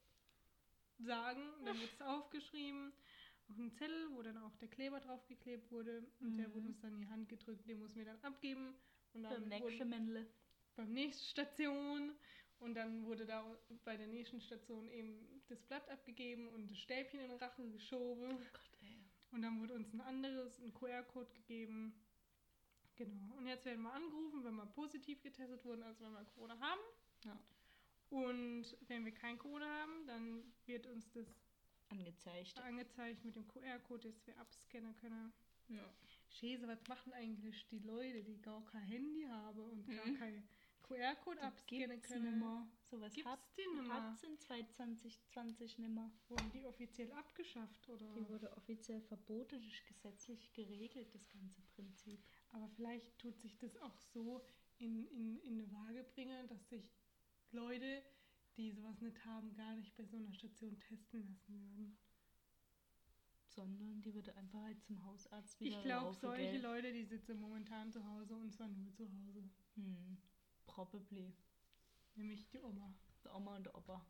sagen, 0.99 1.43
dann 1.65 1.79
wird 1.81 1.93
es 1.93 2.01
aufgeschrieben 2.03 2.93
auf 3.49 3.59
einen 3.59 3.73
Zettel, 3.73 4.09
wo 4.13 4.23
dann 4.23 4.37
auch 4.39 4.55
der 4.57 4.69
Kleber 4.69 5.01
draufgeklebt 5.01 5.71
wurde 5.71 6.07
und 6.21 6.37
der 6.37 6.49
Mhm. 6.49 6.55
wurde 6.55 6.67
uns 6.69 6.81
dann 6.81 6.95
in 6.95 7.01
die 7.01 7.09
Hand 7.09 7.29
gedrückt, 7.29 7.69
den 7.69 7.79
mussten 7.79 7.99
wir 7.99 8.05
dann 8.07 8.21
abgeben 8.23 8.75
und 9.15 9.23
dann 9.23 9.49
Beim 9.49 9.49
nächsten 9.49 9.89
Männle. 9.89 10.27
beim 10.77 10.93
nächsten 10.93 11.25
Station 11.27 12.13
und 12.61 12.75
dann 12.75 13.05
wurde 13.05 13.25
da 13.27 13.45
bei 13.85 13.97
der 13.97 14.07
nächsten 14.09 14.41
Station 14.41 14.89
eben 14.91 15.43
das 15.49 15.63
Blatt 15.63 15.89
abgegeben 15.89 16.49
und 16.49 16.71
das 16.71 16.79
Stäbchen 16.79 17.21
in 17.21 17.29
den 17.31 17.39
Rachen 17.39 17.73
geschoben 17.73 18.29
Gott, 18.53 18.79
ey. 18.83 19.03
und 19.31 19.43
dann 19.43 19.61
wurde 19.61 19.75
uns 19.75 19.93
ein 19.93 20.01
anderes, 20.03 20.59
ein 20.61 20.73
QR-Code 20.75 21.33
gegeben. 21.33 21.95
Genau. 22.97 23.35
Und 23.37 23.47
jetzt 23.47 23.65
werden 23.65 23.83
wir 23.83 23.93
angerufen, 23.93 24.43
wenn 24.45 24.57
wir 24.57 24.67
positiv 24.67 25.23
getestet 25.23 25.65
wurden, 25.65 25.83
also 25.85 26.05
wenn 26.05 26.13
wir 26.13 26.25
Corona 26.25 26.59
haben. 26.59 26.81
Ja. 27.25 27.39
Und 28.11 28.77
wenn 28.89 29.05
wir 29.05 29.13
kein 29.13 29.39
Corona 29.39 29.67
haben, 29.67 30.07
dann 30.07 30.53
wird 30.67 30.87
uns 30.89 31.09
das 31.13 31.27
Angezeigt. 31.91 32.59
angezeigt 32.59 33.25
mit 33.25 33.37
dem 33.37 33.47
QR-Code, 33.49 34.09
das 34.09 34.27
wir 34.27 34.37
abscannen 34.39 34.95
können. 34.97 35.33
Ja. 35.69 35.83
Schäse, 36.31 36.67
was 36.67 36.87
machen 36.89 37.13
eigentlich 37.13 37.67
die 37.69 37.79
Leute, 37.81 38.23
die 38.23 38.41
gar 38.41 38.65
kein 38.67 38.83
Handy 38.83 39.23
haben 39.29 39.61
und 39.61 39.87
gar 39.87 40.07
Mhm. 40.07 40.19
kein 40.19 40.49
QR-Code 40.83 41.43
abscannen 41.43 42.01
können? 42.01 42.25
nimmer. 42.25 42.67
Sowas 42.91 43.13
Gibt's 43.13 43.31
hat 43.31 43.41
die 43.59 43.67
nimmer? 43.77 43.95
hat's 44.11 44.23
in 44.23 44.39
2020 44.39 45.79
nimmer. 45.79 46.11
Wurden 46.29 46.51
die 46.53 46.65
offiziell 46.65 47.13
abgeschafft 47.13 47.89
oder? 47.91 48.15
Die 48.15 48.27
wurde 48.29 48.51
offiziell 48.57 49.01
verboten, 49.03 49.57
das 49.57 49.65
ist 49.67 49.87
gesetzlich 49.87 50.51
geregelt, 50.55 51.15
das 51.15 51.29
ganze 51.29 51.61
Prinzip. 51.75 52.23
Aber 52.51 52.69
vielleicht 52.71 53.19
tut 53.19 53.39
sich 53.39 53.59
das 53.59 53.77
auch 53.79 53.99
so 53.99 54.43
in, 54.79 55.07
in, 55.09 55.39
in 55.41 55.61
eine 55.61 55.71
Waage 55.73 56.05
bringen, 56.05 56.47
dass 56.49 56.67
sich 56.71 56.91
Leute, 57.51 58.03
die 58.59 58.73
sowas 58.73 59.01
nicht 59.01 59.25
haben, 59.25 59.55
gar 59.55 59.75
nicht 59.77 59.97
bei 59.97 60.05
so 60.05 60.17
einer 60.17 60.33
Station 60.35 60.79
testen 60.81 61.23
lassen 61.25 61.61
würden. 61.61 61.97
Sondern 63.47 64.03
die 64.03 64.13
würde 64.15 64.37
einfach 64.37 64.61
halt 64.63 64.83
zum 64.83 65.03
Hausarzt 65.05 65.59
wieder 65.61 65.79
Ich 65.79 65.85
glaube, 65.85 66.15
solche 66.15 66.53
gell? 66.53 66.61
Leute, 66.61 66.93
die 66.93 67.05
sitzen 67.05 67.41
momentan 67.41 67.91
zu 67.91 68.05
Hause 68.05 68.37
und 68.37 68.53
zwar 68.53 68.69
nur 68.69 68.93
zu 68.93 69.11
Hause. 69.11 69.49
Hm, 69.75 70.19
probably. 70.67 71.33
Nämlich 72.15 72.49
die 72.49 72.61
Oma 72.61 72.95
Der 73.25 73.35
Oma 73.35 73.57
und 73.57 73.65
der 73.65 73.75
Opa. 73.75 74.05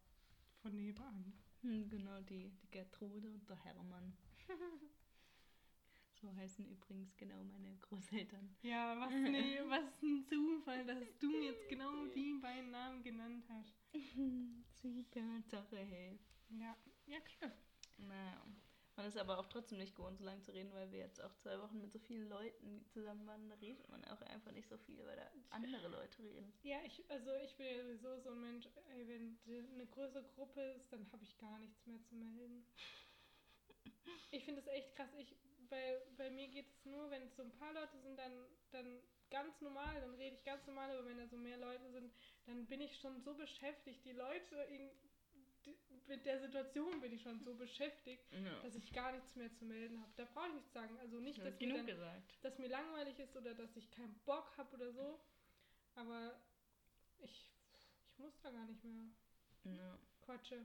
von 0.57 0.75
nebenan. 0.75 1.33
Hm, 1.63 1.89
genau, 1.89 2.21
die, 2.23 2.51
die 2.51 2.71
Gertrude 2.71 3.31
und 3.33 3.49
der 3.49 3.57
Hermann. 3.65 4.17
so 6.21 6.35
heißen 6.35 6.67
übrigens 6.67 7.17
genau 7.17 7.45
meine 7.45 7.77
Großeltern. 7.79 8.57
Ja, 8.63 8.99
was, 8.99 9.13
ne, 9.13 9.63
was 9.69 10.03
ein 10.03 10.25
Zufall, 10.25 10.85
dass 10.85 11.05
du 11.21 11.31
jetzt 11.43 11.69
genau 11.69 12.07
die 12.07 12.35
beiden 12.41 12.71
Namen 12.71 13.03
genannt 13.03 13.45
hast. 13.49 13.78
Super 14.83 15.43
Sache, 15.43 15.77
hey. 15.77 16.19
Ja, 16.51 16.77
ja 17.07 17.21
klar. 17.21 17.53
Naja. 17.99 18.47
Man 18.97 19.07
ist 19.07 19.17
aber 19.17 19.39
auch 19.39 19.47
trotzdem 19.47 19.79
nicht 19.79 19.95
gewohnt, 19.95 20.19
so 20.19 20.25
lange 20.25 20.43
zu 20.43 20.53
reden, 20.53 20.73
weil 20.73 20.91
wir 20.91 20.99
jetzt 20.99 21.23
auch 21.23 21.33
zwei 21.37 21.61
Wochen 21.61 21.81
mit 21.81 21.93
so 21.93 22.01
vielen 22.01 22.29
Leuten 22.29 22.85
zusammen 22.89 23.25
waren. 23.29 23.49
Da 23.49 23.55
redet 23.55 23.89
man 23.89 24.05
auch 24.07 24.21
einfach 24.23 24.51
nicht 24.51 24.69
so 24.69 24.77
viel, 24.77 25.07
weil 25.07 25.15
da 25.15 25.31
andere 25.51 25.87
Leute 25.87 26.21
reden. 26.21 26.53
Ja, 26.65 26.79
ich, 26.85 27.09
also 27.09 27.33
ich 27.37 27.57
bin 27.57 27.67
ja 27.67 27.81
sowieso 27.85 28.19
so 28.19 28.31
ein 28.31 28.41
Mensch, 28.41 28.69
ey, 28.91 29.07
wenn 29.07 29.39
eine 29.73 29.87
größere 29.87 30.25
Gruppe 30.35 30.61
ist, 30.73 30.93
dann 30.93 31.07
habe 31.13 31.23
ich 31.23 31.39
gar 31.39 31.61
nichts 31.61 31.87
mehr 31.87 32.03
zu 32.03 32.17
melden. 32.17 32.67
Ich 34.31 34.45
finde 34.45 34.61
es 34.61 34.67
echt 34.67 34.95
krass. 34.97 35.09
Ich, 35.17 35.37
bei, 35.71 36.03
bei 36.17 36.31
mir 36.31 36.49
geht 36.49 36.69
es 36.69 36.85
nur, 36.85 37.11
wenn 37.11 37.23
es 37.23 37.37
so 37.37 37.43
ein 37.43 37.53
paar 37.53 37.73
Leute 37.73 37.99
sind, 37.99 38.19
dann, 38.19 38.33
dann 38.73 39.01
ganz 39.31 39.61
normal, 39.61 40.01
dann 40.01 40.15
rede 40.15 40.37
ich 40.37 40.45
ganz 40.45 40.67
normal, 40.67 40.91
aber 40.91 41.07
wenn 41.07 41.19
da 41.19 41.27
so 41.27 41.37
mehr 41.37 41.59
Leute 41.59 41.91
sind, 41.93 42.13
dann 42.47 42.67
bin 42.67 42.81
ich 42.81 42.97
schon 43.01 43.21
so 43.23 43.35
beschäftigt. 43.35 44.05
Die 44.05 44.13
Leute, 44.13 44.57
in, 44.71 44.91
die, 45.67 45.77
mit 46.07 46.25
der 46.25 46.41
Situation 46.41 47.01
bin 47.01 47.13
ich 47.13 47.23
schon 47.23 47.43
so 47.45 47.55
beschäftigt, 47.55 48.25
Ja. 48.33 48.63
dass 48.63 48.75
ich 48.75 48.93
gar 48.93 49.13
nichts 49.13 49.35
mehr 49.37 49.53
zu 49.55 49.65
melden 49.65 50.01
habe. 50.01 50.11
Da 50.17 50.25
brauche 50.25 50.49
ich 50.49 50.55
nichts 50.55 50.73
sagen. 50.73 50.99
Also 51.01 51.21
nicht, 51.21 51.39
dass 51.39 51.59
mir 51.61 51.85
dann 51.85 52.23
dass 52.43 52.59
mir 52.59 52.69
langweilig 52.69 53.19
ist 53.19 53.37
oder 53.37 53.55
dass 53.55 53.77
ich 53.77 53.91
keinen 53.91 54.19
Bock 54.25 54.57
habe 54.57 54.75
oder 54.77 54.93
so. 54.93 55.21
Aber 55.95 56.41
ich, 57.19 57.51
ich 58.13 58.19
muss 58.19 58.33
da 58.43 58.51
gar 58.51 58.67
nicht 58.67 58.83
mehr 58.85 59.11
Ja. 59.65 59.99
quatsche. 60.23 60.65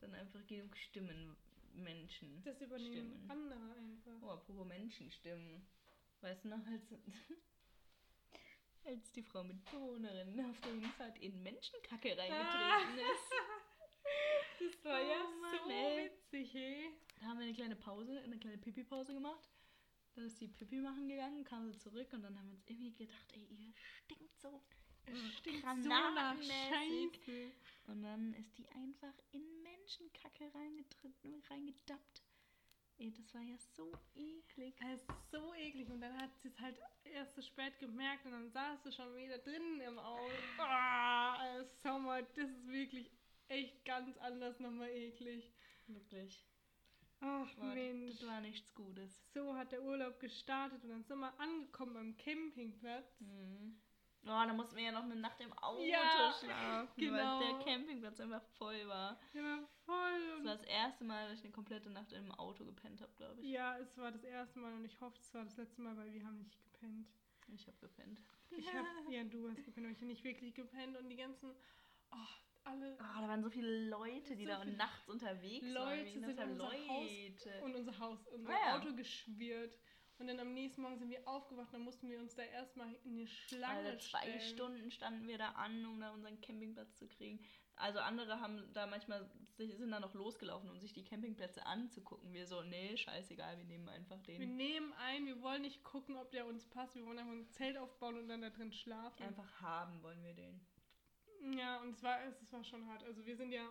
Dann 0.00 0.14
einfach 0.14 0.44
genug 0.46 0.76
Stimmen, 0.76 1.36
Menschen. 1.74 2.42
Das 2.44 2.60
übernehmen 2.60 2.92
Stimmen. 2.92 3.30
andere 3.30 3.74
einfach. 3.76 4.22
Oh, 4.22 4.30
apropos 4.30 4.66
Menschenstimmen. 4.66 5.66
Weißt 6.24 6.42
du 6.42 6.48
noch, 6.48 6.66
als, 6.66 6.82
als 8.86 9.12
die 9.12 9.22
Frau 9.22 9.44
mit 9.44 9.62
Bewohnerin 9.66 10.40
auf 10.46 10.58
der 10.62 10.72
Hinfahrt 10.72 11.18
in 11.18 11.42
Menschenkacke 11.42 12.16
reingetreten 12.16 12.98
ist? 12.98 13.32
Das 14.58 14.84
war 14.84 15.00
ja 15.00 15.16
Oh 15.22 15.40
Mann, 15.40 15.58
so 15.64 15.70
ey. 15.70 16.04
witzig, 16.06 16.54
ey. 16.54 16.90
Da 17.20 17.26
haben 17.26 17.38
wir 17.38 17.44
eine 17.44 17.54
kleine 17.54 17.76
Pause, 17.76 18.20
eine 18.20 18.38
kleine 18.38 18.56
Pipi-Pause 18.58 19.12
gemacht. 19.12 19.50
Dann 20.14 20.24
ist 20.24 20.40
die 20.40 20.48
Pipi 20.48 20.76
machen 20.76 21.08
gegangen, 21.08 21.44
kam 21.44 21.70
sie 21.70 21.76
zurück 21.78 22.10
und 22.12 22.22
dann 22.22 22.38
haben 22.38 22.48
wir 22.48 22.54
uns 22.54 22.64
irgendwie 22.66 22.92
gedacht, 22.92 23.32
ey, 23.34 23.44
ihr 23.44 23.74
stinkt 24.04 24.38
so. 24.40 24.62
Stinkt 25.38 25.82
so 25.82 25.88
nach. 25.88 26.36
Scheiße. 26.36 27.52
Und 27.88 28.02
dann 28.02 28.32
ist 28.34 28.56
die 28.56 28.68
einfach 28.70 29.14
in 29.32 29.62
Menschenkacke 29.62 30.54
reingetreten, 30.54 31.42
reingedappt. 31.50 32.23
Ey, 32.98 33.12
das 33.12 33.34
war 33.34 33.42
ja 33.42 33.56
so 33.58 33.92
eklig. 34.14 34.74
Es 34.92 35.00
ist 35.00 35.30
so 35.30 35.52
eklig. 35.54 35.90
Und 35.90 36.00
dann 36.00 36.16
hat 36.20 36.30
sie 36.38 36.48
es 36.48 36.60
halt 36.60 36.78
erst 37.04 37.34
so 37.34 37.42
spät 37.42 37.78
gemerkt 37.78 38.24
und 38.24 38.32
dann 38.32 38.50
saß 38.50 38.82
sie 38.84 38.92
schon 38.92 39.14
wieder 39.16 39.38
drin 39.38 39.80
im 39.80 39.98
Auto. 39.98 40.30
Ah, 40.58 41.64
Sommer, 41.82 42.22
das 42.22 42.48
ist 42.50 42.66
wirklich 42.68 43.10
echt 43.48 43.84
ganz 43.84 44.16
anders 44.18 44.60
nochmal 44.60 44.90
eklig. 44.90 45.52
Wirklich. 45.86 46.46
Ach 47.20 47.56
War, 47.58 47.74
Mensch. 47.74 48.18
Das 48.18 48.28
war 48.28 48.40
nichts 48.40 48.72
Gutes. 48.74 49.32
So 49.32 49.54
hat 49.56 49.72
der 49.72 49.82
Urlaub 49.82 50.20
gestartet 50.20 50.82
und 50.84 50.90
dann 50.90 51.04
sind 51.04 51.18
wir 51.18 51.38
angekommen 51.40 51.94
beim 51.94 52.16
Campingplatz. 52.16 53.20
Mhm. 53.20 53.80
Oh, 54.26 54.28
da 54.28 54.52
mussten 54.54 54.76
wir 54.76 54.84
ja 54.84 54.92
noch 54.92 55.02
eine 55.02 55.16
Nacht 55.16 55.38
im 55.40 55.52
Auto 55.52 55.82
Ja, 55.82 56.32
schlafen, 56.40 56.88
genau. 56.96 57.40
weil 57.40 57.40
der 57.40 57.58
Campingplatz 57.64 58.20
einfach 58.20 58.42
voll 58.56 58.86
war. 58.88 59.18
War 59.34 59.68
voll. 59.86 60.20
Das 60.38 60.44
war 60.44 60.56
das 60.56 60.62
erste 60.64 61.04
Mal, 61.04 61.28
dass 61.28 61.38
ich 61.38 61.44
eine 61.44 61.52
komplette 61.52 61.90
Nacht 61.90 62.12
in 62.12 62.18
einem 62.18 62.32
Auto 62.32 62.64
gepennt 62.64 63.00
habe, 63.00 63.12
glaube 63.16 63.40
ich. 63.40 63.48
ja, 63.50 63.78
es 63.78 63.96
war 63.96 64.10
das 64.12 64.24
erste 64.24 64.58
Mal 64.58 64.72
und 64.74 64.84
ich 64.84 65.00
hoffe, 65.00 65.18
es 65.20 65.32
war 65.34 65.44
das 65.44 65.56
letzte 65.56 65.80
Mal, 65.82 65.96
weil 65.96 66.12
wir 66.12 66.24
haben 66.24 66.38
nicht 66.38 66.58
gepennt. 66.62 67.08
Ich 67.54 67.66
habe 67.66 67.76
gepennt. 67.78 68.20
Ich 68.50 68.72
habe, 68.72 68.86
ja, 69.10 69.24
du 69.24 69.48
hast 69.50 69.64
gepennt, 69.64 69.86
aber 69.86 69.92
ich 69.92 69.98
habe 69.98 70.06
nicht 70.06 70.24
wirklich 70.24 70.54
gepennt 70.54 70.96
und 70.96 71.08
die 71.08 71.16
ganzen, 71.16 71.50
oh, 72.10 72.16
alle 72.64 72.94
Oh, 72.98 73.20
da 73.20 73.28
waren 73.28 73.42
so 73.42 73.50
viele 73.50 73.88
Leute, 73.88 74.36
die 74.36 74.44
So 74.44 74.50
da 74.52 74.64
nachts 74.64 75.08
unterwegs 75.08 75.66
waren. 75.74 75.98
Leute 75.98 76.06
Wie 76.06 76.10
sind 76.12 76.24
unser 76.28 76.46
Haus 76.48 76.88
Leute. 76.88 77.62
und 77.64 77.74
unser 77.74 77.98
Haus, 77.98 78.26
unser 78.28 78.50
Ah, 78.50 78.58
ja. 78.66 78.76
Auto 78.78 78.94
geschwirrt 78.94 79.78
Und 80.18 80.28
dann 80.28 80.38
am 80.40 80.54
nächsten 80.54 80.80
Morgen 80.80 80.96
sind 80.96 81.10
wir 81.10 81.26
aufgewacht, 81.28 81.74
dann 81.74 81.82
mussten 81.82 82.08
wir 82.08 82.18
uns 82.20 82.34
da 82.36 82.42
erstmal 82.42 82.94
in 83.04 83.18
eine 83.18 83.26
Schlange 83.26 83.90
Also 83.90 84.08
zwei 84.08 84.20
stellen. 84.22 84.40
Stunden 84.40 84.90
standen 84.90 85.26
wir 85.28 85.36
da 85.36 85.50
an, 85.50 85.84
um 85.84 86.00
da 86.00 86.12
unseren 86.12 86.40
Campingplatz 86.40 86.96
zu 86.96 87.06
kriegen. 87.08 87.44
Also 87.76 87.98
andere 87.98 88.40
haben 88.40 88.72
da 88.72 88.86
manchmal 88.86 89.28
sind 89.56 89.90
da 89.90 90.00
noch 90.00 90.14
losgelaufen, 90.14 90.68
um 90.70 90.80
sich 90.80 90.92
die 90.92 91.04
Campingplätze 91.04 91.64
anzugucken. 91.66 92.32
Wir 92.32 92.46
so, 92.46 92.62
nee, 92.62 92.96
scheißegal, 92.96 93.56
wir 93.58 93.64
nehmen 93.64 93.88
einfach 93.88 94.18
Wir 94.26 94.38
den. 94.38 94.56
nehmen 94.56 94.92
ein, 94.94 95.26
wir 95.26 95.40
wollen 95.42 95.62
nicht 95.62 95.84
gucken, 95.84 96.16
ob 96.16 96.30
der 96.32 96.46
uns 96.46 96.66
passt. 96.66 96.94
Wir 96.96 97.06
wollen 97.06 97.18
einfach 97.18 97.32
ein 97.32 97.48
Zelt 97.50 97.76
aufbauen 97.76 98.18
und 98.18 98.28
dann 98.28 98.42
da 98.42 98.50
drin 98.50 98.72
schlafen. 98.72 99.22
Einfach 99.22 99.60
haben 99.60 100.02
wollen 100.02 100.22
wir 100.24 100.34
den. 100.34 100.60
Ja, 101.56 101.80
und 101.82 101.90
es 101.90 102.02
war, 102.02 102.22
es 102.24 102.52
war 102.52 102.64
schon 102.64 102.86
hart. 102.86 103.04
Also 103.04 103.24
wir 103.26 103.36
sind 103.36 103.52
ja 103.52 103.68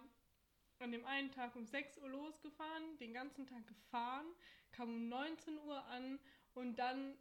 an 0.80 0.92
dem 0.92 1.06
einen 1.06 1.32
Tag 1.32 1.56
um 1.56 1.66
6 1.66 1.98
Uhr 2.00 2.10
losgefahren, 2.10 2.98
den 3.00 3.14
ganzen 3.14 3.46
Tag 3.46 3.66
gefahren, 3.68 4.28
kamen 4.72 4.96
um 4.96 5.10
19 5.10 5.58
Uhr 5.60 5.84
an 5.86 6.20
und 6.54 6.78
dann 6.78 7.18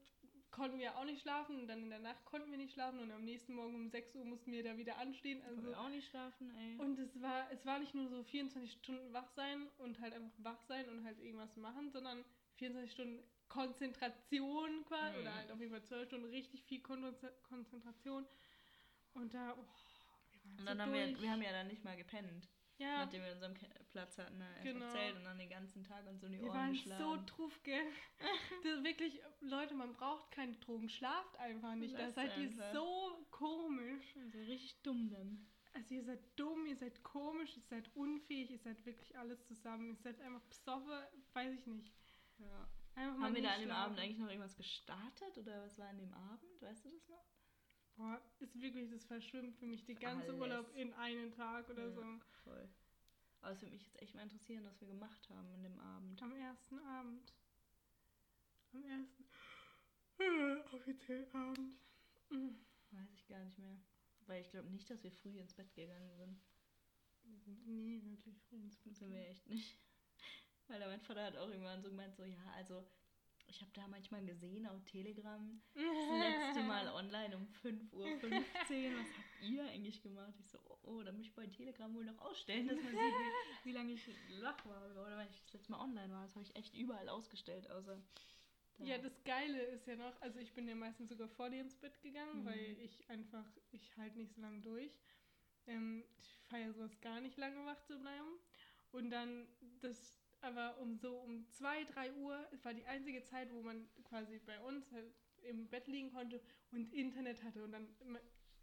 konnten 0.52 0.78
wir 0.78 0.96
auch 0.96 1.04
nicht 1.04 1.22
schlafen 1.22 1.58
und 1.58 1.66
dann 1.66 1.82
in 1.82 1.90
der 1.90 1.98
Nacht 1.98 2.24
konnten 2.24 2.50
wir 2.50 2.58
nicht 2.58 2.72
schlafen 2.74 3.00
und 3.00 3.10
am 3.10 3.24
nächsten 3.24 3.54
Morgen 3.54 3.74
um 3.74 3.88
6 3.88 4.14
Uhr 4.14 4.24
mussten 4.24 4.52
wir 4.52 4.62
da 4.62 4.76
wieder 4.76 4.96
anstehen. 4.98 5.42
Also 5.48 5.64
wir 5.64 5.80
auch 5.80 5.88
nicht 5.88 6.08
schlafen, 6.08 6.54
ey. 6.56 6.76
und 6.78 6.98
es 6.98 7.20
war, 7.20 7.50
es 7.50 7.64
war 7.66 7.78
nicht 7.78 7.94
nur 7.94 8.08
so 8.08 8.22
24 8.22 8.72
Stunden 8.72 9.12
wach 9.12 9.28
sein 9.34 9.66
und 9.78 9.98
halt 10.00 10.14
einfach 10.14 10.32
wach 10.38 10.62
sein 10.68 10.88
und 10.88 11.04
halt 11.04 11.18
irgendwas 11.18 11.56
machen, 11.56 11.90
sondern 11.90 12.24
24 12.56 12.92
Stunden 12.92 13.22
Konzentration 13.48 14.84
quasi, 14.86 15.16
Mhm. 15.16 15.22
oder 15.22 15.34
halt 15.34 15.50
auf 15.50 15.58
jeden 15.60 15.72
Fall 15.72 15.82
12 15.82 16.06
Stunden 16.08 16.26
richtig 16.30 16.62
viel 16.64 16.80
Kon 16.80 17.14
Konzentration. 17.42 18.26
Und 19.14 19.34
da, 19.34 19.52
oh, 19.58 19.64
wir 20.32 20.44
waren 20.44 20.52
Und 20.52 20.58
so 20.58 20.64
dann 20.64 20.82
haben 20.82 20.92
wir, 20.94 21.06
durch. 21.08 21.20
wir 21.22 21.30
haben 21.30 21.42
ja 21.42 21.52
dann 21.52 21.68
nicht 21.68 21.84
mal 21.84 21.96
gepennt, 21.96 22.48
ja, 22.78 23.04
nachdem 23.04 23.22
wir 23.22 23.32
unseren 23.32 23.54
Platz 23.90 24.18
hatten, 24.18 24.38
ne? 24.38 24.48
Genau. 24.62 24.88
Zelt 24.90 25.16
und 25.16 25.24
dann 25.24 25.38
den 25.38 25.48
ganzen 25.50 25.84
Tag 25.84 26.06
und 26.06 26.18
so 26.18 26.26
in 26.26 26.32
die 26.32 26.40
wir 26.40 26.48
Ohren 26.48 26.58
waren 26.58 26.72
geschlagen. 26.72 27.02
so 27.02 27.16
truff, 27.26 27.62
gell? 27.62 27.84
das 28.64 28.82
wirklich, 28.82 29.20
Leute, 29.40 29.74
man 29.74 29.92
braucht 29.92 30.30
keine 30.30 30.54
Drogen, 30.54 30.88
schlaft 30.88 31.36
einfach 31.36 31.74
nicht. 31.74 31.98
Da 31.98 32.10
seid 32.10 32.36
ihr 32.38 32.50
so 32.72 33.26
komisch. 33.30 34.16
Also 34.16 34.38
richtig 34.38 34.82
dumm 34.82 35.10
dann. 35.10 35.46
Also 35.74 35.94
ihr 35.94 36.04
seid 36.04 36.20
dumm, 36.36 36.66
ihr 36.66 36.76
seid 36.76 37.02
komisch, 37.02 37.56
ihr 37.56 37.62
seid 37.62 37.90
unfähig, 37.94 38.50
ihr 38.50 38.58
seid 38.58 38.84
wirklich 38.84 39.16
alles 39.16 39.42
zusammen. 39.46 39.88
Ihr 39.90 39.96
seid 39.96 40.20
einfach 40.20 40.46
psoffe, 40.50 41.08
weiß 41.32 41.54
ich 41.54 41.66
nicht. 41.66 41.94
Ja. 42.38 42.68
Haben 42.96 43.34
wir 43.34 43.42
da 43.42 43.54
an 43.54 43.60
dem. 43.60 43.70
Abend 43.70 43.98
eigentlich 43.98 44.18
noch 44.18 44.28
irgendwas 44.28 44.56
gestartet 44.56 45.38
oder 45.38 45.62
was 45.62 45.78
war 45.78 45.88
an 45.88 45.98
dem 45.98 46.12
Abend? 46.12 46.60
Weißt 46.60 46.84
du 46.84 46.90
das 46.90 47.08
noch? 47.08 47.24
Boah, 47.96 48.20
ist 48.40 48.60
wirklich, 48.60 48.90
das 48.90 49.04
verschwimmt 49.04 49.56
für 49.56 49.66
mich 49.66 49.84
die 49.84 49.94
ganze 49.94 50.28
Alles. 50.28 50.40
Urlaub 50.40 50.74
in 50.74 50.92
einen 50.94 51.30
Tag 51.32 51.68
oder 51.68 51.84
Ja, 51.84 51.90
so. 51.90 52.02
Voll. 52.44 52.68
Aber 53.42 53.52
es 53.52 53.60
würde 53.60 53.74
mich 53.74 53.84
jetzt 53.84 54.00
echt 54.00 54.14
mal 54.14 54.22
interessieren, 54.22 54.64
was 54.64 54.80
wir 54.80 54.88
gemacht 54.88 55.28
haben 55.30 55.52
an 55.52 55.62
dem 55.62 55.78
Abend. 55.78 56.22
Am 56.22 56.34
ersten 56.36 56.78
Abend. 56.78 57.34
Am 58.72 58.84
ersten 58.84 59.24
offiziellen 60.74 61.32
Abend. 61.34 61.76
Weiß 62.90 63.12
ich 63.14 63.26
gar 63.26 63.42
nicht 63.44 63.58
mehr. 63.58 63.76
Weil 64.26 64.40
ich 64.42 64.50
glaube 64.50 64.70
nicht, 64.70 64.88
dass 64.88 65.02
wir 65.02 65.10
früh 65.10 65.38
ins 65.38 65.54
Bett 65.54 65.74
gegangen 65.74 66.14
sind. 66.16 66.40
Wir 67.24 67.38
sind 67.40 67.66
nie 67.66 68.02
wirklich 68.04 68.40
früh 68.42 68.56
ins 68.56 68.76
Bett. 68.76 68.92
Das 68.92 68.98
sind 69.00 69.12
wir 69.12 69.28
echt 69.28 69.46
nicht. 69.48 69.78
Weil 70.68 70.80
mein 70.80 71.00
Vater 71.00 71.24
hat 71.24 71.36
auch 71.36 71.48
irgendwann 71.48 71.82
so 71.82 71.88
gemeint, 71.88 72.14
so 72.14 72.24
ja, 72.24 72.42
also 72.54 72.86
ich 73.46 73.60
habe 73.60 73.70
da 73.74 73.86
manchmal 73.88 74.24
gesehen 74.24 74.66
auf 74.66 74.82
Telegram, 74.84 75.60
das 75.74 75.82
letzte 75.84 76.62
Mal 76.66 76.88
online 76.88 77.36
um 77.36 77.46
5.15 77.62 77.92
Uhr. 77.92 78.06
Was 78.22 79.08
habt 79.16 79.42
ihr 79.42 79.64
eigentlich 79.68 80.02
gemacht? 80.02 80.34
Ich 80.38 80.48
so, 80.48 80.58
oh, 80.68 80.78
oh, 80.84 81.02
da 81.02 81.12
muss 81.12 81.26
ich 81.26 81.34
bei 81.34 81.46
Telegram 81.46 81.92
wohl 81.94 82.04
noch 82.04 82.18
ausstellen, 82.18 82.68
dass 82.68 82.76
man 82.76 82.92
sieht, 82.92 82.98
wie, 82.98 83.68
wie 83.68 83.72
lange 83.72 83.92
ich 83.92 84.08
wach 84.40 84.64
war. 84.66 84.90
Oder 84.92 85.18
wenn 85.18 85.28
ich 85.28 85.40
das 85.42 85.52
letzte 85.54 85.72
Mal 85.72 85.80
online 85.80 86.12
war. 86.12 86.22
Das 86.24 86.34
habe 86.34 86.44
ich 86.44 86.56
echt 86.56 86.74
überall 86.74 87.08
ausgestellt, 87.08 87.70
außer. 87.70 88.00
da. 88.78 88.84
Ja, 88.84 88.98
das 88.98 89.22
Geile 89.24 89.60
ist 89.62 89.86
ja 89.86 89.96
noch, 89.96 90.20
also 90.22 90.38
ich 90.40 90.54
bin 90.54 90.66
ja 90.66 90.74
meistens 90.74 91.10
sogar 91.10 91.28
vor 91.28 91.50
dir 91.50 91.60
ins 91.60 91.76
Bett 91.76 92.00
gegangen, 92.00 92.40
Mhm. 92.40 92.46
weil 92.46 92.78
ich 92.80 93.08
einfach, 93.10 93.44
ich 93.70 93.96
halte 93.98 94.18
nicht 94.18 94.32
so 94.34 94.40
lange 94.40 94.60
durch. 94.60 94.98
Ähm, 95.66 96.04
ich 96.18 96.38
feiere 96.48 96.72
sowas 96.72 96.98
gar 97.00 97.20
nicht 97.20 97.36
lange 97.36 97.64
wach 97.66 97.80
zu 97.84 97.98
bleiben. 97.98 98.38
Und 98.92 99.10
dann 99.10 99.46
das 99.80 100.18
aber 100.42 100.78
um 100.78 100.96
so 100.96 101.16
um 101.18 101.48
2, 101.50 101.84
3 101.84 102.12
Uhr, 102.14 102.46
war 102.62 102.74
die 102.74 102.86
einzige 102.86 103.22
Zeit, 103.22 103.52
wo 103.52 103.62
man 103.62 103.88
quasi 104.04 104.38
bei 104.38 104.60
uns 104.60 104.90
halt 104.92 105.12
im 105.42 105.68
Bett 105.68 105.86
liegen 105.86 106.12
konnte 106.12 106.40
und 106.70 106.92
Internet 106.92 107.42
hatte 107.42 107.64
und 107.64 107.72
dann 107.72 107.88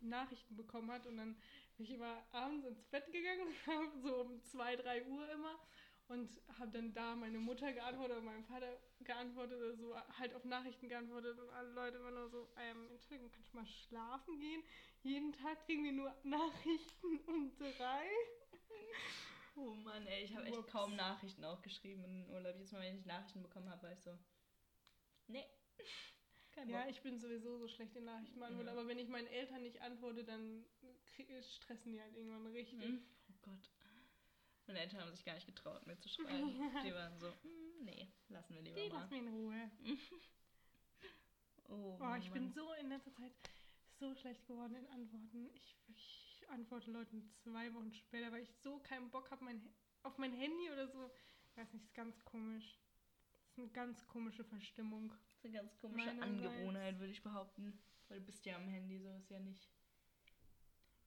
Nachrichten 0.01 0.55
bekommen 0.55 0.91
hat 0.91 1.05
und 1.05 1.17
dann 1.17 1.35
bin 1.77 1.85
ich 1.85 1.91
immer 1.91 2.23
abends 2.31 2.65
ins 2.65 2.83
Bett 2.85 3.11
gegangen, 3.11 3.47
so 4.03 4.21
um 4.21 4.41
2, 4.43 4.77
3 4.77 5.05
Uhr 5.05 5.29
immer 5.31 5.59
und 6.09 6.41
habe 6.57 6.71
dann 6.71 6.93
da 6.93 7.15
meine 7.15 7.37
Mutter 7.37 7.71
geantwortet 7.71 8.17
oder 8.17 8.25
meinem 8.25 8.43
Vater 8.43 8.77
geantwortet 9.01 9.57
oder 9.57 9.75
so, 9.75 9.95
halt 10.17 10.33
auf 10.33 10.43
Nachrichten 10.43 10.89
geantwortet 10.89 11.39
und 11.39 11.49
alle 11.51 11.69
Leute 11.69 11.97
immer 11.97 12.11
nur 12.11 12.29
so, 12.29 12.49
ähm, 12.57 12.89
Entschuldigung, 12.91 13.31
kannst 13.31 13.53
du 13.53 13.57
mal 13.57 13.67
schlafen 13.67 14.39
gehen? 14.39 14.63
Jeden 15.03 15.31
Tag 15.33 15.63
kriegen 15.65 15.83
wir 15.83 15.91
nur 15.91 16.13
Nachrichten 16.23 17.19
um 17.27 17.55
drei. 17.57 18.07
Oh 19.61 19.73
Mann, 19.75 20.07
ey, 20.07 20.23
ich 20.23 20.33
habe 20.35 20.45
echt 20.45 20.57
Ups. 20.57 20.71
kaum 20.71 20.95
Nachrichten 20.95 21.43
auch 21.43 21.61
geschrieben 21.61 22.03
in 22.05 22.29
Urlaub. 22.29 22.55
Jedes 22.55 22.71
Mal, 22.71 22.81
wenn 22.81 22.97
ich 22.97 23.05
Nachrichten 23.05 23.41
bekommen 23.41 23.69
habe, 23.69 23.83
war 23.83 23.91
ich 23.91 23.99
so. 24.01 24.17
Nee. 25.27 25.45
Kein 26.53 26.69
Ja, 26.69 26.81
Bock. 26.81 26.89
ich 26.91 27.01
bin 27.01 27.19
sowieso 27.19 27.57
so 27.57 27.67
schlecht 27.67 27.95
in 27.95 28.05
Nachrichten 28.05 28.39
beantworten, 28.39 28.67
Ja. 28.67 28.73
aber 28.73 28.87
wenn 28.87 28.97
ich 28.99 29.09
meinen 29.09 29.27
Eltern 29.27 29.61
nicht 29.63 29.81
antworte, 29.81 30.23
dann 30.23 30.65
stressen 31.41 31.91
die 31.91 32.01
halt 32.01 32.15
irgendwann 32.15 32.47
richtig. 32.47 32.79
Mhm. 32.79 33.03
Oh 33.29 33.33
Gott. 33.41 33.69
Meine 34.67 34.79
Eltern 34.81 35.01
haben 35.01 35.11
sich 35.11 35.25
gar 35.25 35.33
nicht 35.33 35.47
getraut, 35.47 35.85
mir 35.87 35.97
zu 35.97 36.07
schreiben. 36.09 36.53
Die 36.85 36.93
waren 36.93 37.17
so, 37.19 37.27
"Mm, 37.43 37.83
nee, 37.85 38.07
lassen 38.29 38.53
wir 38.55 38.61
lieber 38.61 38.79
Die 38.79 38.89
mal. 38.89 38.99
lass 39.01 39.09
mich 39.09 39.19
in 39.21 39.27
Ruhe. 39.27 39.71
Oh, 41.71 41.97
Oh, 42.01 42.15
ich 42.15 42.31
bin 42.31 42.45
Mann. 42.45 42.53
so 42.53 42.73
in 42.73 42.89
letzter 42.89 43.13
Zeit 43.13 43.31
so 43.99 44.15
schlecht 44.15 44.43
geworden 44.47 44.75
in 44.75 44.87
Antworten. 44.87 45.51
Ich, 45.53 45.75
ich 45.87 46.18
antworte 46.49 46.91
Leuten 46.91 47.23
zwei 47.43 47.73
Wochen 47.73 47.93
später, 47.93 48.31
weil 48.31 48.43
ich 48.43 48.53
so 48.61 48.79
keinen 48.79 49.09
Bock 49.09 49.31
habe 49.31 49.43
mein, 49.43 49.61
auf 50.03 50.17
mein 50.17 50.33
Handy 50.33 50.69
oder 50.71 50.87
so. 50.87 51.11
Ich 51.51 51.57
weiß 51.57 51.73
nicht, 51.73 51.83
ist 51.83 51.93
ganz 51.93 52.23
komisch. 52.25 52.79
Das 53.41 53.51
ist 53.51 53.59
eine 53.59 53.69
ganz 53.69 54.05
komische 54.07 54.43
Verstimmung. 54.43 55.09
Das 55.09 55.37
ist 55.37 55.45
eine 55.45 55.53
ganz 55.53 55.77
komische. 55.77 56.09
Angewohnheit, 56.21 56.99
würde 56.99 57.11
ich 57.11 57.23
behaupten. 57.23 57.79
Weil 58.07 58.19
du 58.19 58.25
bist 58.25 58.45
ja 58.45 58.55
am 58.55 58.67
Handy, 58.67 58.99
so 58.99 59.09
ist 59.15 59.29
ja 59.29 59.39
nicht. 59.39 59.69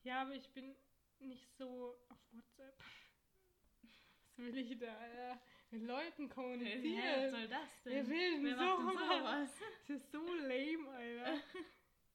Ja, 0.03 0.23
aber 0.23 0.35
ich 0.35 0.49
bin 0.53 0.75
nicht 1.21 1.55
so 1.57 1.97
auf 2.09 2.19
WhatsApp. 2.33 2.79
Was 4.37 4.39
will 4.39 4.59
ich 4.59 4.79
da 4.79 4.87
äh, 4.87 5.37
mit 5.71 5.83
Leuten 5.83 6.29
kommunizieren? 6.29 7.03
was 7.05 7.31
soll 7.31 7.49
das 7.49 7.83
denn? 7.85 7.93
Wer 7.93 8.09
will 8.09 8.31
denn 8.33 8.45
Wer 8.45 8.57
sowas? 8.57 8.95
sowas? 8.95 9.51
Das 9.87 9.97
ist 9.97 10.11
so 10.11 10.35
lame, 10.35 10.89
Alter. 10.91 11.41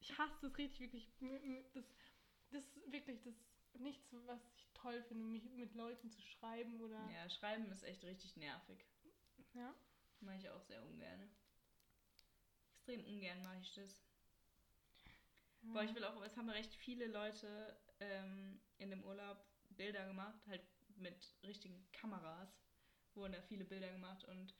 Ich 0.00 0.16
hasse 0.16 0.38
das 0.42 0.58
richtig, 0.58 0.92
wirklich. 1.20 1.70
Das, 1.74 1.84
das 2.50 2.64
ist 2.64 2.92
wirklich 2.92 3.22
das 3.22 3.34
nichts, 3.74 4.12
was 4.26 4.40
ich 4.56 4.66
toll 4.74 5.02
finde, 5.04 5.24
mich 5.24 5.44
mit 5.50 5.74
Leuten 5.74 6.10
zu 6.10 6.20
schreiben 6.22 6.80
oder. 6.80 7.08
Ja, 7.10 7.28
schreiben 7.30 7.70
ist 7.70 7.82
echt 7.82 8.04
richtig 8.04 8.36
nervig. 8.36 8.84
Ja. 9.54 9.74
Mache 10.20 10.36
ich 10.36 10.50
auch 10.50 10.62
sehr 10.62 10.82
ungern. 10.84 11.30
Extrem 12.72 13.04
ungern 13.04 13.42
mache 13.42 13.58
ich 13.60 13.74
das. 13.74 14.02
Boah, 15.62 15.82
ich 15.82 15.94
will 15.94 16.04
auch, 16.04 16.22
es 16.22 16.36
haben 16.36 16.48
recht 16.48 16.74
viele 16.74 17.06
Leute 17.06 17.76
ähm, 18.00 18.60
in 18.78 18.90
dem 18.90 19.04
Urlaub 19.04 19.44
Bilder 19.70 20.06
gemacht, 20.06 20.46
halt 20.46 20.62
mit 20.96 21.34
richtigen 21.42 21.86
Kameras. 21.92 22.48
Wurden 23.14 23.32
da 23.32 23.42
viele 23.42 23.64
Bilder 23.64 23.90
gemacht 23.90 24.24
und 24.24 24.54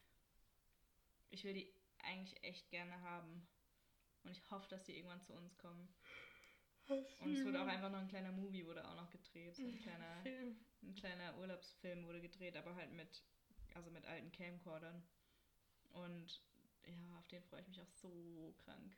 ich 1.30 1.44
will 1.44 1.54
die 1.54 1.72
eigentlich 2.02 2.42
echt 2.42 2.70
gerne 2.70 3.00
haben. 3.02 3.46
Und 4.24 4.32
ich 4.32 4.50
hoffe, 4.50 4.68
dass 4.68 4.84
die 4.84 4.96
irgendwann 4.96 5.22
zu 5.22 5.32
uns 5.34 5.56
kommen. 5.58 5.88
Und 6.88 7.34
es 7.34 7.44
wurde 7.44 7.62
auch 7.62 7.66
einfach 7.66 7.90
noch 7.90 7.98
ein 8.00 8.08
kleiner 8.08 8.32
Movie 8.32 8.66
wurde 8.66 8.86
auch 8.88 8.94
noch 8.96 9.10
gedreht. 9.10 9.54
So 9.56 9.62
ein 9.62 9.78
kleiner, 9.78 10.22
Film. 10.22 10.56
ein 10.82 10.94
kleiner 10.94 11.36
Urlaubsfilm 11.38 12.06
wurde 12.06 12.20
gedreht, 12.20 12.56
aber 12.56 12.74
halt 12.74 12.92
mit, 12.92 13.22
also 13.74 13.90
mit 13.90 14.04
alten 14.06 14.32
Camcordern. 14.32 15.02
Und 15.90 16.42
ja, 16.86 17.18
auf 17.18 17.28
den 17.28 17.42
freue 17.42 17.60
ich 17.60 17.68
mich 17.68 17.80
auch 17.80 17.90
so 17.90 18.54
krank. 18.58 18.96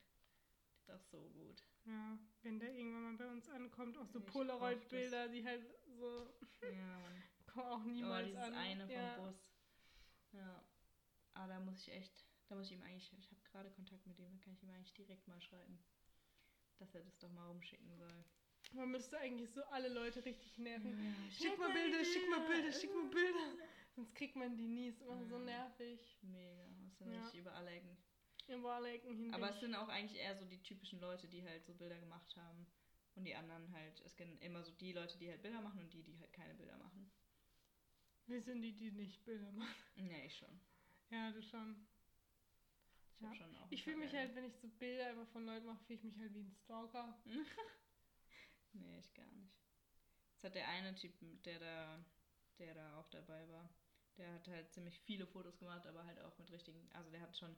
Der 0.87 0.95
ist 0.97 1.01
auch 1.03 1.05
so 1.11 1.29
gut. 1.31 1.65
Ja, 1.85 2.19
wenn 2.43 2.59
der 2.61 2.75
irgendwann 2.75 3.03
mal 3.03 3.17
bei 3.17 3.27
uns 3.31 3.49
ankommt, 3.49 3.97
auch 3.99 4.07
so 4.07 4.21
Polaroid-Bilder, 4.21 5.29
die 5.29 5.45
halt 5.45 5.65
so 5.99 6.29
Ja, 6.63 7.01
kommen 7.47 7.67
auch 7.67 7.81
Oh, 7.85 7.89
niemals 7.89 8.27
dieses 8.27 8.43
an. 8.43 8.55
eine 8.55 8.87
vom 8.87 8.95
ja. 8.97 9.17
Bus. 9.19 9.49
Ja. 10.33 10.65
Aber 11.35 11.53
da 11.55 11.61
muss 11.61 11.81
ich 11.81 11.93
echt, 11.93 12.25
da 12.49 12.55
muss 12.55 12.67
ich 12.67 12.73
ihm 12.73 12.83
eigentlich, 12.83 13.13
ich 13.19 13.31
habe 13.31 13.41
gerade 13.45 13.71
Kontakt 13.71 14.07
mit 14.07 14.19
ihm, 14.19 14.31
da 14.31 14.39
kann 14.45 14.53
ich 14.55 14.63
ihm 14.63 14.71
eigentlich 14.71 14.93
direkt 14.95 15.27
mal 15.27 15.41
schreiben, 15.41 15.83
dass 16.81 16.95
er 16.95 17.03
das 17.03 17.19
doch 17.19 17.31
mal 17.31 17.47
rumschicken 17.47 17.95
soll. 17.97 18.25
Man 18.73 18.91
müsste 18.91 19.19
eigentlich 19.19 19.51
so 19.51 19.63
alle 19.65 19.89
Leute 19.89 20.25
richtig 20.25 20.57
nerven. 20.59 20.93
Ja, 20.93 21.31
Schick 21.31 21.59
mal 21.59 21.73
Bilder, 21.73 22.05
schick 22.05 22.29
mal 22.31 22.47
Bilder, 22.47 22.73
schick 22.73 22.95
mal 22.95 23.09
Bilder. 23.11 23.57
Sonst 23.97 24.15
kriegt 24.15 24.37
man 24.37 24.57
die 24.57 24.69
nie. 24.69 24.89
Ist 24.89 25.03
immer 25.03 25.25
so 25.25 25.37
Ja. 25.39 25.45
nervig. 25.45 26.19
Mega, 26.23 26.69
muss 26.83 26.97
dann 26.99 27.13
Ja. 27.13 27.21
richtig 27.23 27.41
über 27.41 27.53
alle 27.55 27.71
Ecken. 27.71 27.97
Im 28.47 28.63
Wahrlecken 28.63 29.15
hinweg. 29.17 29.35
Aber 29.35 29.51
es 29.51 29.61
sind 29.61 29.75
auch 29.75 29.89
eigentlich 29.89 30.21
eher 30.21 30.37
so 30.37 30.45
die 30.45 30.63
typischen 30.63 31.01
Leute, 31.01 31.29
die 31.29 31.43
halt 31.45 31.65
so 31.65 31.75
Bilder 31.75 31.99
gemacht 31.99 32.35
haben. 32.37 32.67
Und 33.17 33.25
die 33.25 33.35
anderen 33.35 33.71
halt, 33.73 34.01
es 34.03 34.17
gibt 34.17 34.43
immer 34.43 34.63
so 34.63 34.73
die 34.73 34.93
Leute, 34.93 35.19
die 35.19 35.29
halt 35.29 35.43
Bilder 35.43 35.61
machen 35.61 35.81
und 35.81 35.93
die, 35.93 36.03
die 36.03 36.19
halt 36.19 36.33
keine 36.33 36.55
Bilder 36.55 36.77
machen. 36.79 37.11
Wir 38.27 38.41
sind 38.41 38.63
die, 38.63 38.73
die 38.73 38.93
nicht 38.93 39.25
Bilder 39.25 39.51
machen. 39.53 39.75
Nee, 39.97 40.27
ich 40.27 40.37
schon. 40.39 40.61
Ja, 41.11 41.31
du 41.33 41.43
schon. 41.43 41.87
Ich, 43.21 43.41
Ja. 43.41 43.67
Ich 43.71 43.85
fühle 43.85 43.97
mich 43.97 44.13
halt, 44.13 44.35
wenn 44.35 44.47
ich 44.47 44.57
so 44.57 44.69
Bilder 44.69 45.11
immer 45.11 45.27
von 45.27 45.45
Leuten 45.45 45.67
mache, 45.67 45.85
fühle 45.85 45.99
ich 45.99 46.05
mich 46.05 46.19
halt 46.19 46.35
wie 46.35 46.41
ein 46.41 46.53
Stalker. 46.65 47.23
Nee, 48.73 49.01
ich 49.01 49.13
gar 49.15 49.27
nicht. 49.33 49.53
Es 50.37 50.45
hat 50.45 50.55
der 50.55 50.69
eine 50.69 50.95
Typ, 50.95 51.13
der 51.43 51.59
da, 51.59 52.05
der 52.59 52.73
da 52.75 53.01
auch 53.01 53.09
dabei 53.11 53.49
war. 53.49 53.69
Der 54.17 54.33
hat 54.33 54.47
halt 54.47 54.73
ziemlich 54.73 55.01
viele 55.01 55.27
Fotos 55.27 55.59
gemacht, 55.59 55.87
aber 55.87 56.05
halt 56.05 56.21
auch 56.21 56.39
mit 56.39 56.53
richtigen, 56.53 56.89
also 56.93 57.11
der 57.11 57.21
hat 57.21 57.37
schon 57.37 57.57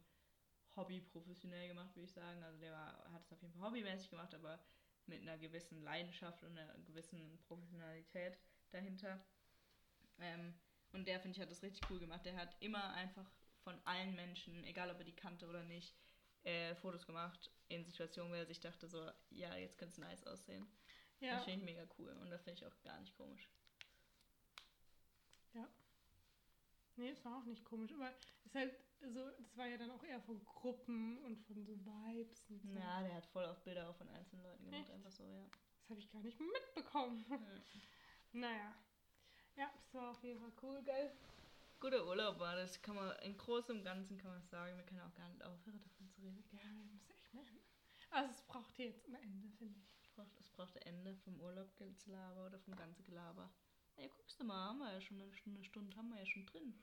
Hobby 0.75 1.01
professionell 1.01 1.69
gemacht, 1.69 1.95
würde 1.95 2.07
ich 2.07 2.13
sagen. 2.13 2.43
Also 2.43 2.59
der 2.61 2.73
war, 2.73 3.13
hat 3.13 3.25
es 3.27 3.33
auf 3.33 3.43
jeden 3.43 3.53
Fall 3.53 3.69
hobbymäßig 3.69 4.11
gemacht, 4.11 4.35
aber 4.35 4.59
mit 5.07 5.21
einer 5.21 5.37
gewissen 5.37 5.83
Leidenschaft 5.83 6.43
und 6.45 6.57
einer 6.57 6.79
gewissen 6.79 7.39
Professionalität 7.47 8.39
dahinter. 8.71 9.23
Ähm, 10.19 10.55
und 10.93 11.07
der, 11.07 11.21
finde 11.21 11.37
ich, 11.37 11.43
hat 11.43 11.51
das 11.51 11.63
richtig 11.63 11.89
cool 11.91 11.99
gemacht. 11.99 12.25
Der 12.25 12.37
hat 12.37 12.57
immer 12.61 12.93
einfach 12.95 13.31
von 13.65 13.79
allen 13.85 14.15
Menschen, 14.15 14.65
egal 14.65 14.91
ob 14.91 14.99
er 14.99 15.05
die 15.05 15.17
kannte 15.17 15.47
oder 15.49 15.63
nicht, 15.63 15.95
äh, 16.45 16.75
Fotos 16.77 17.07
gemacht 17.07 17.51
in 17.69 17.85
Situationen, 17.85 18.33
wo 18.33 18.37
er 18.37 18.47
sich 18.47 18.61
dachte 18.61 18.89
so, 18.89 19.11
ja, 19.31 19.55
jetzt 19.57 19.79
könnte 19.79 19.93
es 19.93 19.99
nice 19.99 20.25
aussehen. 20.25 20.67
Ja. 21.21 21.37
Das 21.37 21.45
finde 21.45 21.61
ich 21.61 21.65
mega 21.65 21.87
cool 21.99 22.11
und 22.21 22.31
das 22.31 22.43
finde 22.43 22.61
ich 22.61 22.67
auch 22.67 22.83
gar 22.83 22.99
nicht 23.01 23.15
komisch. 23.15 23.49
Nee, 26.97 27.11
es 27.11 27.25
war 27.25 27.39
auch 27.39 27.45
nicht 27.45 27.65
komisch, 27.65 27.93
aber 27.93 28.11
es 28.11 28.47
ist 28.47 28.55
halt 28.55 28.75
so, 29.01 29.31
das 29.31 29.57
war 29.57 29.67
ja 29.67 29.77
dann 29.77 29.91
auch 29.91 30.05
eher 30.05 30.21
von 30.21 30.45
Gruppen 30.45 31.19
und 31.25 31.39
von 31.47 31.65
so 31.65 31.73
Vibes 31.85 32.45
und 32.51 32.63
so. 32.63 32.69
Ja, 32.79 33.03
der 33.03 33.15
hat 33.15 33.27
voll 33.27 33.45
auf 33.45 33.63
Bilder 33.65 33.89
auch 33.89 33.97
von 33.97 34.09
einzelnen 34.09 34.43
Leuten 34.43 34.65
gemacht, 34.65 34.83
Echt? 34.83 34.91
einfach 34.93 35.11
so, 35.11 35.25
ja. 35.25 35.45
Das 35.81 35.91
habe 35.91 36.01
ich 36.01 36.11
gar 36.11 36.23
nicht 36.23 36.39
mitbekommen. 36.39 37.25
naja. 38.33 38.75
Ja, 39.57 39.71
es 39.79 39.93
war 39.95 40.11
auf 40.11 40.23
jeden 40.23 40.41
Fall 40.41 40.53
cool, 40.63 40.83
geil. 40.83 41.13
Guter 41.83 42.07
Urlaub 42.07 42.39
war 42.39 42.55
das, 42.55 42.81
kann 42.81 42.95
man, 42.95 43.11
in 43.23 43.37
großem 43.37 43.79
und 43.79 43.85
Ganzen 43.85 44.17
kann 44.17 44.31
man 44.31 44.47
sagen, 44.47 44.77
wir 44.77 44.85
können 44.85 45.01
auch 45.01 45.15
gar 45.17 45.29
nicht 45.29 45.43
aufhören 45.43 45.81
davon 45.83 46.09
zu 46.11 46.21
reden. 46.21 46.45
Ja, 46.53 46.63
wir 46.63 46.85
müssen 46.85 47.11
echt 47.11 47.35
mal. 47.35 47.45
Also 48.11 48.31
es 48.31 48.43
braucht 48.43 48.79
jetzt 48.79 49.09
ein 49.09 49.17
Ende, 49.17 49.49
finde 49.59 49.81
ich. 49.81 49.93
Es 50.01 50.09
braucht, 50.11 50.31
es 50.39 50.49
braucht 50.51 50.77
ein 50.77 50.95
Ende 50.95 51.17
vom 51.17 51.41
Urlaubsgelaber 51.41 52.47
oder 52.47 52.61
vom 52.61 52.77
ganzen 52.77 53.03
Gelaber. 53.03 53.53
Ja, 53.97 54.07
guckst 54.07 54.39
du 54.39 54.45
mal, 54.45 54.69
haben 54.69 54.79
wir 54.79 54.93
ja 54.93 55.01
schon 55.01 55.21
eine 55.21 55.35
Stunde, 55.35 55.65
Stunde 55.65 55.97
haben 55.97 56.11
wir 56.11 56.21
ja 56.21 56.27
schon 56.27 56.47
drin. 56.47 56.81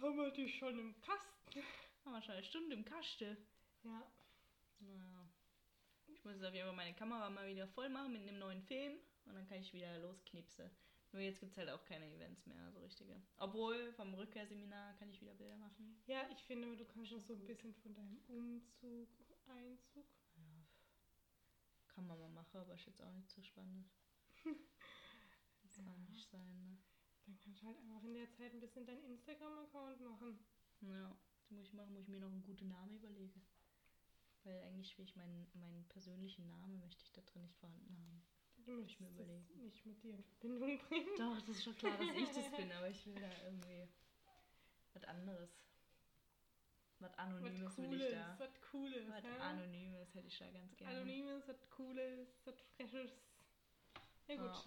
Haben 0.00 0.16
wir 0.16 0.30
die 0.30 0.48
schon 0.48 0.78
im 0.78 0.98
Kasten? 1.02 1.62
Haben 2.06 2.12
wir 2.14 2.22
schon 2.22 2.34
eine 2.36 2.44
Stunde 2.44 2.74
im 2.74 2.86
Kasten. 2.86 3.36
Ja. 3.82 4.02
Naja. 4.78 5.28
Ich 6.06 6.24
muss 6.24 6.36
jetzt 6.36 6.44
auf 6.44 6.54
jeden 6.54 6.64
Fall 6.64 6.74
meine 6.74 6.94
Kamera 6.94 7.28
mal 7.28 7.46
wieder 7.48 7.68
voll 7.68 7.90
machen 7.90 8.14
mit 8.14 8.22
einem 8.22 8.38
neuen 8.38 8.62
Film 8.62 8.96
und 9.26 9.34
dann 9.34 9.46
kann 9.46 9.58
ich 9.58 9.74
wieder 9.74 9.98
losknipsen. 9.98 10.70
Nur 11.12 11.22
jetzt 11.22 11.40
gibt 11.40 11.52
es 11.52 11.58
halt 11.58 11.70
auch 11.70 11.84
keine 11.84 12.06
Events 12.12 12.44
mehr, 12.46 12.70
so 12.72 12.80
richtige. 12.80 13.20
Obwohl, 13.38 13.92
vom 13.92 14.12
Rückkehrseminar 14.14 14.94
kann 14.94 15.08
ich 15.10 15.20
wieder 15.20 15.34
Bilder 15.34 15.56
machen. 15.56 16.02
Ja, 16.06 16.28
ich 16.30 16.42
finde, 16.44 16.76
du 16.76 16.84
kannst 16.84 17.12
noch 17.12 17.20
so 17.20 17.34
ein 17.34 17.46
bisschen 17.46 17.74
von 17.74 17.94
deinem 17.94 18.18
Umzug, 18.28 19.08
Einzug. 19.48 20.06
Kann 21.88 22.06
man 22.06 22.18
mal 22.18 22.28
machen, 22.28 22.58
aber 22.60 22.74
ist 22.74 22.86
jetzt 22.86 23.00
auch 23.00 23.12
nicht 23.12 23.30
so 23.30 23.42
spannend. 23.42 23.88
Das 25.62 25.76
Ja. 25.78 25.84
kann 25.84 26.04
nicht 26.06 26.30
sein, 26.30 26.58
ne? 26.60 26.78
Dann 27.26 27.36
kannst 27.38 27.60
du 27.60 27.66
halt 27.66 27.76
einfach 27.78 28.02
in 28.04 28.14
der 28.14 28.30
Zeit 28.30 28.52
ein 28.54 28.60
bisschen 28.60 28.86
deinen 28.86 29.02
Instagram-Account 29.04 30.00
machen. 30.00 30.38
Ja, 30.80 31.18
das 31.40 31.50
muss 31.50 31.66
ich 31.66 31.72
machen, 31.74 31.92
muss 31.92 32.04
ich 32.04 32.08
mir 32.08 32.20
noch 32.20 32.30
einen 32.30 32.42
guten 32.42 32.68
Namen 32.68 32.94
überlegen. 32.96 33.42
Weil 34.44 34.62
eigentlich 34.62 34.96
will 34.96 35.04
ich 35.06 35.16
meinen, 35.16 35.50
meinen 35.54 35.84
persönlichen 35.88 36.46
Namen 36.46 36.78
möchte 36.78 37.02
ich 37.04 37.12
da 37.12 37.20
drin 37.22 37.42
nicht 37.42 37.56
vorhanden 37.56 37.98
haben. 37.98 38.22
Du 38.66 38.72
möchtest 38.72 39.00
mir 39.00 39.08
überlegen. 39.10 39.62
nicht 39.62 39.86
mit 39.86 40.02
dir 40.02 40.14
in 40.14 40.22
Verbindung 40.24 40.78
bringen. 40.88 41.08
Doch, 41.16 41.38
das 41.40 41.48
ist 41.50 41.64
schon 41.64 41.76
klar, 41.76 41.96
dass 41.96 42.08
ich 42.08 42.28
das 42.30 42.50
bin, 42.56 42.72
aber 42.72 42.88
ich 42.90 43.06
will 43.06 43.14
da 43.14 43.30
irgendwie 43.44 43.88
was 44.92 45.04
anderes. 45.04 45.50
Was 46.98 47.14
Anonymes 47.18 47.76
will 47.78 47.92
ich 47.92 48.00
Cooles, 48.00 48.12
da. 48.12 48.36
was 48.38 48.60
Cooles. 48.70 49.08
Was 49.10 49.22
ja? 49.24 49.36
Anonymes 49.38 50.14
hätte 50.14 50.26
ich 50.28 50.38
da 50.38 50.50
ganz 50.50 50.76
gerne. 50.76 50.96
Anonymes, 50.96 51.46
was 51.46 51.70
Cooles, 51.70 52.28
was 52.44 52.60
Freshes. 52.76 53.12
Ja 54.28 54.36
gut. 54.36 54.46
Ja. 54.46 54.64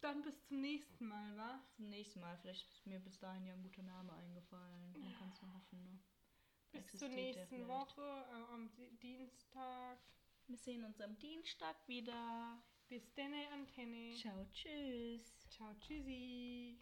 Dann 0.00 0.22
bis 0.22 0.44
zum 0.46 0.60
nächsten 0.60 1.06
Mal, 1.06 1.36
wa? 1.36 1.60
Zum 1.76 1.88
nächsten 1.88 2.20
Mal. 2.20 2.36
Vielleicht 2.38 2.70
ist 2.70 2.86
mir 2.86 3.00
bis 3.00 3.18
dahin 3.18 3.44
ja 3.46 3.54
ein 3.54 3.62
guter 3.62 3.82
Name 3.82 4.12
eingefallen. 4.14 4.92
Man 4.92 5.12
kann 5.14 5.28
es 5.30 5.42
nur 5.42 5.54
hoffen, 5.54 5.82
ne? 5.82 5.98
Bis 6.72 6.98
zur 6.98 7.08
nächsten. 7.08 7.66
Woche, 7.68 8.02
äh, 8.02 8.52
am 8.52 8.72
Di- 8.74 8.96
Dienstag. 8.98 9.98
Wir 10.46 10.56
sehen 10.58 10.84
uns 10.84 11.00
am 11.00 11.18
Dienstag 11.18 11.76
wieder. 11.88 12.62
Bis 12.88 13.12
denne 13.14 13.48
Antenne. 13.52 14.14
Ciao, 14.20 14.46
tschüss. 14.52 15.48
Ciao, 15.48 15.74
tschüssi. 15.80 16.78